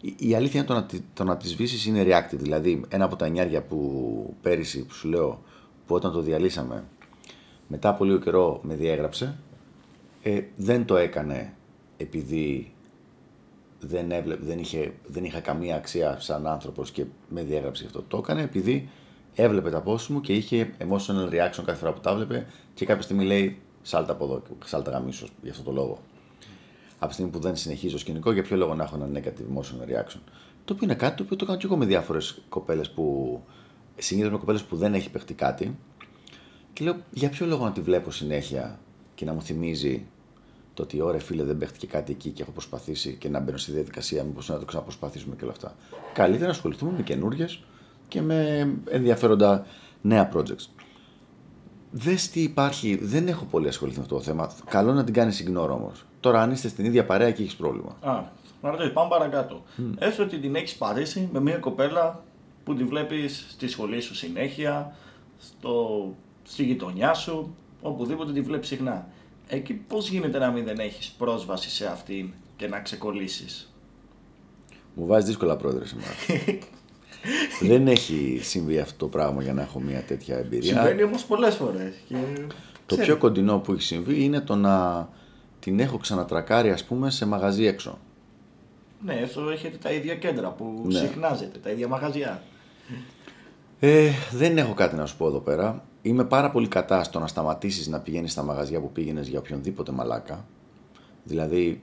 η, 0.00 0.14
η 0.18 0.34
αλήθεια 0.34 0.58
είναι 0.60 0.68
το 0.68 0.74
να, 0.74 0.84
τη- 0.84 1.00
το 1.14 1.24
να 1.24 1.36
τη 1.36 1.48
σβήσει 1.48 1.88
είναι 1.88 2.02
reactive. 2.06 2.36
Δηλαδή, 2.38 2.84
ένα 2.88 3.04
από 3.04 3.16
τα 3.16 3.28
νιάρια 3.28 3.62
που 3.62 4.34
πέρυσι 4.42 4.84
που 4.84 4.94
σου 4.94 5.08
λέω, 5.08 5.42
που 5.86 5.94
όταν 5.94 6.12
το 6.12 6.20
διαλύσαμε, 6.20 6.84
μετά 7.68 7.88
από 7.88 8.04
λίγο 8.04 8.18
καιρό 8.18 8.60
με 8.62 8.74
διέγραψε, 8.74 9.36
ε, 10.22 10.40
δεν 10.56 10.84
το 10.84 10.96
έκανε 10.96 11.52
επειδή 11.96 12.72
δεν, 13.80 14.10
έβλεπε, 14.10 14.44
δεν, 14.44 14.58
είχε, 14.58 14.92
δεν 15.06 15.24
είχα 15.24 15.40
καμία 15.40 15.76
αξία 15.76 16.16
σαν 16.20 16.46
άνθρωπος 16.46 16.90
και 16.90 17.04
με 17.28 17.42
διέγραψε 17.42 17.84
αυτό. 17.86 18.02
Το 18.02 18.16
έκανε 18.16 18.42
επειδή 18.42 18.88
έβλεπε 19.34 19.70
τα 19.70 19.82
post 19.86 20.06
μου 20.06 20.20
και 20.20 20.32
είχε 20.32 20.70
emotional 20.78 21.28
reaction 21.28 21.62
κάθε 21.64 21.74
φορά 21.74 21.92
που 21.92 22.00
τα 22.00 22.10
έβλεπε 22.10 22.46
και 22.74 22.86
κάποια 22.86 23.02
στιγμή 23.02 23.24
λέει 23.24 23.58
σάλτα 23.82 24.12
από 24.12 24.24
εδώ, 24.24 24.42
σάλτα 24.64 24.90
γαμίσο 24.90 25.26
για 25.42 25.50
αυτό 25.50 25.62
το 25.62 25.72
λόγο. 25.72 25.98
Από 26.98 27.08
τη 27.08 27.12
στιγμή 27.12 27.30
που 27.30 27.38
δεν 27.38 27.56
συνεχίζει 27.56 27.92
το 27.92 27.98
σκηνικό, 27.98 28.32
για 28.32 28.42
ποιο 28.42 28.56
λόγο 28.56 28.74
να 28.74 28.82
έχω 28.82 28.96
ένα 28.96 29.20
negative 29.20 29.58
emotional 29.58 29.88
reaction. 29.88 30.20
Το 30.64 30.72
οποίο 30.72 30.80
είναι 30.82 30.94
κάτι 30.94 31.16
το 31.16 31.22
οποίο 31.22 31.36
το 31.36 31.44
κάνω 31.44 31.58
και 31.58 31.66
εγώ 31.66 31.76
με 31.76 31.86
διάφορες 31.86 32.42
κοπέλες 32.48 32.90
που. 32.90 33.40
Συνήθως 33.96 34.32
με 34.32 34.38
κοπέλες 34.38 34.62
που 34.62 34.76
δεν 34.76 34.94
έχει 34.94 35.10
παιχτεί 35.10 35.34
κάτι. 35.34 35.78
Και 36.72 36.84
λέω, 36.84 36.96
για 37.10 37.28
ποιο 37.28 37.46
λόγο 37.46 37.64
να 37.64 37.72
τη 37.72 37.80
βλέπω 37.80 38.10
συνέχεια 38.10 38.78
και 39.14 39.24
να 39.24 39.32
μου 39.32 39.42
θυμίζει 39.42 40.06
το 40.80 40.86
ότι 40.86 41.00
ωραία 41.00 41.20
φίλε 41.20 41.42
δεν 41.42 41.58
παίχτηκε 41.58 41.86
κάτι 41.86 42.12
εκεί 42.12 42.30
και 42.30 42.42
έχω 42.42 42.50
προσπαθήσει 42.50 43.16
και 43.16 43.28
να 43.28 43.40
μπαίνω 43.40 43.58
στη 43.58 43.72
διαδικασία, 43.72 44.24
μήπως 44.24 44.48
να 44.48 44.58
το 44.58 44.64
ξαναπροσπαθήσουμε 44.64 45.34
και 45.34 45.44
όλα 45.44 45.52
αυτά. 45.52 45.74
Καλύτερα 46.12 46.44
να 46.44 46.50
ασχοληθούμε 46.50 46.92
με 46.96 47.02
καινούριε 47.02 47.46
και 48.08 48.22
με 48.22 48.68
ενδιαφέροντα 48.90 49.66
νέα 50.00 50.30
projects. 50.34 50.66
Δες 51.90 52.28
τι 52.28 52.42
υπάρχει, 52.42 52.98
δεν 53.02 53.28
έχω 53.28 53.44
πολύ 53.44 53.68
ασχοληθεί 53.68 53.96
με 53.96 54.02
αυτό 54.02 54.16
το 54.16 54.22
θέμα. 54.22 54.50
Καλό 54.68 54.92
να 54.92 55.04
την 55.04 55.14
κάνεις 55.14 55.44
ignore 55.46 55.68
όμως. 55.68 56.04
Τώρα, 56.20 56.42
αν 56.42 56.50
είστε 56.50 56.68
στην 56.68 56.84
ίδια 56.84 57.04
παρέα 57.04 57.30
και 57.30 57.42
έχεις 57.42 57.56
πρόβλημα. 57.56 57.96
Α, 58.00 58.22
να 58.62 58.70
ρωτήσω, 58.70 58.90
πάμε 58.90 59.08
παρακάτω. 59.08 59.62
Έστω 59.98 60.22
ότι 60.22 60.38
την 60.38 60.54
έχεις 60.54 60.74
παρέσει 60.74 61.28
με 61.32 61.40
μια 61.40 61.56
κοπέλα 61.56 62.24
που 62.64 62.74
τη 62.74 62.84
βλέπεις 62.84 63.46
στη 63.50 63.68
σχολή 63.68 64.00
σου 64.00 64.14
συνέχεια, 64.14 64.96
στο, 65.38 66.06
στη 66.42 66.64
γειτονιά 66.64 67.14
σου, 67.14 67.54
οπουδήποτε 67.82 68.32
τη 68.32 68.40
βλέπεις 68.40 68.68
συχνά. 68.68 69.06
Εκεί 69.52 69.74
πώς 69.74 70.08
γίνεται 70.08 70.38
να 70.38 70.50
μην 70.50 70.64
δεν 70.64 70.78
έχεις 70.78 71.10
πρόσβαση 71.10 71.70
σε 71.70 71.86
αυτήν 71.86 72.32
και 72.56 72.68
να 72.68 72.80
ξεκολλήσεις; 72.80 73.72
Μου 74.94 75.06
βάζει 75.06 75.26
δύσκολα 75.26 75.56
πρόεδρε 75.56 75.86
σήμερα. 75.86 76.10
δεν 77.70 77.88
έχει 77.88 78.38
συμβεί 78.42 78.78
αυτό 78.78 78.96
το 78.96 79.06
πράγμα 79.06 79.42
για 79.42 79.52
να 79.52 79.62
έχω 79.62 79.80
μια 79.80 80.02
τέτοια 80.02 80.36
εμπειρία. 80.36 80.72
Συμβαίνει 80.72 81.02
όμως 81.02 81.24
πολλές 81.24 81.54
φορές. 81.54 81.94
Και... 82.08 82.14
Το 82.86 82.96
ξέρω. 82.96 83.06
πιο 83.06 83.16
κοντινό 83.16 83.58
που 83.58 83.72
έχει 83.72 83.82
συμβεί 83.82 84.24
είναι 84.24 84.40
το 84.40 84.54
να 84.54 85.08
την 85.60 85.80
έχω 85.80 85.96
ξανατρακάρει, 85.96 86.70
ας 86.70 86.84
πούμε, 86.84 87.10
σε 87.10 87.26
μαγαζί 87.26 87.64
έξω. 87.66 87.98
Ναι, 89.04 89.14
έστω 89.14 89.48
έχετε 89.48 89.76
τα 89.76 89.90
ίδια 89.92 90.14
κέντρα 90.14 90.50
που 90.50 90.82
Ναι. 90.86 90.98
συχνάζετε, 90.98 91.58
τα 91.58 91.70
ίδια 91.70 91.88
μαγαζιά. 91.88 92.42
Ε, 93.80 94.10
δεν 94.32 94.58
έχω 94.58 94.74
κάτι 94.74 94.96
να 94.96 95.06
σου 95.06 95.16
πω 95.16 95.26
εδώ 95.26 95.38
πέρα. 95.38 95.84
Είμαι 96.02 96.24
πάρα 96.24 96.50
πολύ 96.50 96.68
κατά 96.68 97.02
στο 97.04 97.18
να 97.18 97.26
σταματήσεις 97.26 97.88
να 97.88 98.00
πηγαίνεις 98.00 98.32
στα 98.32 98.42
μαγαζιά 98.42 98.80
που 98.80 98.92
πήγαινες 98.92 99.28
για 99.28 99.38
οποιονδήποτε 99.38 99.92
μαλάκα. 99.92 100.46
Δηλαδή, 101.24 101.82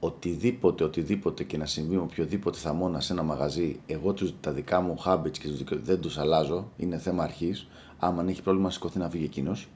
οτιδήποτε, 0.00 0.84
οτιδήποτε 0.84 1.44
και 1.44 1.56
να 1.56 1.66
συμβεί 1.66 1.94
με 1.96 2.02
οποιοδήποτε 2.02 2.58
θαμώνα 2.58 3.00
σε 3.00 3.12
ένα 3.12 3.22
μαγαζί, 3.22 3.80
εγώ 3.86 4.12
τους, 4.12 4.32
τα 4.40 4.52
δικά 4.52 4.80
μου 4.80 4.96
habits 5.04 5.38
και 5.38 5.48
τους 5.48 5.58
δικαι- 5.58 5.84
δεν 5.84 6.00
τους 6.00 6.18
αλλάζω. 6.18 6.70
Είναι 6.76 6.98
θέμα 6.98 7.22
αρχής. 7.22 7.68
Άμα 7.98 8.20
αν 8.20 8.28
έχει 8.28 8.42
πρόβλημα, 8.42 8.70
σηκωθεί 8.70 8.98
να 8.98 9.10
φύγει 9.10 9.24
εκείνος. 9.24 9.68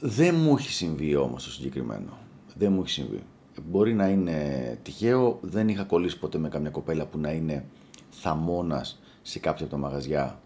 Δεν 0.00 0.34
μου 0.34 0.54
έχει 0.58 0.72
συμβεί 0.72 1.16
όμως 1.16 1.44
το 1.44 1.50
συγκεκριμένο. 1.50 2.18
Δεν 2.56 2.72
μου 2.72 2.80
έχει 2.80 2.90
συμβεί. 2.90 3.22
Μπορεί 3.68 3.94
να 3.94 4.08
είναι 4.08 4.78
τυχαίο, 4.82 5.38
δεν 5.40 5.68
είχα 5.68 5.84
κολλήσει 5.84 6.18
ποτέ 6.18 6.38
με 6.38 6.48
καμιά 6.48 6.70
κοπέλα 6.70 7.06
που 7.06 7.18
να 7.18 7.30
είναι 7.32 7.64
θαμώνας 8.10 8.98
σε 9.26 9.38
κάποια 9.38 9.64
από 9.64 9.74
τα 9.74 9.80
μαγαζιά 9.80 10.40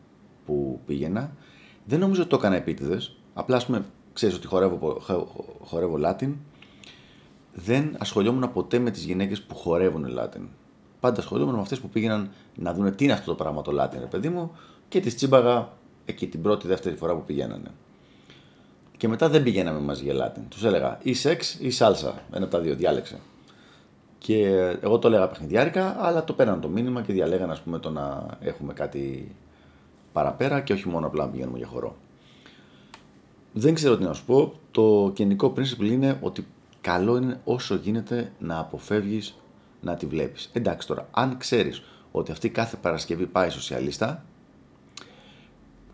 που 0.47 0.81
πήγαινα. 0.87 1.33
Δεν 1.85 1.99
νομίζω 1.99 2.21
ότι 2.21 2.31
το 2.31 2.37
έκανα 2.37 2.57
επίτηδες. 2.57 3.17
Απλά, 3.35 3.57
ας 3.57 3.67
πούμε, 3.67 3.85
ξέρεις 4.13 4.37
ότι 4.37 4.47
χορεύω, 4.47 5.01
χορεύω 5.61 5.99
Latin. 6.05 6.33
Δεν 7.55 7.97
ασχολιόμουν 7.99 8.53
ποτέ 8.53 8.79
με 8.79 8.91
τις 8.91 9.05
γυναίκες 9.05 9.43
που 9.43 9.55
χορεύουν 9.55 10.07
Latin. 10.19 10.43
Πάντα 11.01 11.21
ασχολιόμουν 11.21 11.55
με 11.55 11.61
αυτές 11.61 11.81
που 11.81 11.89
πήγαιναν 11.89 12.31
να 12.55 12.75
δουν 12.75 12.95
τι 12.95 13.05
είναι 13.05 13.13
αυτό 13.13 13.31
το 13.31 13.35
πράγμα 13.35 13.63
το 13.63 13.83
Latin, 13.83 13.99
ρε 13.99 14.07
παιδί 14.07 14.29
μου, 14.29 14.53
και 14.89 15.01
τι 15.01 15.15
τσίμπαγα 15.15 15.69
εκεί 16.05 16.27
την 16.27 16.43
πρώτη, 16.43 16.67
δεύτερη 16.67 16.97
φορά 16.97 17.15
που 17.15 17.25
πηγαίνανε. 17.25 17.71
Και 18.97 19.09
μετά 19.09 19.29
δεν 19.29 19.43
πηγαίναμε 19.43 19.79
μαζί 19.79 20.05
για 20.05 20.15
Latin. 20.15 20.43
Τους 20.49 20.65
έλεγα 20.65 20.99
ή 21.03 21.15
σεξ 21.15 21.59
ή 21.61 21.71
σάλσα. 21.71 22.23
Ένα 22.33 22.45
από 22.45 22.57
τα 22.57 22.61
δύο, 22.61 22.75
διάλεξε. 22.75 23.19
Και 24.19 24.47
εγώ 24.81 24.99
το 24.99 25.09
έλεγα 25.09 25.29
παιχνιδιάρικα, 25.29 25.97
αλλά 25.99 26.25
το 26.25 26.33
πέραν 26.33 26.61
το 26.61 26.69
μήνυμα 26.69 27.03
και 27.03 27.13
διαλέγαν 27.13 27.51
ας 27.51 27.61
πούμε, 27.61 27.79
το 27.79 27.91
να 27.91 28.27
έχουμε 28.41 28.73
κάτι 28.73 29.35
παραπέρα 30.13 30.61
και 30.61 30.73
όχι 30.73 30.89
μόνο 30.89 31.07
απλά 31.07 31.25
να 31.25 31.31
πηγαίνουμε 31.31 31.59
για 31.59 31.67
χορό. 31.67 31.97
Δεν 33.53 33.75
ξέρω 33.75 33.97
τι 33.97 34.05
να 34.05 34.13
σου 34.13 34.25
πω. 34.25 34.53
Το 34.71 35.13
γενικό 35.17 35.53
principle 35.57 35.91
είναι 35.91 36.19
ότι 36.21 36.47
καλό 36.81 37.17
είναι 37.17 37.41
όσο 37.45 37.75
γίνεται 37.75 38.33
να 38.39 38.59
αποφεύγεις 38.59 39.37
να 39.81 39.95
τη 39.95 40.07
βλέπεις. 40.07 40.51
Εντάξει 40.53 40.87
τώρα, 40.87 41.09
αν 41.11 41.37
ξέρεις 41.39 41.83
ότι 42.13 42.33
αυτή 42.33 42.49
κάθε 42.49 42.77
Παρασκευή 42.77 43.27
πάει 43.27 43.51
σοσιαλίστα, 43.51 44.25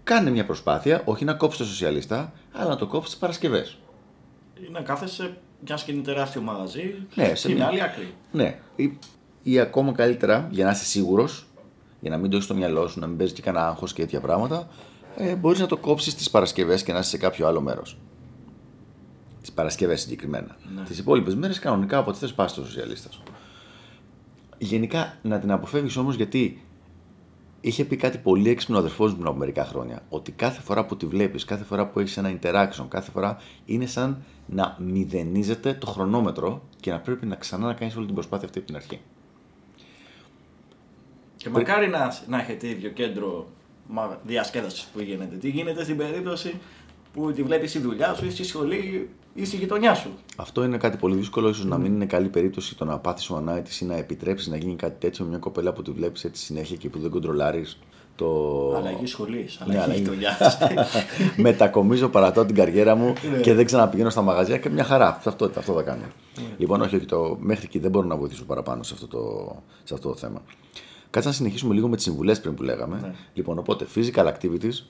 κάνε 0.05 0.31
μια 0.31 0.45
προσπάθεια, 0.45 1.03
όχι 1.05 1.25
να 1.25 1.35
κόψεις 1.35 1.61
το 1.61 1.67
σοσιαλίστα, 1.67 2.33
αλλά 2.53 2.69
να 2.69 2.77
το 2.77 2.87
κόψεις 2.87 3.11
τις 3.11 3.21
Παρασκευές. 3.21 3.79
Ή 4.55 4.71
να 4.71 4.81
κάθεσαι 4.81 5.37
μια 5.67 5.77
σκηνή 5.77 6.01
τεράστιο 6.01 6.41
μαγαζί 6.41 7.07
ναι, 7.15 7.35
σε 7.35 7.53
μια 7.53 7.67
άλλη 7.67 7.83
άκρη. 7.83 8.15
Ναι. 8.33 8.59
Ή, 8.77 8.99
ή 9.43 9.59
ακόμα 9.59 9.93
καλύτερα, 9.93 10.49
για 10.51 10.65
να 10.65 10.71
είσαι 10.71 10.85
σίγουρος, 10.85 11.47
για 12.01 12.11
να 12.11 12.17
μην 12.17 12.31
το 12.31 12.37
έχεις 12.37 12.45
στο 12.45 12.55
μυαλό 12.55 12.89
σου, 12.89 13.01
να 13.01 13.07
μην 13.07 13.17
παίζει 13.17 13.33
και 13.33 13.43
κανένα 13.43 13.69
άγχος 13.69 13.93
και 13.93 14.01
τέτοια 14.01 14.21
πράγματα, 14.21 14.69
ε, 15.17 15.35
μπορείς 15.35 15.61
να 15.61 15.67
το 15.67 15.77
κόψεις 15.77 16.15
τις 16.15 16.31
Παρασκευές 16.31 16.83
και 16.83 16.93
να 16.93 16.99
είσαι 16.99 17.09
σε 17.09 17.19
κάποιο 17.19 17.47
άλλο 17.47 17.61
μέρος. 17.61 17.99
Τις 19.41 19.53
Παρασκευές 19.53 20.01
συγκεκριμένα. 20.01 20.57
Ναι. 20.75 20.83
Τις 20.83 20.99
υπόλοιπες 20.99 21.35
μέρες 21.35 21.59
κανονικά 21.59 21.99
όποτε 21.99 22.19
θες 22.19 22.33
πας 22.33 22.51
στο 22.51 22.65
σοσιαλίστα. 22.65 23.09
Γενικά 24.59 25.19
να 25.23 25.39
την 25.39 25.51
αποφεύγεις 25.51 25.97
όμως 25.97 26.15
γιατί 26.15 26.64
είχε 27.67 27.85
πει 27.85 27.97
κάτι 27.97 28.19
πολύ 28.19 28.51
έξυπνο 28.51 28.77
ο 28.77 28.79
αδερφός 28.79 29.15
μου 29.15 29.29
από 29.29 29.39
μερικά 29.39 29.65
χρόνια. 29.65 30.03
Ότι 30.09 30.33
κάθε 30.33 30.61
φορά 30.61 30.85
που 30.85 30.97
τη 30.97 31.07
βλέπεις, 31.07 31.45
κάθε 31.45 31.65
φορά 31.65 31.87
που 31.87 32.01
έχεις 32.01 32.17
ένα 32.17 32.39
interaction, 32.41 32.87
κάθε 32.89 33.11
φορά 33.11 33.39
είναι 33.65 33.87
σαν 33.87 34.25
να 34.47 34.77
μηδενίζεται 34.81 35.75
το 35.75 35.87
χρονόμετρο 35.87 36.63
και 36.81 36.91
να 36.91 37.01
πρέπει 37.01 37.27
να 37.27 37.35
ξανά 37.35 37.67
να 37.67 37.75
κάνεις 37.75 37.97
όλη 37.97 38.07
την 38.07 38.15
προσπάθεια 38.15 38.47
αυτή 38.47 38.59
από 38.59 38.67
την 38.67 38.77
αρχή. 38.77 39.01
Και 41.37 41.49
μακάρι 41.49 41.89
να, 41.89 42.19
να 42.27 42.41
έχετε 42.41 42.69
ίδιο 42.69 42.91
κέντρο 42.91 43.47
διασκέδασης 44.23 44.85
που 44.93 45.01
γίνεται. 45.01 45.37
Τι 45.37 45.49
γίνεται 45.49 45.83
στην 45.83 45.97
περίπτωση 45.97 46.61
που 47.15 47.33
τη 47.33 47.43
βλέπεις 47.43 47.71
στη 47.71 47.79
δουλειά 47.79 48.15
σου 48.15 48.27
ή 48.27 48.31
στη 48.31 48.45
σχολή 48.45 49.09
ή 49.35 49.45
στη 49.45 49.57
γειτονιά 49.57 49.95
σου. 49.95 50.09
Αυτό 50.37 50.65
είναι 50.65 50.77
κάτι 50.77 50.97
πολύ 50.97 51.15
δύσκολο. 51.15 51.49
ίσως 51.49 51.65
να 51.65 51.79
μην 51.79 51.95
είναι 51.95 52.07
καλή 52.07 52.29
περίπτωση 52.29 52.77
το 52.77 52.85
να 52.85 52.99
πάθεις 52.99 53.31
ο 53.31 53.37
ανάητη 53.37 53.85
ή 53.85 53.87
να 53.87 53.97
επιτρέψεις 53.97 54.49
να 54.49 54.57
γίνει 54.57 54.77
κάτι 54.77 55.01
τέτοιο 55.01 55.25
με 55.25 55.31
μια 55.31 55.39
κοπέλα 55.39 55.73
που 55.73 55.83
τη 55.83 55.91
βλέπεις 55.91 56.25
έτσι 56.25 56.45
συνέχεια 56.45 56.77
και 56.77 56.89
που 56.89 56.99
δεν 56.99 57.11
κοντρολάρεις 57.11 57.79
το. 58.17 58.27
Αλλαγή 58.77 59.07
σχολής, 59.07 59.61
αλλαγή, 59.61 59.89
ναι, 59.89 59.95
γειτονιάς. 59.95 60.59
Μετακομίζω, 61.37 62.09
παρατώ 62.09 62.45
την 62.45 62.55
καριέρα 62.55 62.95
μου 62.95 63.13
ναι. 63.33 63.41
και 63.41 63.55
δεν 63.55 63.65
ξαναπηγαίνω 63.65 64.11
στα 64.11 64.23
μαγαζιά 64.23 64.59
και 64.59 64.69
μια 64.69 64.85
χαρά. 64.85 65.21
Αυτό, 65.25 65.51
αυτό 65.57 65.73
θα 65.73 65.83
κάνω. 65.83 66.01
Ναι. 66.37 66.43
Λοιπόν, 66.57 66.81
όχι, 66.81 66.97
όχι, 66.97 67.07
το, 67.07 67.37
μέχρι 67.41 67.65
εκεί 67.65 67.79
δεν 67.79 67.91
μπορώ 67.91 68.07
να 68.07 68.17
βοηθήσω 68.17 68.45
παραπάνω 68.45 68.83
σε 68.83 68.95
αυτό 68.95 69.07
το, 69.07 69.55
σε 69.85 69.95
αυτό 69.95 70.09
το 70.09 70.17
θέμα. 70.17 70.43
Κάτσε 71.11 71.29
να 71.29 71.35
συνεχίσουμε 71.35 71.75
λίγο 71.75 71.89
με 71.89 71.97
τις 71.97 72.05
συμβουλές 72.05 72.41
πριν 72.41 72.55
που 72.55 72.63
λέγαμε. 72.63 72.99
Ναι. 73.03 73.15
Λοιπόν, 73.35 73.59
οπότε 73.59 73.87
physical 73.95 74.27
activities, 74.27 74.85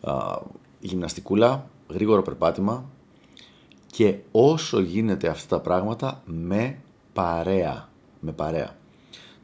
α, 0.00 0.38
γυμναστικούλα, 0.80 1.70
γρήγορο 1.88 2.22
περπάτημα 2.22 2.84
και 3.86 4.18
όσο 4.32 4.80
γίνεται 4.80 5.28
αυτά 5.28 5.56
τα 5.56 5.62
πράγματα 5.62 6.22
με 6.24 6.78
παρέα. 7.12 7.88
Με 8.20 8.32
παρέα. 8.32 8.76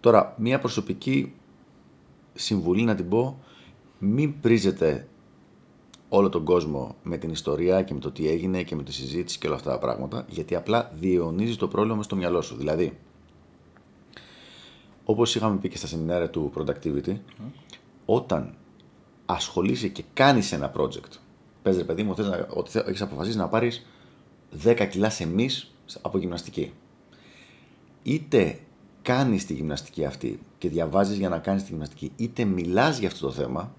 Τώρα, 0.00 0.34
μία 0.38 0.58
προσωπική 0.58 1.32
συμβουλή 2.34 2.82
να 2.82 2.94
την 2.94 3.08
πω, 3.08 3.38
μην 3.98 4.40
πρίζετε 4.40 5.08
όλο 6.08 6.28
τον 6.28 6.44
κόσμο 6.44 6.96
με 7.02 7.16
την 7.16 7.30
ιστορία 7.30 7.82
και 7.82 7.94
με 7.94 8.00
το 8.00 8.10
τι 8.10 8.28
έγινε 8.28 8.62
και 8.62 8.76
με 8.76 8.82
τη 8.82 8.92
συζήτηση 8.92 9.38
και 9.38 9.46
όλα 9.46 9.56
αυτά 9.56 9.70
τα 9.70 9.78
πράγματα, 9.78 10.24
γιατί 10.28 10.54
απλά 10.54 10.90
διαιωνίζεις 10.94 11.56
το 11.56 11.68
πρόβλημα 11.68 12.02
στο 12.02 12.16
μυαλό 12.16 12.42
σου. 12.42 12.56
Δηλαδή, 12.56 12.98
όπως 15.04 15.34
είχαμε 15.34 15.56
πει 15.56 15.68
και 15.68 15.76
στα 15.76 15.86
σεμινάρια 15.86 16.30
του 16.30 16.52
Productivity, 16.56 17.16
όταν 18.04 18.54
ασχολείσαι 19.26 19.88
και 19.88 20.04
κάνεις 20.12 20.52
ένα 20.52 20.72
project, 20.76 21.18
πες 21.62 21.76
ρε 21.76 21.84
παιδί 21.84 22.02
μου 22.02 22.14
θες 22.14 22.26
να, 22.26 22.46
ότι 22.50 22.78
έχεις 22.86 23.02
αποφασίσει 23.02 23.36
να 23.36 23.48
πάρεις 23.48 23.86
10 24.64 24.86
κιλά 24.90 25.10
σε 25.10 25.26
μυς 25.26 25.74
από 26.02 26.18
γυμναστική. 26.18 26.72
Είτε 28.02 28.58
κάνεις 29.02 29.46
τη 29.46 29.54
γυμναστική 29.54 30.04
αυτή 30.04 30.40
και 30.58 30.68
διαβάζεις 30.68 31.16
για 31.16 31.28
να 31.28 31.38
κάνεις 31.38 31.62
τη 31.62 31.70
γυμναστική, 31.70 32.12
είτε 32.16 32.44
μιλάς 32.44 32.98
για 32.98 33.08
αυτό 33.08 33.26
το 33.26 33.32
θέμα 33.32 33.74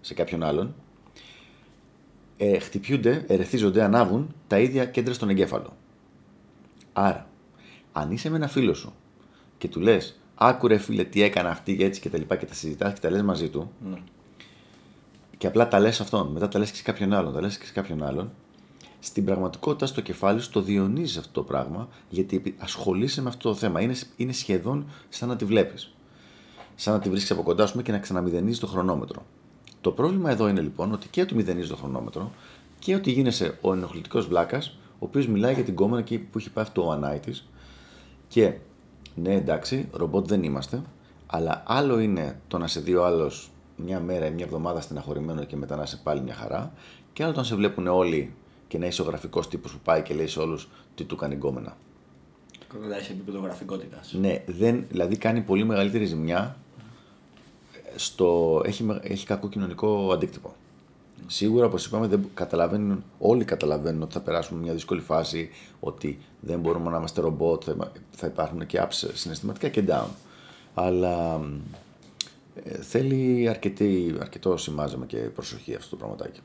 σε 0.00 0.14
κάποιον 0.14 0.42
άλλον, 0.42 0.74
ε, 2.36 2.58
χτυπιούνται, 2.58 3.24
ερεθίζονται, 3.28 3.82
ανάβουν 3.82 4.34
τα 4.46 4.58
ίδια 4.58 4.84
κέντρα 4.84 5.14
στον 5.14 5.28
εγκέφαλο. 5.28 5.76
Άρα, 6.92 7.28
αν 7.92 8.10
είσαι 8.10 8.30
με 8.30 8.36
ένα 8.36 8.48
φίλο 8.48 8.74
σου 8.74 8.94
και 9.58 9.68
του 9.68 9.80
λες 9.80 10.18
άκουρε 10.34 10.78
φίλε 10.78 11.04
τι 11.04 11.22
έκανε 11.22 11.48
αυτή 11.48 11.76
και 11.76 11.84
έτσι 11.84 12.00
και 12.00 12.10
τα 12.10 12.18
λοιπά 12.18 12.36
και 12.36 12.46
τα 12.46 12.54
συζητάς 12.54 12.92
και 12.92 13.00
τα 13.00 13.10
λες 13.10 13.22
μαζί 13.22 13.48
του 13.48 13.72
ναι. 13.88 13.96
Και 15.44 15.50
απλά 15.50 15.68
τα 15.68 15.80
λες 15.80 16.00
αυτόν, 16.00 16.26
μετά 16.26 16.48
τα 16.48 16.58
λες 16.58 16.70
και 16.70 16.76
σε 16.76 16.82
κάποιον 16.82 17.12
άλλον, 17.12 17.32
τα 17.32 17.40
λες 17.40 17.58
και 17.58 17.66
σε 17.66 17.72
κάποιον 17.72 18.02
άλλον 18.02 18.30
στην 19.00 19.24
πραγματικότητα 19.24 19.86
στο 19.86 20.00
κεφάλι 20.00 20.40
σου 20.40 20.50
το 20.50 20.60
διονύζεις 20.60 21.16
αυτό 21.16 21.30
το 21.32 21.42
πράγμα 21.42 21.88
γιατί 22.08 22.54
ασχολείσαι 22.58 23.22
με 23.22 23.28
αυτό 23.28 23.48
το 23.48 23.54
θέμα. 23.54 23.80
Είναι, 23.80 23.94
είναι 24.16 24.32
σχεδόν 24.32 24.86
σαν 25.08 25.28
να 25.28 25.36
τη 25.36 25.44
βλέπεις. 25.44 25.94
Σαν 26.74 26.94
να 26.94 27.00
τη 27.00 27.08
βρίσκεις 27.08 27.30
από 27.30 27.42
κοντά 27.42 27.66
σου 27.66 27.82
και 27.82 27.92
να 27.92 27.98
ξαναμηδενίζει 27.98 28.60
το 28.60 28.66
χρονόμετρο. 28.66 29.22
Το 29.80 29.90
πρόβλημα 29.90 30.30
εδώ 30.30 30.48
είναι 30.48 30.60
λοιπόν 30.60 30.92
ότι 30.92 31.08
και 31.08 31.20
ότι 31.20 31.34
μηδενίζει 31.34 31.68
το 31.68 31.76
χρονόμετρο 31.76 32.32
και 32.78 32.94
ότι 32.94 33.10
γίνεσαι 33.10 33.58
ο 33.60 33.72
ενοχλητικός 33.72 34.26
βλάκας, 34.26 34.78
ο 34.92 34.98
οποίος 34.98 35.26
μιλάει 35.26 35.54
για 35.54 35.64
την 35.64 35.74
κόμμα 35.74 35.98
εκεί 35.98 36.18
που 36.18 36.38
έχει 36.38 36.50
πάει 36.50 36.64
αυτό 36.64 36.86
ο 36.86 36.90
ανάητη. 36.90 37.34
Και 38.28 38.54
ναι, 39.14 39.34
εντάξει, 39.34 39.88
ρομπότ 39.92 40.26
δεν 40.26 40.42
είμαστε, 40.42 40.82
αλλά 41.26 41.62
άλλο 41.66 41.98
είναι 41.98 42.40
το 42.48 42.58
να 42.58 42.66
σε 42.66 42.80
δει 42.80 42.94
ο 42.94 43.04
άλλος 43.04 43.48
μια 43.76 44.00
μέρα 44.00 44.26
ή 44.26 44.30
μια 44.30 44.44
εβδομάδα 44.44 44.80
στεναχωρημένο 44.80 45.44
και 45.44 45.56
μετά 45.56 45.76
να 45.76 45.86
σε 45.86 46.00
πάλι 46.02 46.20
μια 46.20 46.34
χαρά, 46.34 46.72
και 47.12 47.22
άλλο 47.24 47.32
το 47.32 47.38
να 47.38 47.46
σε 47.46 47.54
βλέπουν 47.54 47.86
όλοι 47.86 48.34
και 48.68 48.78
να 48.78 48.86
είσαι 48.86 49.02
ο 49.02 49.04
γραφικός 49.04 49.48
τύπος 49.48 49.72
που 49.72 49.78
πάει 49.84 50.02
και 50.02 50.14
λέει 50.14 50.26
σε 50.26 50.40
όλους 50.40 50.68
τι 50.94 51.04
του 51.04 51.16
κάνει 51.16 51.34
γκόμενα. 51.34 51.76
Κρατάει 52.80 53.00
σε 53.00 53.12
επίπεδο 53.12 53.38
γραφικότητας. 53.38 54.12
Ναι, 54.20 54.42
δεν, 54.46 54.84
δηλαδή 54.88 55.16
κάνει 55.16 55.40
πολύ 55.40 55.64
μεγαλύτερη 55.64 56.04
ζημιά. 56.04 56.56
Στο, 57.96 58.60
έχει, 58.64 58.98
έχει 59.02 59.26
κακό 59.26 59.48
κοινωνικό 59.48 60.10
αντίκτυπο. 60.12 60.54
Σίγουρα, 61.26 61.66
όπως 61.66 61.86
είπαμε, 61.86 62.06
δεν 62.06 62.28
καταλαβαίνουν, 62.34 63.04
όλοι 63.18 63.44
καταλαβαίνουν 63.44 64.02
ότι 64.02 64.12
θα 64.12 64.20
περάσουμε 64.20 64.60
μια 64.60 64.72
δύσκολη 64.72 65.00
φάση, 65.00 65.50
ότι 65.80 66.18
δεν 66.40 66.60
μπορούμε 66.60 66.90
να 66.90 66.96
είμαστε 66.96 67.20
ρομπότ, 67.20 67.64
θα 68.10 68.26
υπάρχουν 68.26 68.66
και 68.66 68.80
ups 68.82 69.10
συναισθηματικά 69.14 69.68
και 69.68 69.84
down. 69.88 70.08
Αλλά 70.74 71.40
ε, 72.62 72.76
θέλει 72.76 73.48
αρκετή, 73.48 74.14
αρκετό 74.20 74.56
σημάζεμα 74.56 75.06
και 75.06 75.16
προσοχή 75.16 75.74
αυτό 75.74 75.90
το 75.90 75.96
πραγματάκι. 75.96 76.40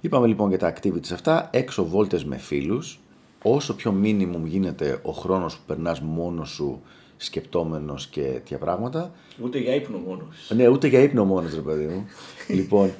Είπαμε 0.00 0.26
λοιπόν 0.26 0.48
για 0.48 0.58
τα 0.58 0.74
activities 0.74 1.12
αυτά, 1.12 1.48
έξω 1.52 1.84
βόλτες 1.84 2.24
με 2.24 2.36
φίλους, 2.36 3.00
όσο 3.42 3.74
πιο 3.74 3.94
minimum 4.02 4.42
γίνεται 4.44 5.00
ο 5.02 5.12
χρόνος 5.12 5.56
που 5.56 5.62
περνάς 5.66 6.00
μόνος 6.00 6.48
σου 6.48 6.82
σκεπτόμενος 7.16 8.06
και 8.06 8.20
τέτοια 8.20 8.58
πράγματα. 8.58 9.12
Ούτε 9.42 9.58
για 9.58 9.74
ύπνο 9.74 9.98
μόνος. 9.98 10.52
Ναι, 10.54 10.68
ούτε 10.68 10.86
για 10.86 11.00
ύπνο 11.00 11.24
μόνος 11.24 11.54
ρε 11.54 11.60
παιδί 11.60 11.86
μου. 11.86 12.06
λοιπόν, 12.56 12.92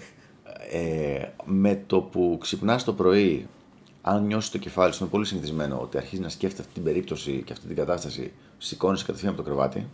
ε, 0.72 1.28
με 1.44 1.82
το 1.86 2.00
που 2.00 2.38
ξυπνάς 2.40 2.84
το 2.84 2.92
πρωί, 2.92 3.46
αν 4.02 4.26
νιώσεις 4.26 4.50
το 4.50 4.58
κεφάλι 4.58 4.92
σου, 4.92 5.02
είναι 5.02 5.10
πολύ 5.10 5.26
συνηθισμένο 5.26 5.78
ότι 5.82 5.96
αρχίζεις 5.96 6.20
να 6.20 6.28
σκέφτεται 6.28 6.62
αυτή 6.62 6.74
την 6.74 6.82
περίπτωση 6.82 7.42
και 7.46 7.52
αυτή 7.52 7.66
την 7.66 7.76
κατάσταση, 7.76 8.32
σηκώνει 8.58 8.98
κατευθείαν 8.98 9.32
από 9.32 9.42
το 9.42 9.48
κρεβάτι. 9.48 9.86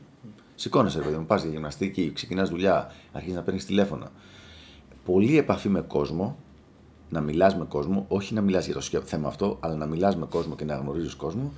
Σηκώνεσαι, 0.62 0.98
ρε 0.98 1.04
παιδί 1.04 1.16
μου, 1.16 1.26
πας 1.26 1.42
για 1.42 1.50
γυμναστική, 1.50 2.12
ξεκινάς 2.12 2.48
δουλειά, 2.48 2.92
αρχίζεις 3.12 3.36
να 3.36 3.42
παίρνεις 3.42 3.66
τηλέφωνα. 3.66 4.10
Πολύ 5.04 5.38
επαφή 5.38 5.68
με 5.68 5.80
κόσμο, 5.80 6.36
να 7.08 7.20
μιλάς 7.20 7.56
με 7.56 7.64
κόσμο, 7.64 8.04
όχι 8.08 8.34
να 8.34 8.40
μιλάς 8.40 8.66
για 8.66 8.74
το 8.74 9.00
θέμα 9.04 9.28
αυτό, 9.28 9.56
αλλά 9.60 9.74
να 9.74 9.86
μιλάς 9.86 10.16
με 10.16 10.26
κόσμο 10.26 10.54
και 10.54 10.64
να 10.64 10.74
γνωρίζεις 10.74 11.14
κόσμο. 11.14 11.52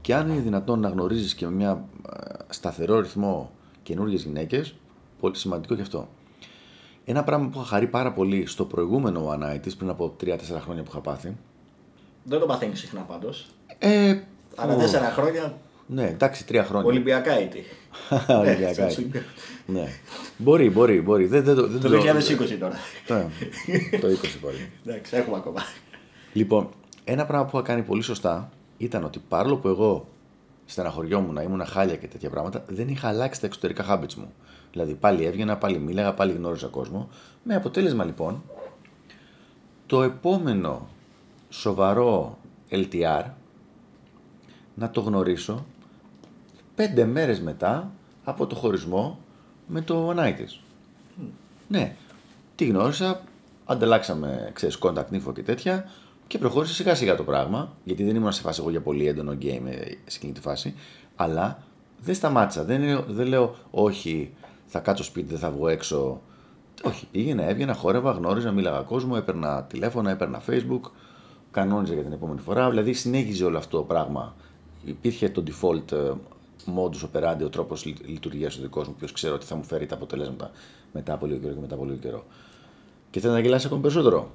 Και 0.00 0.14
αν 0.14 0.28
είναι 0.28 0.40
δυνατόν 0.40 0.80
να 0.80 0.88
γνωρίζεις 0.88 1.34
και 1.34 1.46
με 1.46 1.52
μια 1.52 1.84
ε, 2.12 2.34
σταθερό 2.48 3.00
ρυθμό 3.00 3.50
καινούριε 3.82 4.16
γυναίκες, 4.16 4.74
πολύ 5.20 5.36
σημαντικό 5.36 5.74
και 5.74 5.82
αυτό. 5.82 6.08
Ένα 7.04 7.24
πράγμα 7.24 7.48
που 7.48 7.58
είχα 7.58 7.66
χαρεί 7.68 7.86
πάρα 7.86 8.12
πολύ 8.12 8.46
στο 8.46 8.64
προηγούμενο 8.64 9.30
One 9.32 9.52
Night 9.52 9.76
πριν 9.78 9.90
από 9.90 10.16
3-4 10.24 10.36
χρόνια 10.60 10.82
που 10.82 10.90
είχα 10.90 11.00
πάθει. 11.00 11.36
Δεν 12.24 12.40
το 12.40 12.46
παθαίνεις 12.46 12.78
συχνά 12.78 13.00
πάντως. 13.00 13.46
Ε, 13.78 14.18
Ανά 14.56 14.74
ου, 14.74 14.78
τέσσερα 14.78 15.10
χρόνια 15.10 15.58
Ναι, 15.86 16.06
εντάξει, 16.06 16.46
τρία 16.46 16.64
χρόνια. 16.64 16.86
Ολυμπιακά 16.86 17.32
έτη. 17.40 17.64
Ολυμπιακά. 18.28 18.80
Ναι, 18.82 18.86
έτσι. 18.86 19.10
ναι. 19.66 19.86
Μπορεί, 20.38 20.70
μπορεί, 20.70 21.00
μπορεί. 21.00 21.26
Δεν, 21.26 21.44
δεν, 21.44 21.54
το- 21.54 21.66
δεν 21.66 21.80
Το 21.80 21.88
2020 21.98 22.56
τώρα. 22.60 22.74
Ναι, 23.08 23.26
το 23.98 24.06
20 24.08 24.36
μπορεί. 24.40 24.70
Εντάξει, 24.86 25.16
έχουμε 25.16 25.36
ακόμα. 25.36 25.60
Λοιπόν, 26.32 26.68
ένα 27.04 27.26
πράγμα 27.26 27.46
που 27.46 27.56
είχα 27.56 27.66
κάνει 27.66 27.82
πολύ 27.82 28.02
σωστά 28.02 28.50
ήταν 28.76 29.04
ότι 29.04 29.18
παρόλο 29.28 29.56
που 29.56 29.68
εγώ 29.68 30.08
στεναχωριόμουν, 30.64 31.36
ήμουν 31.36 31.64
χάλια 31.66 31.96
και 31.96 32.06
τέτοια 32.06 32.30
πράγματα, 32.30 32.64
δεν 32.68 32.88
είχα 32.88 33.08
αλλάξει 33.08 33.40
τα 33.40 33.46
εξωτερικά 33.46 33.84
habits 33.90 34.14
μου. 34.14 34.32
Δηλαδή 34.72 34.94
πάλι 34.94 35.24
έβγαινα, 35.24 35.56
πάλι 35.56 35.78
μίλαγα, 35.78 36.14
πάλι 36.14 36.32
γνώριζα 36.32 36.66
κόσμο. 36.66 37.08
Με 37.42 37.54
αποτέλεσμα 37.54 38.04
λοιπόν, 38.04 38.42
το 39.86 40.02
επόμενο 40.02 40.88
σοβαρό 41.48 42.38
LTR 42.70 43.22
να 44.74 44.90
το 44.90 45.00
γνωρίσω 45.00 45.66
πέντε 46.76 47.04
μέρες 47.04 47.40
μετά 47.40 47.90
από 48.24 48.46
το 48.46 48.54
χωρισμό 48.54 49.18
με 49.66 49.80
το 49.80 50.06
Ονάιτης. 50.06 50.60
Ναι, 51.68 51.94
τη 52.54 52.64
γνώρισα, 52.66 53.20
ανταλλάξαμε, 53.64 54.50
ξέρεις, 54.52 54.78
contact 54.80 55.10
info 55.12 55.34
και 55.34 55.42
τέτοια 55.42 55.90
και 56.26 56.38
προχώρησε 56.38 56.74
σιγά 56.74 56.94
σιγά 56.94 57.16
το 57.16 57.22
πράγμα, 57.24 57.72
γιατί 57.84 58.04
δεν 58.04 58.16
ήμουν 58.16 58.32
σε 58.32 58.40
φάση 58.42 58.60
εγώ 58.60 58.70
για 58.70 58.80
πολύ 58.80 59.06
έντονο 59.06 59.32
game 59.32 59.62
ε, 59.66 59.76
σε 60.04 60.16
εκείνη 60.16 60.32
τη 60.32 60.40
φάση, 60.40 60.74
αλλά 61.16 61.62
δεν 62.00 62.14
σταμάτησα, 62.14 62.64
δεν, 62.64 62.82
λέω- 62.82 63.04
δεν 63.08 63.26
λέω 63.26 63.56
όχι, 63.70 64.32
θα 64.66 64.78
κάτσω 64.78 65.04
σπίτι, 65.04 65.26
δεν 65.28 65.38
θα 65.38 65.50
βγω 65.50 65.68
έξω. 65.68 66.20
Όχι, 66.82 67.06
πήγαινα, 67.10 67.42
έβγαινα, 67.48 67.74
χόρευα, 67.74 68.10
γνώριζα, 68.10 68.50
μίλαγα 68.52 68.80
κόσμο, 68.80 69.14
έπαιρνα 69.16 69.62
τηλέφωνα, 69.64 70.10
έπαιρνα 70.10 70.42
facebook, 70.48 70.90
κανόνιζα 71.50 71.94
για 71.94 72.02
την 72.02 72.12
επόμενη 72.12 72.40
φορά, 72.40 72.68
δηλαδή 72.68 72.92
συνέχιζε 72.92 73.44
όλο 73.44 73.58
αυτό 73.58 73.76
το 73.76 73.82
πράγμα. 73.82 74.34
Υπήρχε 74.84 75.28
το 75.28 75.42
default 75.46 75.92
ε, 75.92 76.10
modus 76.76 77.08
operandi, 77.12 77.42
ο 77.44 77.48
τρόπος 77.48 77.84
λειτουργίας 77.84 78.54
του 78.56 78.60
δικό 78.62 78.80
μου, 78.86 78.94
ποιος 78.98 79.12
ξέρω 79.12 79.34
ότι 79.34 79.46
θα 79.46 79.54
μου 79.56 79.62
φέρει 79.64 79.86
τα 79.86 79.94
αποτελέσματα 79.94 80.50
μετά 80.92 81.12
από 81.12 81.26
λίγο 81.26 81.38
καιρό 81.40 81.54
και 81.54 81.60
μετά 81.60 81.74
από 81.74 81.84
λίγο 81.84 81.96
καιρό. 81.96 82.24
Και 83.10 83.20
θέλω 83.20 83.32
να 83.32 83.38
γελάσει 83.40 83.66
ακόμη 83.66 83.82
περισσότερο. 83.82 84.30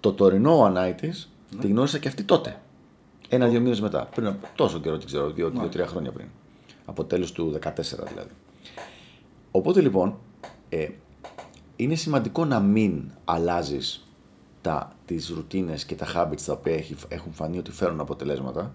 Το 0.00 0.12
τωρινό 0.12 0.62
ανάητης 0.64 1.30
τη 1.60 1.66
γνώρισα 1.68 1.98
και 1.98 2.08
αυτή 2.08 2.22
τότε. 2.22 2.60
Ένα-δύο 3.28 3.60
μήνες 3.60 3.80
μετά. 3.80 4.08
Πριν 4.14 4.26
από 4.26 4.46
τόσο 4.56 4.78
καιρό, 4.80 4.96
την 4.98 5.06
ξέρω, 5.06 5.30
δύο-τρία 5.30 5.86
χρόνια 5.86 6.12
πριν. 6.12 6.26
Από 6.84 7.04
τέλος 7.04 7.32
του 7.32 7.50
14 7.62 8.06
δηλαδή. 8.08 8.30
Οπότε 9.50 9.80
λοιπόν, 9.80 10.18
ε, 10.68 10.88
είναι 11.76 11.94
σημαντικό 11.94 12.44
να 12.44 12.60
μην 12.60 13.10
αλλάζεις 13.24 14.00
τις 15.04 15.28
ρουτίνες 15.28 15.84
και 15.84 15.94
τα 15.94 16.06
habits 16.14 16.40
τα 16.46 16.52
οποία 16.52 16.74
έχει- 16.74 16.96
έχουν 17.08 17.32
φανεί 17.32 17.58
ότι 17.58 17.70
φέρουν 17.70 18.00
αποτελέσματα 18.00 18.74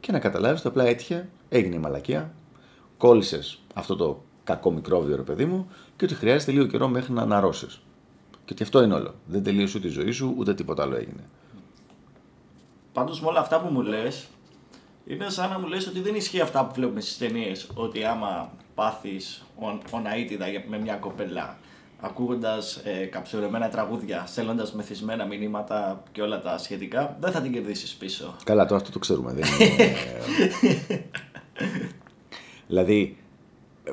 και 0.00 0.12
να 0.12 0.18
καταλάβεις 0.18 0.58
ότι 0.58 0.68
απλά 0.68 0.84
έτυχε, 0.84 1.28
έγινε 1.48 1.74
η 1.74 1.78
μαλακία, 1.78 2.34
κόλλησες 2.96 3.60
αυτό 3.74 3.96
το 3.96 4.22
κακό 4.44 4.70
μικρόβιο 4.70 5.16
ρε 5.16 5.22
παιδί 5.22 5.44
μου 5.44 5.68
και 5.96 6.04
ότι 6.04 6.14
χρειάζεται 6.14 6.52
λίγο 6.52 6.66
καιρό 6.66 6.88
μέχρι 6.88 7.12
να 7.12 7.22
αναρρώσεις. 7.22 7.80
Και 8.44 8.52
ότι 8.52 8.62
αυτό 8.62 8.82
είναι 8.82 8.94
όλο. 8.94 9.14
Δεν 9.26 9.42
τελείωσε 9.42 9.78
ούτε 9.78 9.86
η 9.86 9.90
ζωή 9.90 10.10
σου, 10.10 10.34
ούτε 10.36 10.54
τίποτα 10.54 10.82
άλλο 10.82 10.96
έγινε. 10.96 11.24
Πάντως 12.92 13.20
με 13.20 13.26
όλα 13.26 13.40
αυτά 13.40 13.60
που 13.60 13.72
μου 13.72 13.82
λες, 13.82 14.28
είναι 15.06 15.30
σαν 15.30 15.50
να 15.50 15.58
μου 15.58 15.66
λες 15.66 15.86
ότι 15.86 16.00
δεν 16.00 16.14
ισχύει 16.14 16.40
αυτά 16.40 16.66
που 16.66 16.74
βλέπουμε 16.74 17.00
στις 17.00 17.18
ταινίες. 17.18 17.70
Ότι 17.74 18.04
άμα 18.04 18.50
πάθεις 18.74 19.44
οναίτιδα 19.90 20.46
με 20.68 20.78
μια 20.78 20.94
κοπέλα, 20.94 21.56
ακούγοντας 22.00 22.76
ε, 22.76 23.04
καψουρεμένα 23.04 23.68
τραγούδια, 23.68 24.24
στέλνοντας 24.26 24.72
μεθυσμένα 24.72 25.24
μηνύματα 25.24 26.02
και 26.12 26.22
όλα 26.22 26.40
τα 26.40 26.58
σχετικά, 26.58 27.16
δεν 27.20 27.32
θα 27.32 27.40
την 27.40 27.52
κερδίσεις 27.52 27.94
πίσω. 27.94 28.34
Καλά, 28.44 28.64
τώρα 28.64 28.80
αυτό 28.80 28.92
το 28.92 28.98
ξέρουμε. 28.98 29.32
Δεν 29.32 29.44
είναι... 29.60 31.04
δηλαδή, 32.68 33.16
ε, 33.84 33.90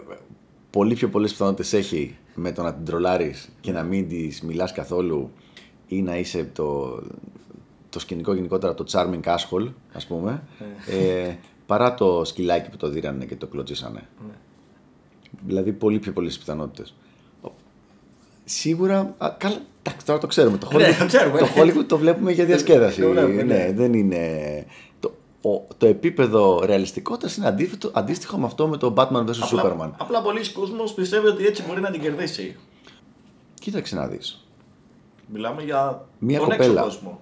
πολύ 0.69 0.93
πιο 0.93 1.09
πολλές 1.09 1.31
πιθανότητες 1.31 1.73
έχει 1.73 2.17
με 2.35 2.51
το 2.51 2.63
να 2.63 2.73
την 2.73 2.85
τρολάρεις 2.85 3.49
και 3.61 3.71
να 3.71 3.83
μην 3.83 4.07
της 4.07 4.41
μιλάς 4.41 4.71
καθόλου 4.71 5.31
ή 5.87 6.01
να 6.01 6.17
είσαι 6.17 6.49
το, 6.53 6.99
το 7.89 7.99
σκηνικό 7.99 8.33
γενικότερα 8.33 8.73
το 8.73 8.85
charming 8.91 9.23
asshole, 9.23 9.67
ας 9.93 10.05
πούμε, 10.05 10.43
ε, 10.89 11.35
παρά 11.65 11.93
το 11.93 12.25
σκυλάκι 12.25 12.69
που 12.69 12.77
το 12.77 12.89
δίρανε 12.89 13.25
και 13.25 13.35
το 13.35 13.47
κλωτσίσανε. 13.47 14.01
Δηλαδή, 15.45 15.71
πολύ 15.71 15.99
πιο 15.99 16.11
πολλές 16.11 16.37
πιθανότητες. 16.37 16.93
Σίγουρα, 18.45 19.15
α, 19.17 19.29
καλά, 19.37 19.57
εντάξει, 19.83 20.05
τώρα 20.05 20.19
το 20.19 20.27
ξέρουμε. 20.27 20.57
Το 20.57 20.69
Ναι, 20.73 20.85
Hollywood, 20.85 20.95
το 20.99 21.05
ξέρουμε. 21.05 21.39
το 21.39 21.47
Hollywood 21.55 21.85
το 21.87 21.97
βλέπουμε 21.97 22.31
για 22.31 22.45
διασκέδαση. 22.45 23.01
Το 23.01 23.09
βλέπουμε, 23.09 23.43
ναι, 23.43 23.55
ναι. 23.55 23.71
δεν 23.73 23.93
είναι. 23.93 24.65
Το, 25.45 25.51
ο- 25.51 25.67
το 25.77 25.85
επίπεδο 25.85 26.61
ρεαλιστικότητας 26.65 27.35
είναι 27.37 27.47
αντίθετο, 27.47 27.91
αντίστοιχο 27.93 28.37
με 28.37 28.45
αυτό 28.45 28.67
με 28.67 28.77
το 28.77 28.93
Batman 28.97 29.25
vs 29.25 29.49
Superman. 29.51 29.59
Απλά, 29.59 29.95
απλά 29.97 30.21
πολλοί 30.21 30.51
κόσμος 30.51 30.93
πιστεύει 30.93 31.27
ότι 31.27 31.45
έτσι 31.45 31.63
μπορεί 31.67 31.81
να 31.81 31.91
την 31.91 32.01
κερδίσει. 32.01 32.55
Κοίταξε 33.59 33.95
να 33.95 34.07
δεις. 34.07 34.45
Μιλάμε 35.27 35.63
για 35.63 36.05
Μια 36.19 36.39
τον 36.39 36.49
κοπέλα. 36.49 36.71
έξω 36.71 36.83
κόσμο. 36.83 37.19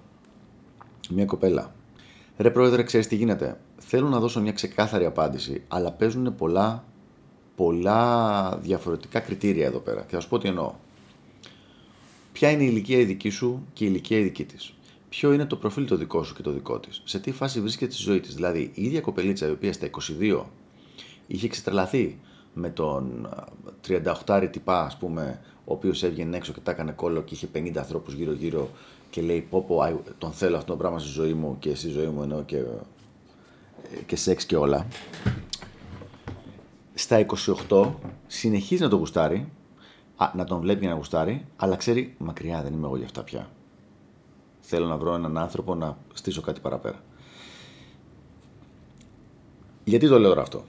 Μια 1.10 1.26
κοπέλα. 1.26 1.74
Ρε 2.38 2.50
πρόεδρε, 2.50 2.84
ξέρεις 2.84 3.08
τι 3.08 3.16
γίνεται. 3.16 3.60
Θέλω 3.78 4.08
να 4.08 4.20
δώσω 4.20 4.42
μια 4.42 4.52
ξεκάθαρη 4.52 5.06
απάντηση, 5.06 5.64
αλλά 5.68 5.92
παίζουν 5.92 6.36
πολλά, 6.36 6.84
πολλά 7.56 8.58
διαφορετικά 8.62 9.20
κριτήρια 9.20 9.66
εδώ 9.66 9.80
πέρα. 9.80 10.02
Και 10.02 10.16
θα 10.16 10.20
σου 10.22 10.30
πω 10.30 10.38
τι 10.40 10.48
εννοώ. 10.48 10.74
Ποια 12.32 12.50
είναι 12.52 12.64
η 12.64 12.68
ηλικία 12.70 12.98
η 12.98 13.04
δική 13.04 13.30
σου 13.30 13.66
και 13.74 13.84
η 13.84 13.88
ηλικία 13.92 14.18
η 14.18 14.24
δική 14.24 14.44
της. 14.46 14.74
Ποιο 15.16 15.34
είναι 15.34 15.46
το 15.46 15.56
προφίλ 15.56 15.88
το 15.88 15.96
δικό 15.96 16.24
σου 16.24 16.36
και 16.36 16.42
το 16.42 16.52
δικό 16.52 16.80
της. 16.80 17.02
Σε 17.06 17.20
τι 17.20 17.32
φάση 17.32 17.62
βρίσκεται 17.62 17.92
στη 17.94 18.02
ζωή 18.02 18.20
της. 18.20 18.36
Δηλαδή, 18.36 18.72
η 18.74 18.84
ίδια 18.84 19.02
κοπελίτσα 19.02 19.48
η 19.48 19.52
οποία 19.52 19.74
στα 19.74 19.90
22 20.20 20.44
είχε 21.28 21.46
εξετρελαθεί 21.46 22.20
με 22.54 22.70
τον 22.70 23.26
α, 23.26 23.44
38 24.26 24.48
τυπά, 24.52 24.82
ας 24.86 24.98
πούμε, 24.98 25.42
ο 25.66 25.74
οποίος 25.74 26.04
έβγαινε 26.04 26.38
έξω 26.38 26.54
και 26.54 26.60
τα 26.60 26.72
έκανε 26.72 26.92
κόλλο 26.92 27.22
και 27.22 27.34
είχε 27.34 27.48
50 27.54 27.78
ανθρώπους 27.78 28.14
γύρω-γύρω 28.14 28.70
και 29.10 29.22
λέει: 29.22 29.42
Πω, 29.50 29.64
πω, 29.68 29.82
άι, 29.82 29.96
τον 30.18 30.32
θέλω 30.32 30.58
αυτό 30.58 30.72
το 30.72 30.78
πράγμα 30.78 31.00
στη 31.00 31.10
ζωή 31.10 31.34
μου 31.34 31.56
και 31.60 31.76
στη 31.76 31.90
ζωή 31.90 32.08
μου 32.08 32.22
εννοώ 32.22 32.44
και, 32.44 32.58
ε, 32.58 32.64
και 34.06 34.16
σεξ 34.16 34.46
και 34.46 34.56
όλα. 34.56 34.88
Στα 36.94 37.26
28 37.70 37.92
συνεχίζει 38.28 38.82
να 38.82 38.90
το 38.90 38.96
γουστάρει, 38.96 39.52
α, 40.16 40.32
να 40.36 40.44
τον 40.44 40.60
βλέπει 40.60 40.82
και 40.82 40.88
να 40.88 40.94
γουστάρει, 40.94 41.46
αλλά 41.56 41.76
ξέρει 41.76 42.16
μακριά 42.18 42.62
δεν 42.62 42.74
είμαι 42.74 42.86
εγώ 42.86 42.96
για 42.98 43.06
αυτά 43.06 43.24
πια. 43.24 43.50
Θέλω 44.74 44.88
να 44.88 44.98
βρω 44.98 45.16
έναν 45.16 45.38
άνθρωπο 45.38 45.76
να 45.76 45.98
στήσω 46.14 46.42
κάτι 46.42 46.60
παραπέρα. 46.60 47.04
Γιατί 49.84 50.08
το 50.08 50.20
λέω 50.20 50.30
τώρα 50.30 50.42
αυτό; 50.42 50.64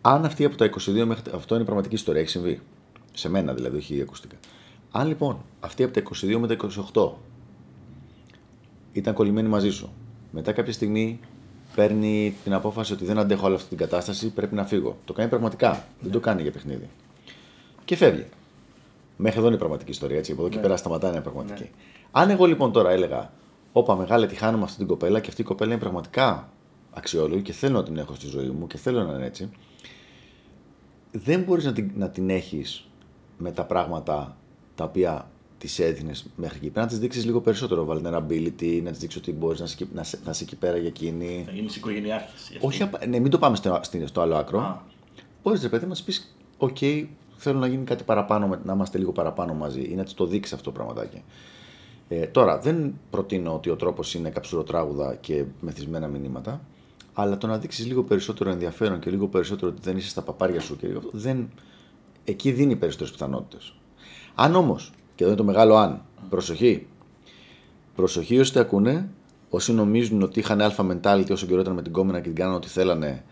Αν 0.00 0.24
αυτή 0.24 0.44
από 0.44 0.56
τα 0.56 0.70
22 0.70 1.04
μέχρι. 1.04 1.30
Αυτό 1.34 1.54
είναι 1.54 1.64
πραγματική 1.64 1.94
ιστορία, 1.94 2.20
έχει 2.20 2.30
συμβεί. 2.30 2.60
Σε 3.12 3.28
μένα 3.28 3.54
δηλαδή, 3.54 3.76
όχι 3.76 4.00
ακουστικά. 4.00 4.36
Αν 4.90 5.06
λοιπόν 5.08 5.38
αυτή 5.60 5.82
από 5.82 5.92
τα 5.92 6.02
22 6.20 6.36
με 6.36 6.46
τα 6.46 6.56
28 6.92 7.10
ήταν 8.92 9.14
κολλημένη 9.14 9.48
μαζί 9.48 9.70
σου, 9.70 9.92
μετά 10.30 10.52
κάποια 10.52 10.72
στιγμή 10.72 11.20
παίρνει 11.74 12.36
την 12.44 12.52
απόφαση 12.52 12.92
ότι 12.92 13.04
δεν 13.04 13.18
αντέχω 13.18 13.46
όλη 13.46 13.54
αυτή 13.54 13.68
την 13.68 13.78
κατάσταση, 13.78 14.30
πρέπει 14.30 14.54
να 14.54 14.64
φύγω. 14.64 14.96
Το 15.04 15.12
κάνει 15.12 15.28
πραγματικά. 15.28 15.86
Δεν 16.00 16.12
το 16.12 16.20
κάνει 16.20 16.42
για 16.42 16.50
παιχνίδι. 16.50 16.88
Και 17.84 17.96
φεύγει. 17.96 18.26
Μέχρι 19.16 19.38
εδώ 19.38 19.46
είναι 19.46 19.56
η 19.56 19.58
πραγματική 19.58 19.90
ιστορία, 19.90 20.16
έτσι. 20.18 20.32
Από 20.32 20.40
εδώ 20.40 20.50
και 20.50 20.58
πέρα 20.58 20.76
σταματάει 20.76 21.10
να 21.10 21.16
είναι 21.16 21.24
πραγματική. 21.24 21.70
Αν 22.10 22.30
εγώ 22.30 22.44
λοιπόν 22.44 22.72
τώρα 22.72 22.90
έλεγα, 22.90 23.32
Όπα, 23.76 23.96
μεγάλη 23.96 24.26
τη 24.26 24.34
χάνουμε 24.34 24.64
αυτή 24.64 24.76
την 24.76 24.86
κοπέλα 24.86 25.20
και 25.20 25.28
αυτή 25.28 25.40
η 25.40 25.44
κοπέλα 25.44 25.70
είναι 25.72 25.80
πραγματικά 25.80 26.52
αξιόλογη 26.90 27.42
και 27.42 27.52
θέλω 27.52 27.76
να 27.76 27.82
την 27.82 27.96
έχω 27.96 28.14
στη 28.14 28.26
ζωή 28.26 28.48
μου 28.48 28.66
και 28.66 28.76
θέλω 28.78 29.02
να 29.02 29.12
είναι 29.14 29.24
έτσι. 29.26 29.50
Δεν 31.10 31.42
μπορείς 31.42 31.64
να 31.64 31.72
την, 31.72 31.90
να 31.94 32.10
την 32.10 32.30
έχεις 32.30 32.88
με 33.38 33.52
τα 33.52 33.64
πράγματα 33.64 34.36
τα 34.74 34.84
οποία 34.84 35.30
τη 35.58 35.82
έδινες 35.82 36.26
μέχρι 36.36 36.56
εκεί. 36.56 36.70
Πρέπει 36.70 36.78
να 36.86 36.86
τη 36.86 36.96
δείξεις 36.96 37.24
λίγο 37.24 37.40
περισσότερο 37.40 37.86
vulnerability, 37.90 38.80
να 38.82 38.90
τη 38.90 38.98
δείξεις 38.98 39.16
ότι 39.16 39.32
μπορείς 39.32 39.58
να, 39.58 39.64
είσαι 39.64 39.76
εκεί- 39.80 39.94
να, 39.94 40.02
σε- 40.02 40.18
να 40.24 40.30
είσαι 40.30 40.42
εκεί 40.44 40.56
πέρα 40.56 40.76
για 40.76 40.88
εκείνη. 40.88 41.42
Θα 41.46 41.52
γίνεις 41.52 41.76
οικογενειάρχης. 41.76 42.58
Όχι, 42.60 42.82
απα- 42.82 43.06
ναι, 43.06 43.18
μην 43.18 43.30
το 43.30 43.38
πάμε 43.38 43.56
στο, 43.56 43.80
στην- 43.82 44.06
στο 44.06 44.20
άλλο 44.20 44.34
άκρο. 44.36 44.60
Α. 44.60 44.82
Μπορείς 45.42 45.62
ρε 45.62 45.68
παιδί 45.68 45.86
να 45.86 45.92
της 45.92 46.02
πεις: 46.02 46.36
Οκ, 46.58 46.76
θέλω 47.36 47.58
να 47.58 47.66
γίνει 47.66 47.84
κάτι 47.84 48.04
παραπάνω, 48.04 48.46
με- 48.46 48.60
να 48.64 48.72
είμαστε 48.72 48.98
λίγο 48.98 49.12
παραπάνω 49.12 49.54
μαζί 49.54 49.80
ή 49.80 49.94
να 49.94 50.04
τη 50.04 50.14
το 50.14 50.26
δείξει 50.26 50.54
αυτό 50.54 50.70
το 50.70 50.76
πραγματάκι. 50.76 51.22
Ε, 52.08 52.26
τώρα, 52.26 52.58
δεν 52.58 52.94
προτείνω 53.10 53.54
ότι 53.54 53.70
ο 53.70 53.76
τρόπος 53.76 54.14
είναι 54.14 54.30
καψουροτράγουδα 54.30 55.14
και 55.14 55.44
μεθυσμένα 55.60 56.06
μηνύματα, 56.06 56.60
αλλά 57.12 57.38
το 57.38 57.46
να 57.46 57.58
δείξεις 57.58 57.86
λίγο 57.86 58.02
περισσότερο 58.02 58.50
ενδιαφέρον 58.50 58.98
και 58.98 59.10
λίγο 59.10 59.28
περισσότερο 59.28 59.70
ότι 59.70 59.80
δεν 59.82 59.96
είσαι 59.96 60.08
στα 60.08 60.22
παπάρια 60.22 60.60
σου 60.60 60.76
και 60.76 60.86
λίγο 60.86 60.98
αυτό, 60.98 61.10
δεν... 61.12 61.48
εκεί 62.24 62.52
δίνει 62.52 62.76
περισσότερες 62.76 63.12
πιθανότητες. 63.12 63.74
Αν 64.34 64.54
όμως, 64.54 64.92
και 65.14 65.24
εδώ 65.24 65.32
είναι 65.32 65.40
το 65.40 65.46
μεγάλο 65.46 65.76
αν, 65.76 66.02
προσοχή, 66.28 66.86
προσοχή 67.94 68.38
όσοι 68.38 68.52
τα 68.52 68.60
ακούνε, 68.60 69.08
όσοι 69.50 69.72
νομίζουν 69.72 70.22
ότι 70.22 70.38
είχαν 70.38 70.60
αλφα 70.60 70.86
mentality 70.90 71.30
όσο 71.30 71.46
καιρό 71.46 71.60
ήταν 71.60 71.74
με 71.74 71.82
την 71.82 71.92
κόμενα 71.92 72.18
και 72.18 72.26
την 72.26 72.34
κάνανε 72.34 72.56
ό,τι 72.56 72.68
θέλανε 72.68 73.24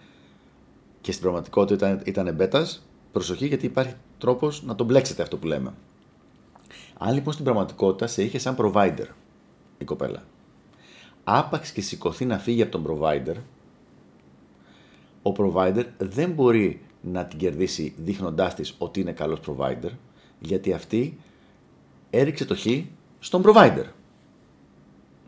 και 1.01 1.11
στην 1.11 1.23
πραγματικότητα 1.23 1.89
ήταν, 1.89 2.03
ήταν 2.05 2.35
μπέτας, 2.35 2.87
προσοχή 3.13 3.47
γιατί 3.47 3.67
υπάρχει 3.67 3.95
τρόπος 4.19 4.63
να 4.63 4.75
το 4.75 4.85
μπλέξετε 4.85 5.23
αυτό 5.23 5.37
που 5.37 5.47
λέμε. 5.47 5.73
Αν 6.99 7.15
λοιπόν 7.15 7.33
στην 7.33 7.45
πραγματικότητα 7.45 8.07
σε 8.07 8.23
είχε 8.23 8.39
σαν 8.39 8.57
provider 8.59 9.07
η 9.79 9.85
κοπέλα, 9.85 10.23
άπαξ 11.25 11.73
και 11.73 11.81
σηκωθεί 11.81 12.25
να 12.25 12.39
φύγει 12.39 12.63
από 12.63 12.71
τον 12.71 12.87
provider, 12.87 13.37
ο 15.23 15.33
provider 15.37 15.85
δεν 15.99 16.31
μπορεί 16.31 16.81
να 17.01 17.25
την 17.25 17.39
κερδίσει 17.39 17.95
δείχνοντάς 17.97 18.55
της 18.55 18.75
ότι 18.79 19.01
είναι 19.01 19.13
καλός 19.13 19.39
provider, 19.47 19.91
γιατί 20.39 20.73
αυτή 20.73 21.19
έριξε 22.11 22.45
το 22.45 22.57
χ 22.57 22.67
στον 23.19 23.43
provider. 23.45 23.85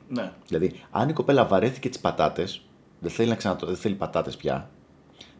Ναι. 0.08 0.32
Δηλαδή, 0.46 0.80
αν 0.90 1.08
η 1.08 1.12
κοπέλα 1.12 1.44
βαρέθηκε 1.46 1.88
τις 1.88 1.98
πατάτες, 1.98 2.62
δεν 3.00 3.10
θέλει, 3.10 3.28
να 3.28 3.34
ξανατώ, 3.34 3.66
δεν 3.66 3.76
θέλει 3.76 3.94
πατάτες 3.94 4.36
πια, 4.36 4.70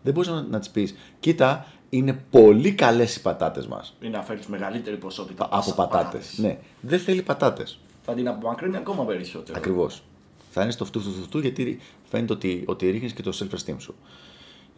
δεν 0.03 0.13
μπορείς 0.13 0.31
να, 0.31 0.43
να 0.43 0.59
της 0.59 0.71
πεις: 0.71 0.95
Κοίτα, 1.21 1.67
είναι 1.97 2.25
πολύ 2.31 2.73
καλές 2.73 3.17
οι 3.17 3.23
πατάτες 3.23 3.67
μας. 3.67 3.97
Ή 4.01 4.09
να 4.09 4.23
φέρεις 4.23 4.47
μεγαλύτερη 4.47 4.97
ποσότητα 4.97 5.49
Από 5.51 5.73
πατάτες. 5.73 6.39
Ναι, 6.39 6.59
δεν 6.81 6.99
θέλει 6.99 7.23
πατάτες. 7.23 7.79
Θα 8.03 8.15
την 8.15 8.29
απομακρύνει 8.29 8.77
ακόμα 8.77 9.05
περισσότερο. 9.05 9.59
Ακριβώς. 9.59 10.03
Θα 10.51 10.63
είναι 10.63 10.71
στο 10.71 10.85
φτού 10.85 11.01
φτού 11.01 11.23
φτού 11.23 11.39
γιατί 11.39 11.81
φαίνεται 12.11 12.33
ότι, 12.33 12.65
ότι 12.67 12.91
ρίχνεις 12.91 13.13
και 13.13 13.23
το 13.23 13.39
self-esteem 13.41 13.77
σου. 13.79 13.95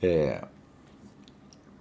Ε, 0.00 0.38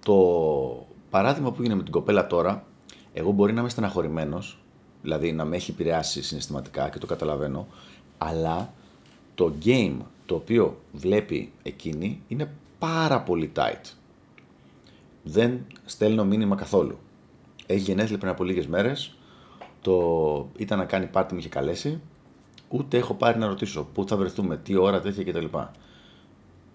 το 0.04 0.86
παράδειγμα 1.10 1.50
που 1.50 1.56
γίνεται 1.56 1.76
με 1.76 1.82
την 1.82 1.92
κοπέλα 1.92 2.26
τώρα, 2.26 2.64
εγώ 3.12 3.30
μπορεί 3.30 3.52
να 3.52 3.60
είμαι 3.60 3.68
στεναχωρημένος, 3.68 4.58
δηλαδή 5.02 5.32
να 5.32 5.44
με 5.44 5.56
έχει 5.56 5.70
επηρεάσει 5.70 6.22
συναισθηματικά 6.22 6.88
και 6.88 6.98
το 6.98 7.06
καταλαβαίνω, 7.06 7.66
αλλά 8.18 8.72
το 9.34 9.52
game 9.64 9.96
το 10.26 10.34
οποίο 10.34 10.76
βλέπει 10.92 11.52
εκείνη 11.62 12.20
είναι 12.28 12.50
πάρα 12.78 13.20
πολύ 13.20 13.52
tight. 13.56 13.92
Δεν 15.28 15.66
στέλνω 15.84 16.24
μήνυμα 16.24 16.56
καθόλου. 16.56 16.98
Έχει 17.66 17.80
γενέθλια 17.80 18.18
πριν 18.18 18.30
από 18.30 18.44
λίγες 18.44 18.66
μέρες. 18.66 19.14
Το 19.80 20.48
ήταν 20.56 20.78
να 20.78 20.84
κάνει 20.84 21.06
πάρτι, 21.06 21.32
μου 21.32 21.38
είχε 21.38 21.48
καλέσει. 21.48 22.00
Ούτε 22.68 22.96
έχω 22.96 23.14
πάρει 23.14 23.38
να 23.38 23.46
ρωτήσω 23.46 23.88
πού 23.92 24.04
θα 24.08 24.16
βρεθούμε, 24.16 24.56
τι 24.56 24.76
ώρα, 24.76 25.00
τέτοια 25.00 25.24
κτλ. 25.24 25.44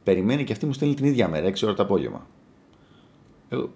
Περιμένει 0.04 0.44
και 0.44 0.54
αυτή 0.54 0.66
μου 0.66 0.74
στέλνει 0.74 0.94
την 0.94 1.06
ίδια 1.06 1.28
μέρα, 1.28 1.48
6 1.48 1.64
ώρα 1.64 1.74
το 1.74 1.84
απόγευμα. 1.84 2.28
Εγώ, 3.50 3.70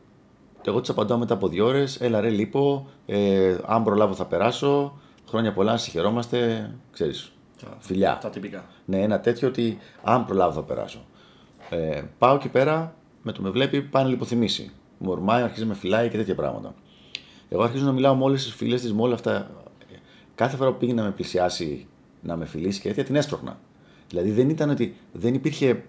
εγώ 0.65 0.81
της 0.81 0.89
απαντάω 0.89 1.17
μετά 1.17 1.33
από 1.33 1.47
δύο 1.47 1.65
ώρες. 1.65 2.01
Έλα 2.01 2.19
ρε, 2.19 2.29
λείπω. 2.29 2.87
Ε, 3.05 3.57
αν 3.65 3.83
προλάβω 3.83 4.13
θα 4.13 4.25
περάσω. 4.25 4.99
Χρόνια 5.27 5.53
πολλά, 5.53 5.77
συγχαιρόμαστε. 5.77 6.69
Ξέρεις, 6.91 7.31
φιλιά. 7.79 8.17
Τα 8.21 8.29
τυπικά. 8.29 8.65
Ναι, 8.85 9.01
ένα 9.01 9.19
τέτοιο 9.19 9.47
ότι 9.47 9.77
αν 10.03 10.25
προλάβω 10.25 10.51
θα 10.51 10.63
περάσω. 10.63 11.05
Ε, 11.69 12.03
πάω 12.17 12.35
εκεί 12.35 12.49
πέρα, 12.49 12.95
με 13.25 13.31
το 13.31 13.41
με 13.41 13.49
βλέπει, 13.49 13.81
πάει 13.81 14.03
να 14.03 14.09
λιποθυμήσει. 14.09 14.71
Μου 14.97 15.11
ορμάει, 15.11 15.41
αρχίζει 15.41 15.61
να 15.61 15.67
με 15.67 15.73
φυλάει 15.73 16.09
και 16.09 16.17
τέτοια 16.17 16.35
πράγματα. 16.35 16.75
Εγώ 17.49 17.63
αρχίζω 17.63 17.85
να 17.85 17.91
μιλάω 17.91 18.15
με 18.15 18.23
όλες 18.23 18.43
τις 18.43 18.53
φίλε 18.53 18.75
της, 18.75 18.93
με 18.93 19.01
όλα 19.01 19.13
αυτά. 19.13 19.51
Κάθε 20.35 20.57
φορά 20.57 20.71
που 20.71 20.77
πήγε 20.77 20.93
να 20.93 21.03
με 21.03 21.11
πλησιάσει, 21.11 21.87
να 22.21 22.35
με 22.35 22.45
φιλήσει 22.45 22.81
και 22.81 22.87
τέτοια, 22.87 23.03
την 23.03 23.15
έσπρωχνα. 23.15 23.59
Δηλαδή 24.09 24.31
δεν 24.31 24.49
ήταν 24.49 24.69
ότι 24.69 24.95
δεν 25.11 25.33
υπήρχε 25.33 25.83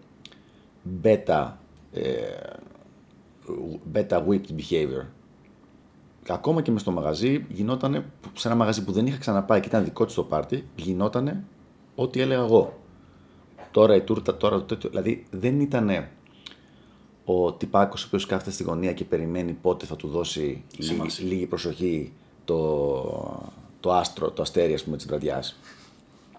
beta, 1.03 1.53
ε, 1.93 2.03
beta 3.95 4.26
whipped 4.26 4.51
behavior. 4.59 5.05
Ακόμα 6.28 6.62
και 6.62 6.70
με 6.70 6.78
στο 6.78 6.91
μαγαζί 6.91 7.47
γινόταν, 7.49 8.05
σε 8.32 8.49
ένα 8.49 8.57
μαγαζί 8.57 8.84
που 8.84 8.93
δεν 8.93 9.07
είχα 9.07 9.18
ξαναπάει 9.18 9.61
και 9.61 9.68
ήταν 9.68 9.84
δικό 9.84 10.05
της 10.05 10.14
το 10.14 10.22
πάρτι, 10.22 10.68
γινόταν 10.76 11.45
ό,τι 11.95 12.20
έλεγα 12.20 12.41
εγώ. 12.41 12.80
Τώρα 13.70 13.95
η 13.95 14.01
τούρτα, 14.01 14.37
τώρα 14.37 14.57
το 14.57 14.62
τέτοιο. 14.62 14.91
Δηλαδή 14.91 15.26
δεν 15.30 15.61
ήταν 15.61 16.09
ο 17.29 17.53
τυπάκος 17.53 18.03
ο 18.03 18.07
οποίος 18.07 18.27
κάθεται 18.27 18.51
στη 18.51 18.62
γωνία 18.62 18.93
και 18.93 19.05
περιμένει 19.05 19.53
πότε 19.53 19.87
θα 19.87 19.97
του 19.97 20.09
δώσει 20.09 20.64
λίγη, 20.77 20.93
Σημασία. 20.93 21.27
λίγη 21.27 21.47
προσοχή 21.47 22.12
το, 22.45 23.53
το 23.81 23.93
άστρο, 23.93 24.31
το 24.31 24.43
αστέρι 24.43 24.74
ας 24.74 24.85
πούμε 24.85 24.97
της 24.97 25.07
βραδιάς. 25.07 25.59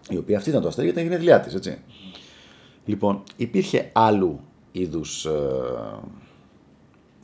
Η 0.10 0.18
οποία 0.18 0.38
αυτή 0.38 0.50
ήταν 0.50 0.62
το 0.62 0.68
αστέρι 0.68 0.88
γιατί 0.88 1.02
ήταν 1.02 1.12
η 1.12 1.16
γενέθλιά 1.16 1.44
της, 1.46 1.54
έτσι. 1.56 1.78
Λοιπόν, 2.86 3.24
υπήρχε 3.36 3.90
άλλου 3.94 4.40
είδους 4.72 5.26
ε, 5.26 5.32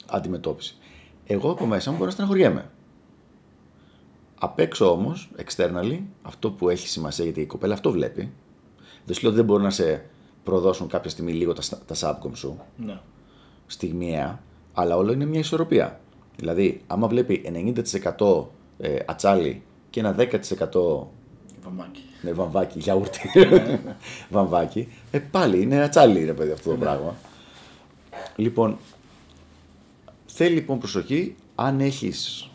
αντιμετώπιση. 0.05 0.75
Εγώ 1.25 1.51
από 1.51 1.65
μέσα 1.65 1.89
μου 1.89 1.95
μπορώ 1.95 2.07
να 2.07 2.13
στεναχωριέμαι. 2.13 2.69
Απ' 4.39 4.59
έξω 4.59 4.91
όμως, 4.91 5.29
externally, 5.45 5.99
αυτό 6.21 6.51
που 6.51 6.69
έχει 6.69 6.87
σημασία 6.87 7.23
γιατί 7.23 7.41
η 7.41 7.45
κοπέλα 7.45 7.73
αυτό 7.73 7.91
βλέπει. 7.91 8.31
Δεν 9.05 9.15
σου 9.15 9.21
λέω 9.21 9.29
ότι 9.29 9.39
δεν 9.39 9.45
μπορούν 9.45 9.63
να 9.63 9.69
σε 9.69 10.05
προδώσουν 10.43 10.87
κάποια 10.87 11.09
στιγμή 11.09 11.31
λίγο 11.33 11.53
τα, 11.53 11.61
τα 11.85 11.95
subcom 11.95 12.31
σου, 12.33 12.59
Ναι. 12.77 12.99
Στιγμιαία, 13.67 14.39
αλλά 14.73 14.95
όλο 14.95 15.11
είναι 15.11 15.25
μια 15.25 15.39
ισορροπία. 15.39 15.99
Δηλαδή, 16.35 16.81
άμα 16.87 17.07
βλέπει 17.07 17.41
90% 18.19 18.45
ε, 18.77 18.95
ατσάλι 19.05 19.61
και 19.89 19.99
ένα 19.99 20.15
10% 20.17 20.29
Βαμάκι. 21.63 22.03
ναι, 22.21 22.31
βαμβάκι, 22.33 22.79
γιαούρτι, 22.79 23.29
βαμβάκι, 24.29 24.87
ε, 25.11 25.19
πάλι 25.19 25.61
είναι 25.61 25.81
ατσάλι 25.83 26.23
ρε 26.25 26.33
παιδί 26.33 26.51
αυτό 26.51 26.69
το 26.69 26.75
πράγμα. 26.75 27.15
Λοιπόν, 28.35 28.77
θέλει 30.25 30.53
λοιπόν 30.55 30.79
προσοχή 30.79 31.35
αν 31.55 31.79
έχεις 31.79 32.49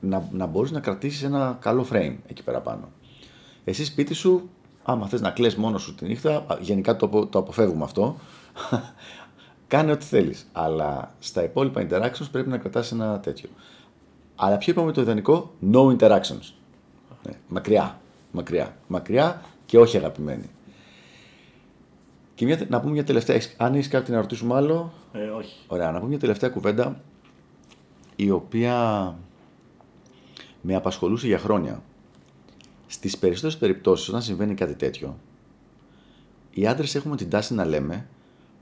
να, 0.00 0.28
να 0.32 0.46
μπορείς 0.46 0.70
να 0.70 0.80
κρατήσεις 0.80 1.22
ένα 1.22 1.56
καλό 1.60 1.86
frame 1.92 2.14
εκεί 2.26 2.42
πέρα 2.42 2.60
πάνω. 2.60 2.88
Εσύ 3.64 3.84
σπίτι 3.84 4.14
σου, 4.14 4.48
άμα 4.82 5.08
θες 5.08 5.20
να 5.20 5.30
κλαις 5.30 5.56
μόνος 5.56 5.82
σου 5.82 5.94
τη 5.94 6.06
νύχτα, 6.06 6.36
α, 6.36 6.58
γενικά 6.60 6.96
το, 6.96 7.06
απο- 7.06 7.26
το 7.26 7.38
αποφεύγουμε 7.38 7.84
αυτό, 7.84 8.16
κάνε 9.76 9.92
ό,τι 9.92 10.04
θέλεις. 10.04 10.46
Αλλά 10.52 11.14
στα 11.18 11.42
υπόλοιπα 11.42 11.86
interactions 11.88 12.26
πρέπει 12.30 12.48
να 12.48 12.58
κρατάς 12.58 12.92
ένα 12.92 13.20
τέτοιο. 13.20 13.48
Αλλά 14.36 14.58
ποιο 14.58 14.72
είπαμε 14.72 14.92
το 14.92 15.00
ιδανικό, 15.00 15.54
no 15.72 15.96
interactions. 15.98 16.52
Ναι, 17.22 17.32
μακριά, 17.48 18.00
μακριά, 18.32 18.76
μακριά 18.86 19.42
και 19.66 19.78
όχι 19.78 19.96
αγαπημένη. 19.96 20.50
Και 22.34 22.44
μια, 22.44 22.66
να 22.68 22.80
πούμε 22.80 22.92
μια 22.92 23.04
τελευταία, 23.04 23.36
έχεις- 23.36 23.54
αν 23.58 23.74
έχεις 23.74 23.88
κάτι 23.88 24.10
να 24.10 24.20
ρωτήσουμε 24.20 24.54
άλλο, 24.54 24.92
Ε, 25.12 25.24
όχι. 25.28 25.56
Ωραία, 25.66 25.90
να 25.90 25.96
πούμε 25.96 26.08
μια 26.08 26.18
τελευταία 26.18 26.50
κουβέντα 26.50 27.00
η 28.16 28.30
οποία 28.30 28.74
με 30.60 30.74
απασχολούσε 30.74 31.26
για 31.26 31.38
χρόνια. 31.38 31.82
Στις 32.86 33.18
περισσότερες 33.18 33.56
περιπτώσεις 33.58 34.08
όταν 34.08 34.22
συμβαίνει 34.22 34.54
κάτι 34.54 34.74
τέτοιο, 34.74 35.16
οι 36.50 36.66
άντρες 36.66 36.94
έχουμε 36.94 37.16
την 37.16 37.30
τάση 37.30 37.54
να 37.54 37.64
λέμε 37.64 38.06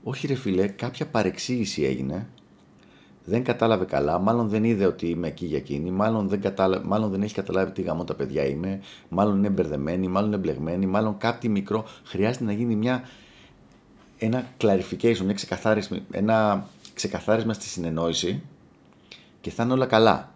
όχι 0.03 0.27
ρε 0.27 0.35
φίλε, 0.35 0.67
κάποια 0.67 1.07
παρεξήγηση 1.07 1.83
έγινε, 1.83 2.27
δεν 3.25 3.43
κατάλαβε 3.43 3.85
καλά, 3.85 4.19
μάλλον 4.19 4.47
δεν 4.49 4.63
είδε 4.63 4.85
ότι 4.85 5.09
είμαι 5.09 5.27
εκεί 5.27 5.45
για 5.45 5.57
εκείνη, 5.57 5.91
μάλλον 5.91 6.27
δεν, 6.27 6.41
κατάλα... 6.41 6.81
μάλλον 6.85 7.11
δεν 7.11 7.21
έχει 7.21 7.33
καταλάβει 7.33 7.71
τι 7.71 7.81
γαμό 7.81 8.03
τα 8.03 8.13
παιδιά 8.13 8.45
είμαι, 8.45 8.81
μάλλον 9.09 9.37
είναι 9.37 9.49
μπερδεμένη, 9.49 10.07
μάλλον 10.07 10.29
είναι 10.29 10.37
μπλεγμένη, 10.37 10.85
μάλλον 10.85 11.17
κάτι 11.17 11.49
μικρό. 11.49 11.85
Χρειάζεται 12.03 12.43
να 12.43 12.51
γίνει 12.51 12.75
μια 12.75 13.03
ένα 14.17 14.47
clarification, 14.61 15.17
μια 15.17 15.33
ξεκαθάρισμα, 15.33 15.99
ένα 16.11 16.67
ξεκαθάρισμα 16.93 17.53
στη 17.53 17.65
συνεννόηση 17.65 18.41
και 19.41 19.49
θα 19.49 19.63
είναι 19.63 19.73
όλα 19.73 19.85
καλά. 19.85 20.31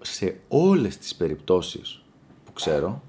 Σε 0.00 0.40
όλες 0.48 0.98
τις 0.98 1.14
περιπτώσεις 1.14 2.02
που 2.44 2.52
ξέρω, 2.52 3.02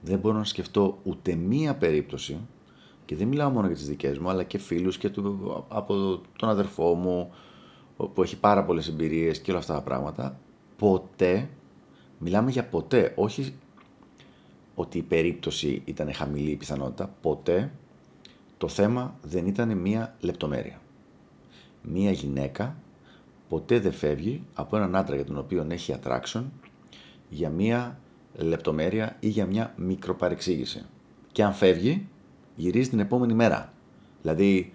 δεν 0.00 0.18
μπορώ 0.18 0.38
να 0.38 0.44
σκεφτώ 0.44 0.98
ούτε 1.02 1.34
μία 1.34 1.74
περίπτωση 1.74 2.40
και 3.04 3.16
δεν 3.16 3.28
μιλάω 3.28 3.50
μόνο 3.50 3.66
για 3.66 3.76
τις 3.76 3.86
δικές 3.88 4.18
μου, 4.18 4.30
αλλά 4.30 4.42
και 4.42 4.58
φίλους 4.58 4.98
και 4.98 5.10
του, 5.10 5.64
από 5.68 6.20
τον 6.38 6.48
αδερφό 6.48 6.94
μου 6.94 7.32
που 8.14 8.22
έχει 8.22 8.38
πάρα 8.38 8.64
πολλές 8.64 8.88
εμπειρίες 8.88 9.40
και 9.40 9.50
όλα 9.50 9.60
αυτά 9.60 9.74
τα 9.74 9.82
πράγματα. 9.82 10.38
Ποτέ, 10.76 11.48
μιλάμε 12.18 12.50
για 12.50 12.64
ποτέ, 12.64 13.12
όχι 13.16 13.54
ότι 14.74 14.98
η 14.98 15.02
περίπτωση 15.02 15.82
ήταν 15.84 16.12
χαμηλή 16.14 16.50
η 16.50 16.56
πιθανότητα, 16.56 17.14
ποτέ 17.20 17.72
το 18.58 18.68
θέμα 18.68 19.14
δεν 19.22 19.46
ήταν 19.46 19.76
μία 19.78 20.16
λεπτομέρεια. 20.20 20.80
Μία 21.82 22.10
γυναίκα 22.10 22.76
ποτέ 23.48 23.80
δεν 23.80 23.92
φεύγει 23.92 24.42
από 24.54 24.76
έναν 24.76 24.96
άντρα 24.96 25.14
για 25.14 25.24
τον 25.24 25.38
οποίο 25.38 25.66
έχει 25.68 25.94
attraction 26.02 26.42
για 27.28 27.50
μία 27.50 27.98
λεπτομέρεια 28.34 29.16
ή 29.20 29.28
για 29.28 29.46
μια 29.46 29.74
μικροπαρεξήγηση. 29.76 30.84
Και 31.32 31.44
αν 31.44 31.52
φεύγει, 31.52 32.08
γυρίζει 32.56 32.88
την 32.88 33.00
επόμενη 33.00 33.34
μέρα. 33.34 33.72
Δηλαδή, 34.22 34.72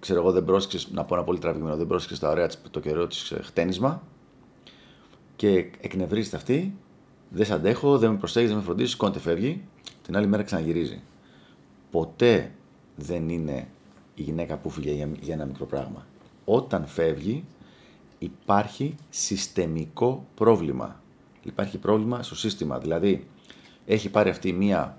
ξέρω 0.00 0.20
εγώ, 0.20 0.32
δεν 0.32 0.44
πρόσεξες, 0.44 0.90
να 0.90 1.04
πω 1.04 1.14
ένα 1.14 1.24
πολύ 1.24 1.38
τραβηγμένο, 1.38 1.76
δεν 1.76 1.86
πρόσεξες 1.86 2.18
τα 2.18 2.28
ωραία 2.28 2.46
της, 2.46 2.60
το 2.70 2.80
καιρό 2.80 3.06
της 3.06 3.30
ε, 3.30 3.42
χτένισμα 3.42 4.02
και 5.36 5.70
εκνευρίζεται 5.80 6.36
αυτή, 6.36 6.74
δεν 7.28 7.46
σε 7.46 7.54
αντέχω, 7.54 7.98
δεν 7.98 8.10
με 8.10 8.16
προσέχεις, 8.16 8.48
δεν 8.48 8.58
με 8.58 8.64
φροντίζεις, 8.64 8.96
κόντε 8.96 9.18
φεύγει, 9.18 9.62
την 10.02 10.16
άλλη 10.16 10.26
μέρα 10.26 10.42
ξαναγυρίζει. 10.42 11.02
Ποτέ 11.90 12.52
δεν 12.96 13.28
είναι 13.28 13.68
η 14.14 14.22
γυναίκα 14.22 14.56
που 14.56 14.70
φύγε 14.70 14.92
για, 14.92 15.08
για 15.20 15.34
ένα 15.34 15.44
μικρό 15.44 15.66
πράγμα. 15.66 16.06
Όταν 16.44 16.86
φεύγει, 16.86 17.44
υπάρχει 18.18 18.94
συστεμικό 19.10 20.26
πρόβλημα. 20.34 21.02
Υπάρχει 21.42 21.78
πρόβλημα 21.78 22.22
στο 22.22 22.36
σύστημα. 22.36 22.78
Δηλαδή, 22.78 23.26
έχει 23.86 24.10
πάρει 24.10 24.30
αυτή 24.30 24.52
μία 24.52 24.96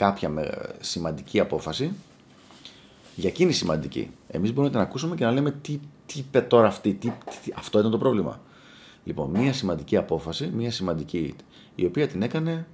κάποια 0.00 0.28
με- 0.28 0.74
σημαντική 0.80 1.40
απόφαση 1.40 1.92
Για 3.16 3.28
εκείνη 3.28 3.52
σημαντική. 3.52 4.10
Εμείς 4.28 4.52
μπορούμε 4.52 4.66
να 4.66 4.70
την 4.70 4.80
ακούσουμε 4.88 5.14
και 5.16 5.24
να 5.24 5.30
λέμε 5.30 5.50
τι, 5.50 5.80
τι 6.06 6.18
είπε 6.18 6.40
τώρα 6.40 6.66
αυτή, 6.66 6.94
τι, 6.94 7.08
τι, 7.08 7.52
αυτό 7.54 7.78
ήταν 7.78 7.90
το 7.90 7.98
πρόβλημα. 7.98 8.40
Λοιπόν, 9.04 9.30
μία 9.30 9.52
σημαντική 9.52 9.96
απόφαση, 9.96 10.46
μία 10.46 10.70
σημαντική 10.70 11.34
η 11.74 11.84
οποία 11.84 12.08
την 12.08 12.22
έκανε 12.22 12.66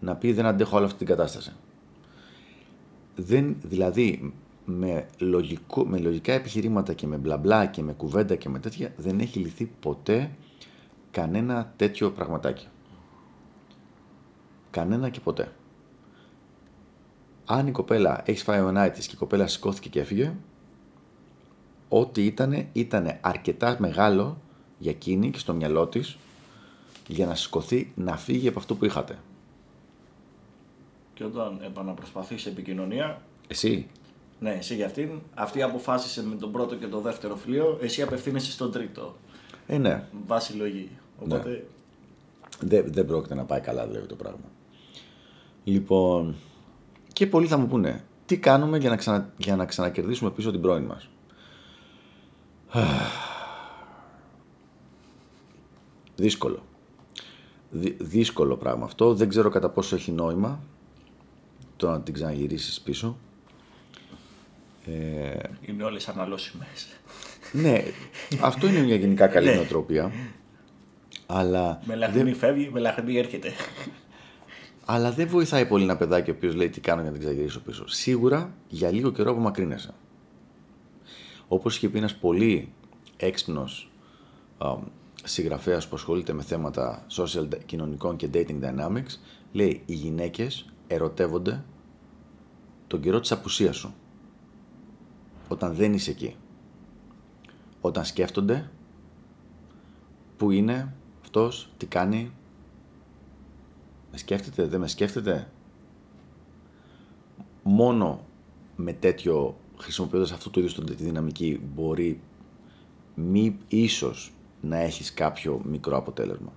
να 0.00 0.14
πει 0.16 0.32
δεν 0.32 0.46
αντέχω 0.46 0.76
όλη 0.76 0.84
αυτή 0.84 0.98
την 0.98 1.06
κατάσταση. 1.06 1.52
Δεν, 3.16 3.56
δηλαδή 3.62 4.32
με, 4.64 5.06
λογικό, 5.18 5.84
με 5.84 5.98
λογικά 5.98 6.32
επιχειρήματα 6.32 6.92
και 6.92 7.06
με 7.06 7.16
μπλα 7.16 7.36
μπλα 7.36 7.66
και 7.66 7.82
με 7.82 7.92
κουβέντα 7.92 8.36
και 8.36 8.48
με 8.48 8.58
τέτοια 8.58 8.92
δεν 8.96 9.20
έχει 9.20 9.38
λυθεί 9.38 9.70
ποτέ 9.80 10.30
κανένα 11.10 11.72
τέτοιο 11.76 12.10
πραγματάκι. 12.10 12.66
Κανένα 14.70 15.08
και 15.08 15.20
ποτέ. 15.20 15.52
Αν 17.44 17.66
η 17.66 17.70
κοπέλα 17.70 18.22
έχεις 18.24 18.42
φάει 18.42 18.60
ο 18.60 18.72
και 18.92 19.10
η 19.12 19.16
κοπέλα 19.16 19.46
σηκώθηκε 19.46 19.88
και 19.88 20.00
έφυγε, 20.00 20.34
ό,τι 21.88 22.26
ήταν, 22.26 22.66
ήταν 22.72 23.18
αρκετά 23.20 23.76
μεγάλο 23.78 24.40
για 24.78 24.90
εκείνη 24.90 25.30
και 25.30 25.38
στο 25.38 25.54
μυαλό 25.54 25.86
της 25.86 26.16
για 27.08 27.26
να 27.26 27.34
σηκωθεί 27.34 27.92
να 27.94 28.16
φύγει 28.16 28.48
από 28.48 28.58
αυτό 28.58 28.74
που 28.74 28.84
είχατε. 28.84 29.18
Και 31.14 31.24
όταν 31.24 31.60
επαναπροσπαθήσει 31.64 32.48
επικοινωνία. 32.48 33.22
Εσύ. 33.48 33.86
Ναι, 34.40 34.50
εσύ 34.50 34.74
για 34.74 34.86
αυτήν. 34.86 35.10
Αυτή 35.34 35.62
αποφάσισε 35.62 36.26
με 36.26 36.34
τον 36.34 36.52
πρώτο 36.52 36.76
και 36.76 36.86
το 36.86 37.00
δεύτερο 37.00 37.36
φιλίο. 37.36 37.78
Εσύ 37.82 38.02
απευθύνεσαι 38.02 38.50
στον 38.50 38.72
τρίτο. 38.72 39.16
Ε, 39.66 39.78
ναι. 39.78 40.04
Βάση 40.26 40.56
λογή. 40.56 40.88
Οπότε... 41.18 41.48
Ναι. 41.48 41.60
Δεν, 42.60 42.92
δεν 42.92 43.06
πρόκειται 43.06 43.34
να 43.34 43.44
πάει 43.44 43.60
καλά 43.60 43.86
δηλαδή 43.86 44.06
το 44.06 44.14
πράγμα. 44.14 44.50
Λοιπόν, 45.64 46.34
και 47.12 47.26
πολλοί 47.26 47.46
θα 47.46 47.56
μου 47.56 47.66
πούνε, 47.66 48.04
τι 48.26 48.38
κάνουμε 48.38 48.78
για 48.78 48.90
να, 48.90 48.96
ξανα, 48.96 49.32
για 49.36 49.56
να 49.56 49.64
ξανακερδίσουμε 49.64 50.30
πίσω 50.30 50.50
την 50.50 50.60
πρώην 50.60 50.84
μας; 50.84 51.08
Δύσκολο. 56.16 56.62
δύσκολο 57.98 58.56
πράγμα 58.56 58.84
αυτό. 58.84 59.14
Δεν 59.14 59.28
ξέρω 59.28 59.48
κατά 59.48 59.68
πόσο 59.68 59.96
έχει 59.96 60.12
νόημα 60.12 60.60
το 61.76 61.90
να 61.90 62.00
την 62.00 62.14
ξαναγυρίσεις 62.14 62.80
πίσω. 62.80 63.16
Ε... 64.86 65.38
Είναι 65.60 65.84
όλες 65.84 66.08
αναλώσιμες. 66.08 66.86
ναι, 67.52 67.84
αυτό 68.40 68.66
είναι 68.66 68.80
μια 68.80 68.94
γενικά 68.94 69.26
καλή 69.26 69.48
ναι. 69.48 69.54
νοοτροπία. 69.54 70.12
αλλά... 71.26 71.80
Μελαχρινή 71.84 72.24
δεν... 72.24 72.34
φεύγει, 72.34 72.70
μελαχρινή 72.72 73.18
έρχεται. 73.18 73.52
Αλλά 74.84 75.12
δεν 75.12 75.28
βοηθάει 75.28 75.66
πολύ 75.66 75.82
ένα 75.82 75.96
παιδάκι 75.96 76.30
ο 76.30 76.34
οποίος 76.36 76.54
λέει 76.54 76.70
τι 76.70 76.80
κάνω 76.80 77.00
για 77.00 77.10
να 77.10 77.16
την 77.16 77.26
ξαναγυρίσω 77.26 77.60
πίσω. 77.60 77.88
Σίγουρα 77.88 78.54
για 78.68 78.90
λίγο 78.90 79.10
καιρό 79.10 79.30
απομακρύνεσαι. 79.30 79.94
Όπως 81.48 81.76
είχε 81.76 81.88
πει 81.88 81.98
ένας 81.98 82.14
πολύ 82.14 82.72
έξυπνος 83.16 83.90
συγγραφέας 85.24 85.88
που 85.88 85.96
ασχολείται 85.96 86.32
με 86.32 86.42
θέματα 86.42 87.06
social, 87.10 87.48
κοινωνικών 87.66 88.16
και 88.16 88.28
dating 88.32 88.60
dynamics, 88.60 89.18
λέει 89.52 89.82
οι 89.86 89.94
γυναίκες 89.94 90.72
ερωτεύονται 90.86 91.64
τον 92.86 93.00
καιρό 93.00 93.20
της 93.20 93.32
απουσίας 93.32 93.76
σου. 93.76 93.94
Όταν 95.48 95.74
δεν 95.74 95.94
είσαι 95.94 96.10
εκεί. 96.10 96.36
Όταν 97.80 98.04
σκέφτονται 98.04 98.70
πού 100.36 100.50
είναι 100.50 100.94
αυτός, 101.22 101.72
τι 101.76 101.86
κάνει, 101.86 102.32
με 104.12 104.18
σκέφτεται, 104.18 104.66
δεν 104.66 104.80
με 104.80 104.88
σκέφτεται; 104.88 105.48
Μόνο 107.62 108.20
με 108.76 108.92
τέτοιο, 108.92 109.56
χρησιμοποιώντας 109.76 110.32
αυτό 110.32 110.50
το 110.50 110.60
ίδιο 110.60 110.84
τη 110.84 111.04
δυναμική, 111.04 111.60
μπορεί 111.74 112.20
μη 113.14 113.58
ίσως 113.68 114.32
να 114.60 114.76
έχεις 114.76 115.14
κάποιο 115.14 115.60
μικρό 115.64 115.96
αποτέλεσμα. 115.96 116.52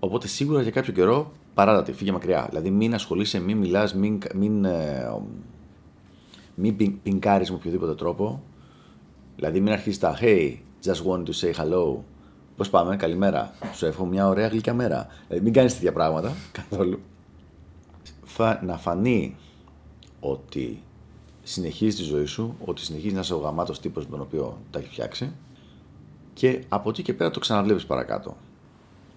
Οπότε 0.00 0.28
σίγουρα 0.28 0.62
για 0.62 0.70
κάποιο 0.70 0.92
καιρό 0.92 1.32
παράτατη, 1.54 1.92
φύγε 1.92 2.12
μακριά. 2.12 2.46
Δηλαδή 2.48 2.70
μην 2.70 2.94
ασχολείσαι, 2.94 3.40
μην 3.40 3.56
μιλάς, 3.56 3.94
μην, 3.94 4.18
μην, 4.34 4.64
ε, 4.64 5.20
μην 6.54 7.02
πινκάρεις 7.02 7.50
με 7.50 7.56
οποιοδήποτε 7.56 7.94
τρόπο. 7.94 8.42
Δηλαδή 9.36 9.60
μην 9.60 9.72
αρχίσεις 9.72 9.98
τα 9.98 10.18
«Hey, 10.20 10.56
just 10.84 11.02
want 11.06 11.22
to 11.24 11.32
say 11.32 11.52
hello». 11.54 11.96
Πώς 12.56 12.70
πάμε, 12.70 12.96
καλημέρα. 12.96 13.54
Σου 13.74 13.86
εύχομαι 13.86 14.10
μια 14.10 14.28
ωραία 14.28 14.48
γλυκιά 14.48 14.74
μέρα. 14.74 15.06
Δηλαδή, 15.28 15.44
μην 15.44 15.52
κάνεις 15.52 15.74
τέτοια 15.74 15.92
πράγματα 15.92 16.32
καθόλου. 16.58 17.00
Θα, 18.24 18.60
να 18.64 18.76
φανεί 18.76 19.36
ότι 20.20 20.82
συνεχίζεις 21.42 21.96
τη 21.96 22.02
ζωή 22.02 22.24
σου, 22.24 22.56
ότι 22.64 22.80
συνεχίζεις 22.80 23.12
να 23.12 23.20
είσαι 23.20 23.34
ο 23.34 23.38
γαμάτος 23.38 23.80
τύπος 23.80 24.04
με 24.04 24.10
τον 24.10 24.20
οποίο 24.20 24.58
τα 24.70 24.78
έχεις 24.78 24.90
φτιάξει 24.90 25.32
και 26.32 26.64
από 26.68 26.90
εκεί 26.90 27.02
και 27.02 27.14
πέρα 27.14 27.30
το 27.30 27.40
ξαναβλέπεις 27.40 27.86
παρακάτω. 27.86 28.36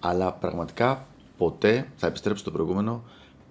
Αλλά 0.00 0.32
πραγματικά 0.32 1.06
ποτέ, 1.36 1.88
θα 1.96 2.06
επιστρέψω 2.06 2.40
στο 2.40 2.50
προηγούμενο, 2.50 3.02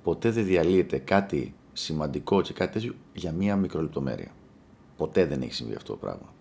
ποτέ 0.03 0.31
δεν 0.31 0.45
διαλύεται 0.45 0.97
κάτι 0.97 1.53
σημαντικό 1.73 2.41
και 2.41 2.53
κάτι 2.53 2.73
τέτοιο 2.73 2.93
για 3.13 3.31
μία 3.31 3.55
μικρολεπτομέρεια. 3.55 4.31
Ποτέ 4.97 5.25
δεν 5.25 5.41
έχει 5.41 5.53
συμβεί 5.53 5.75
αυτό 5.75 5.91
το 5.91 5.97
πράγμα. 5.97 6.33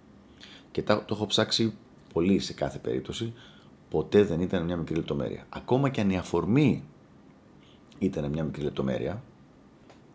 Και 0.71 0.83
το, 0.83 0.97
το 0.97 1.15
έχω 1.15 1.27
ψάξει 1.27 1.75
πολύ 2.17 2.39
σε 2.39 2.53
κάθε 2.53 2.79
περίπτωση. 2.79 3.33
Ποτέ 3.91 4.23
δεν 4.23 4.41
ήταν 4.41 4.65
μια 4.65 4.77
μικρή 4.77 4.95
λεπτομέρεια. 4.95 5.47
Ακόμα 5.49 5.89
και 5.89 6.01
αν 6.01 6.11
η 6.11 6.17
αφορμή 6.17 6.85
ήταν 7.99 8.31
μια 8.31 8.45
μικρή 8.45 8.63
λεπτομέρεια, 8.63 9.23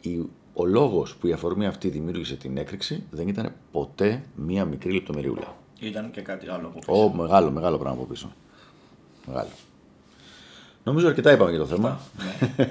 η, 0.02 0.26
ο 0.54 0.66
λόγος 0.66 1.16
που 1.16 1.28
η 1.28 1.32
αφορμή 1.32 1.66
αυτή 1.66 1.90
δημιούργησε 1.90 2.36
την 2.36 2.58
έκρηξη 2.58 3.04
δεν 3.12 3.28
ήταν 3.28 3.54
ποτέ 3.72 4.24
μια 4.36 4.66
μικρή 4.66 4.92
λεπτομεριούλα. 4.92 5.56
Ήταν 5.80 6.12
και 6.12 6.22
κάτι 6.22 6.50
άλλο 6.50 6.68
από 6.68 6.80
πίσω. 6.80 7.04
Ω, 7.04 7.14
μεγάλο, 7.14 7.52
μεγάλο 7.52 7.78
πράγμα 7.78 8.02
από 8.02 8.08
πίσω. 8.12 8.32
Μεγάλο. 9.28 9.50
Νομίζω 10.84 11.08
αρκετά 11.08 11.32
είπαμε 11.32 11.50
για 11.50 11.60
το 11.60 11.66
θέμα. 11.66 12.00
Ναι. 12.18 12.66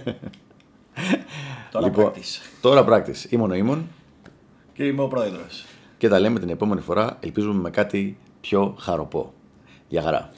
τώρα 1.72 1.86
λοιπόν, 1.86 2.12
practice. 2.12 2.58
Τώρα 2.60 2.84
practice. 2.88 3.30
Ήμουν 3.30 3.50
ο 3.50 3.54
Ήμων. 3.54 3.86
Και 4.72 4.86
είμαι 4.86 5.02
ο 5.02 5.08
πρόεδρος. 5.08 5.66
Και 5.98 6.08
τα 6.08 6.18
λέμε 6.18 6.38
την 6.38 6.48
επόμενη 6.48 6.80
φορά, 6.80 7.16
ελπίζουμε 7.20 7.60
με 7.60 7.70
κάτι 7.70 8.18
πιο 8.40 8.74
χαροπό. 8.78 9.32
Γεια 9.88 10.02
χαρά. 10.02 10.30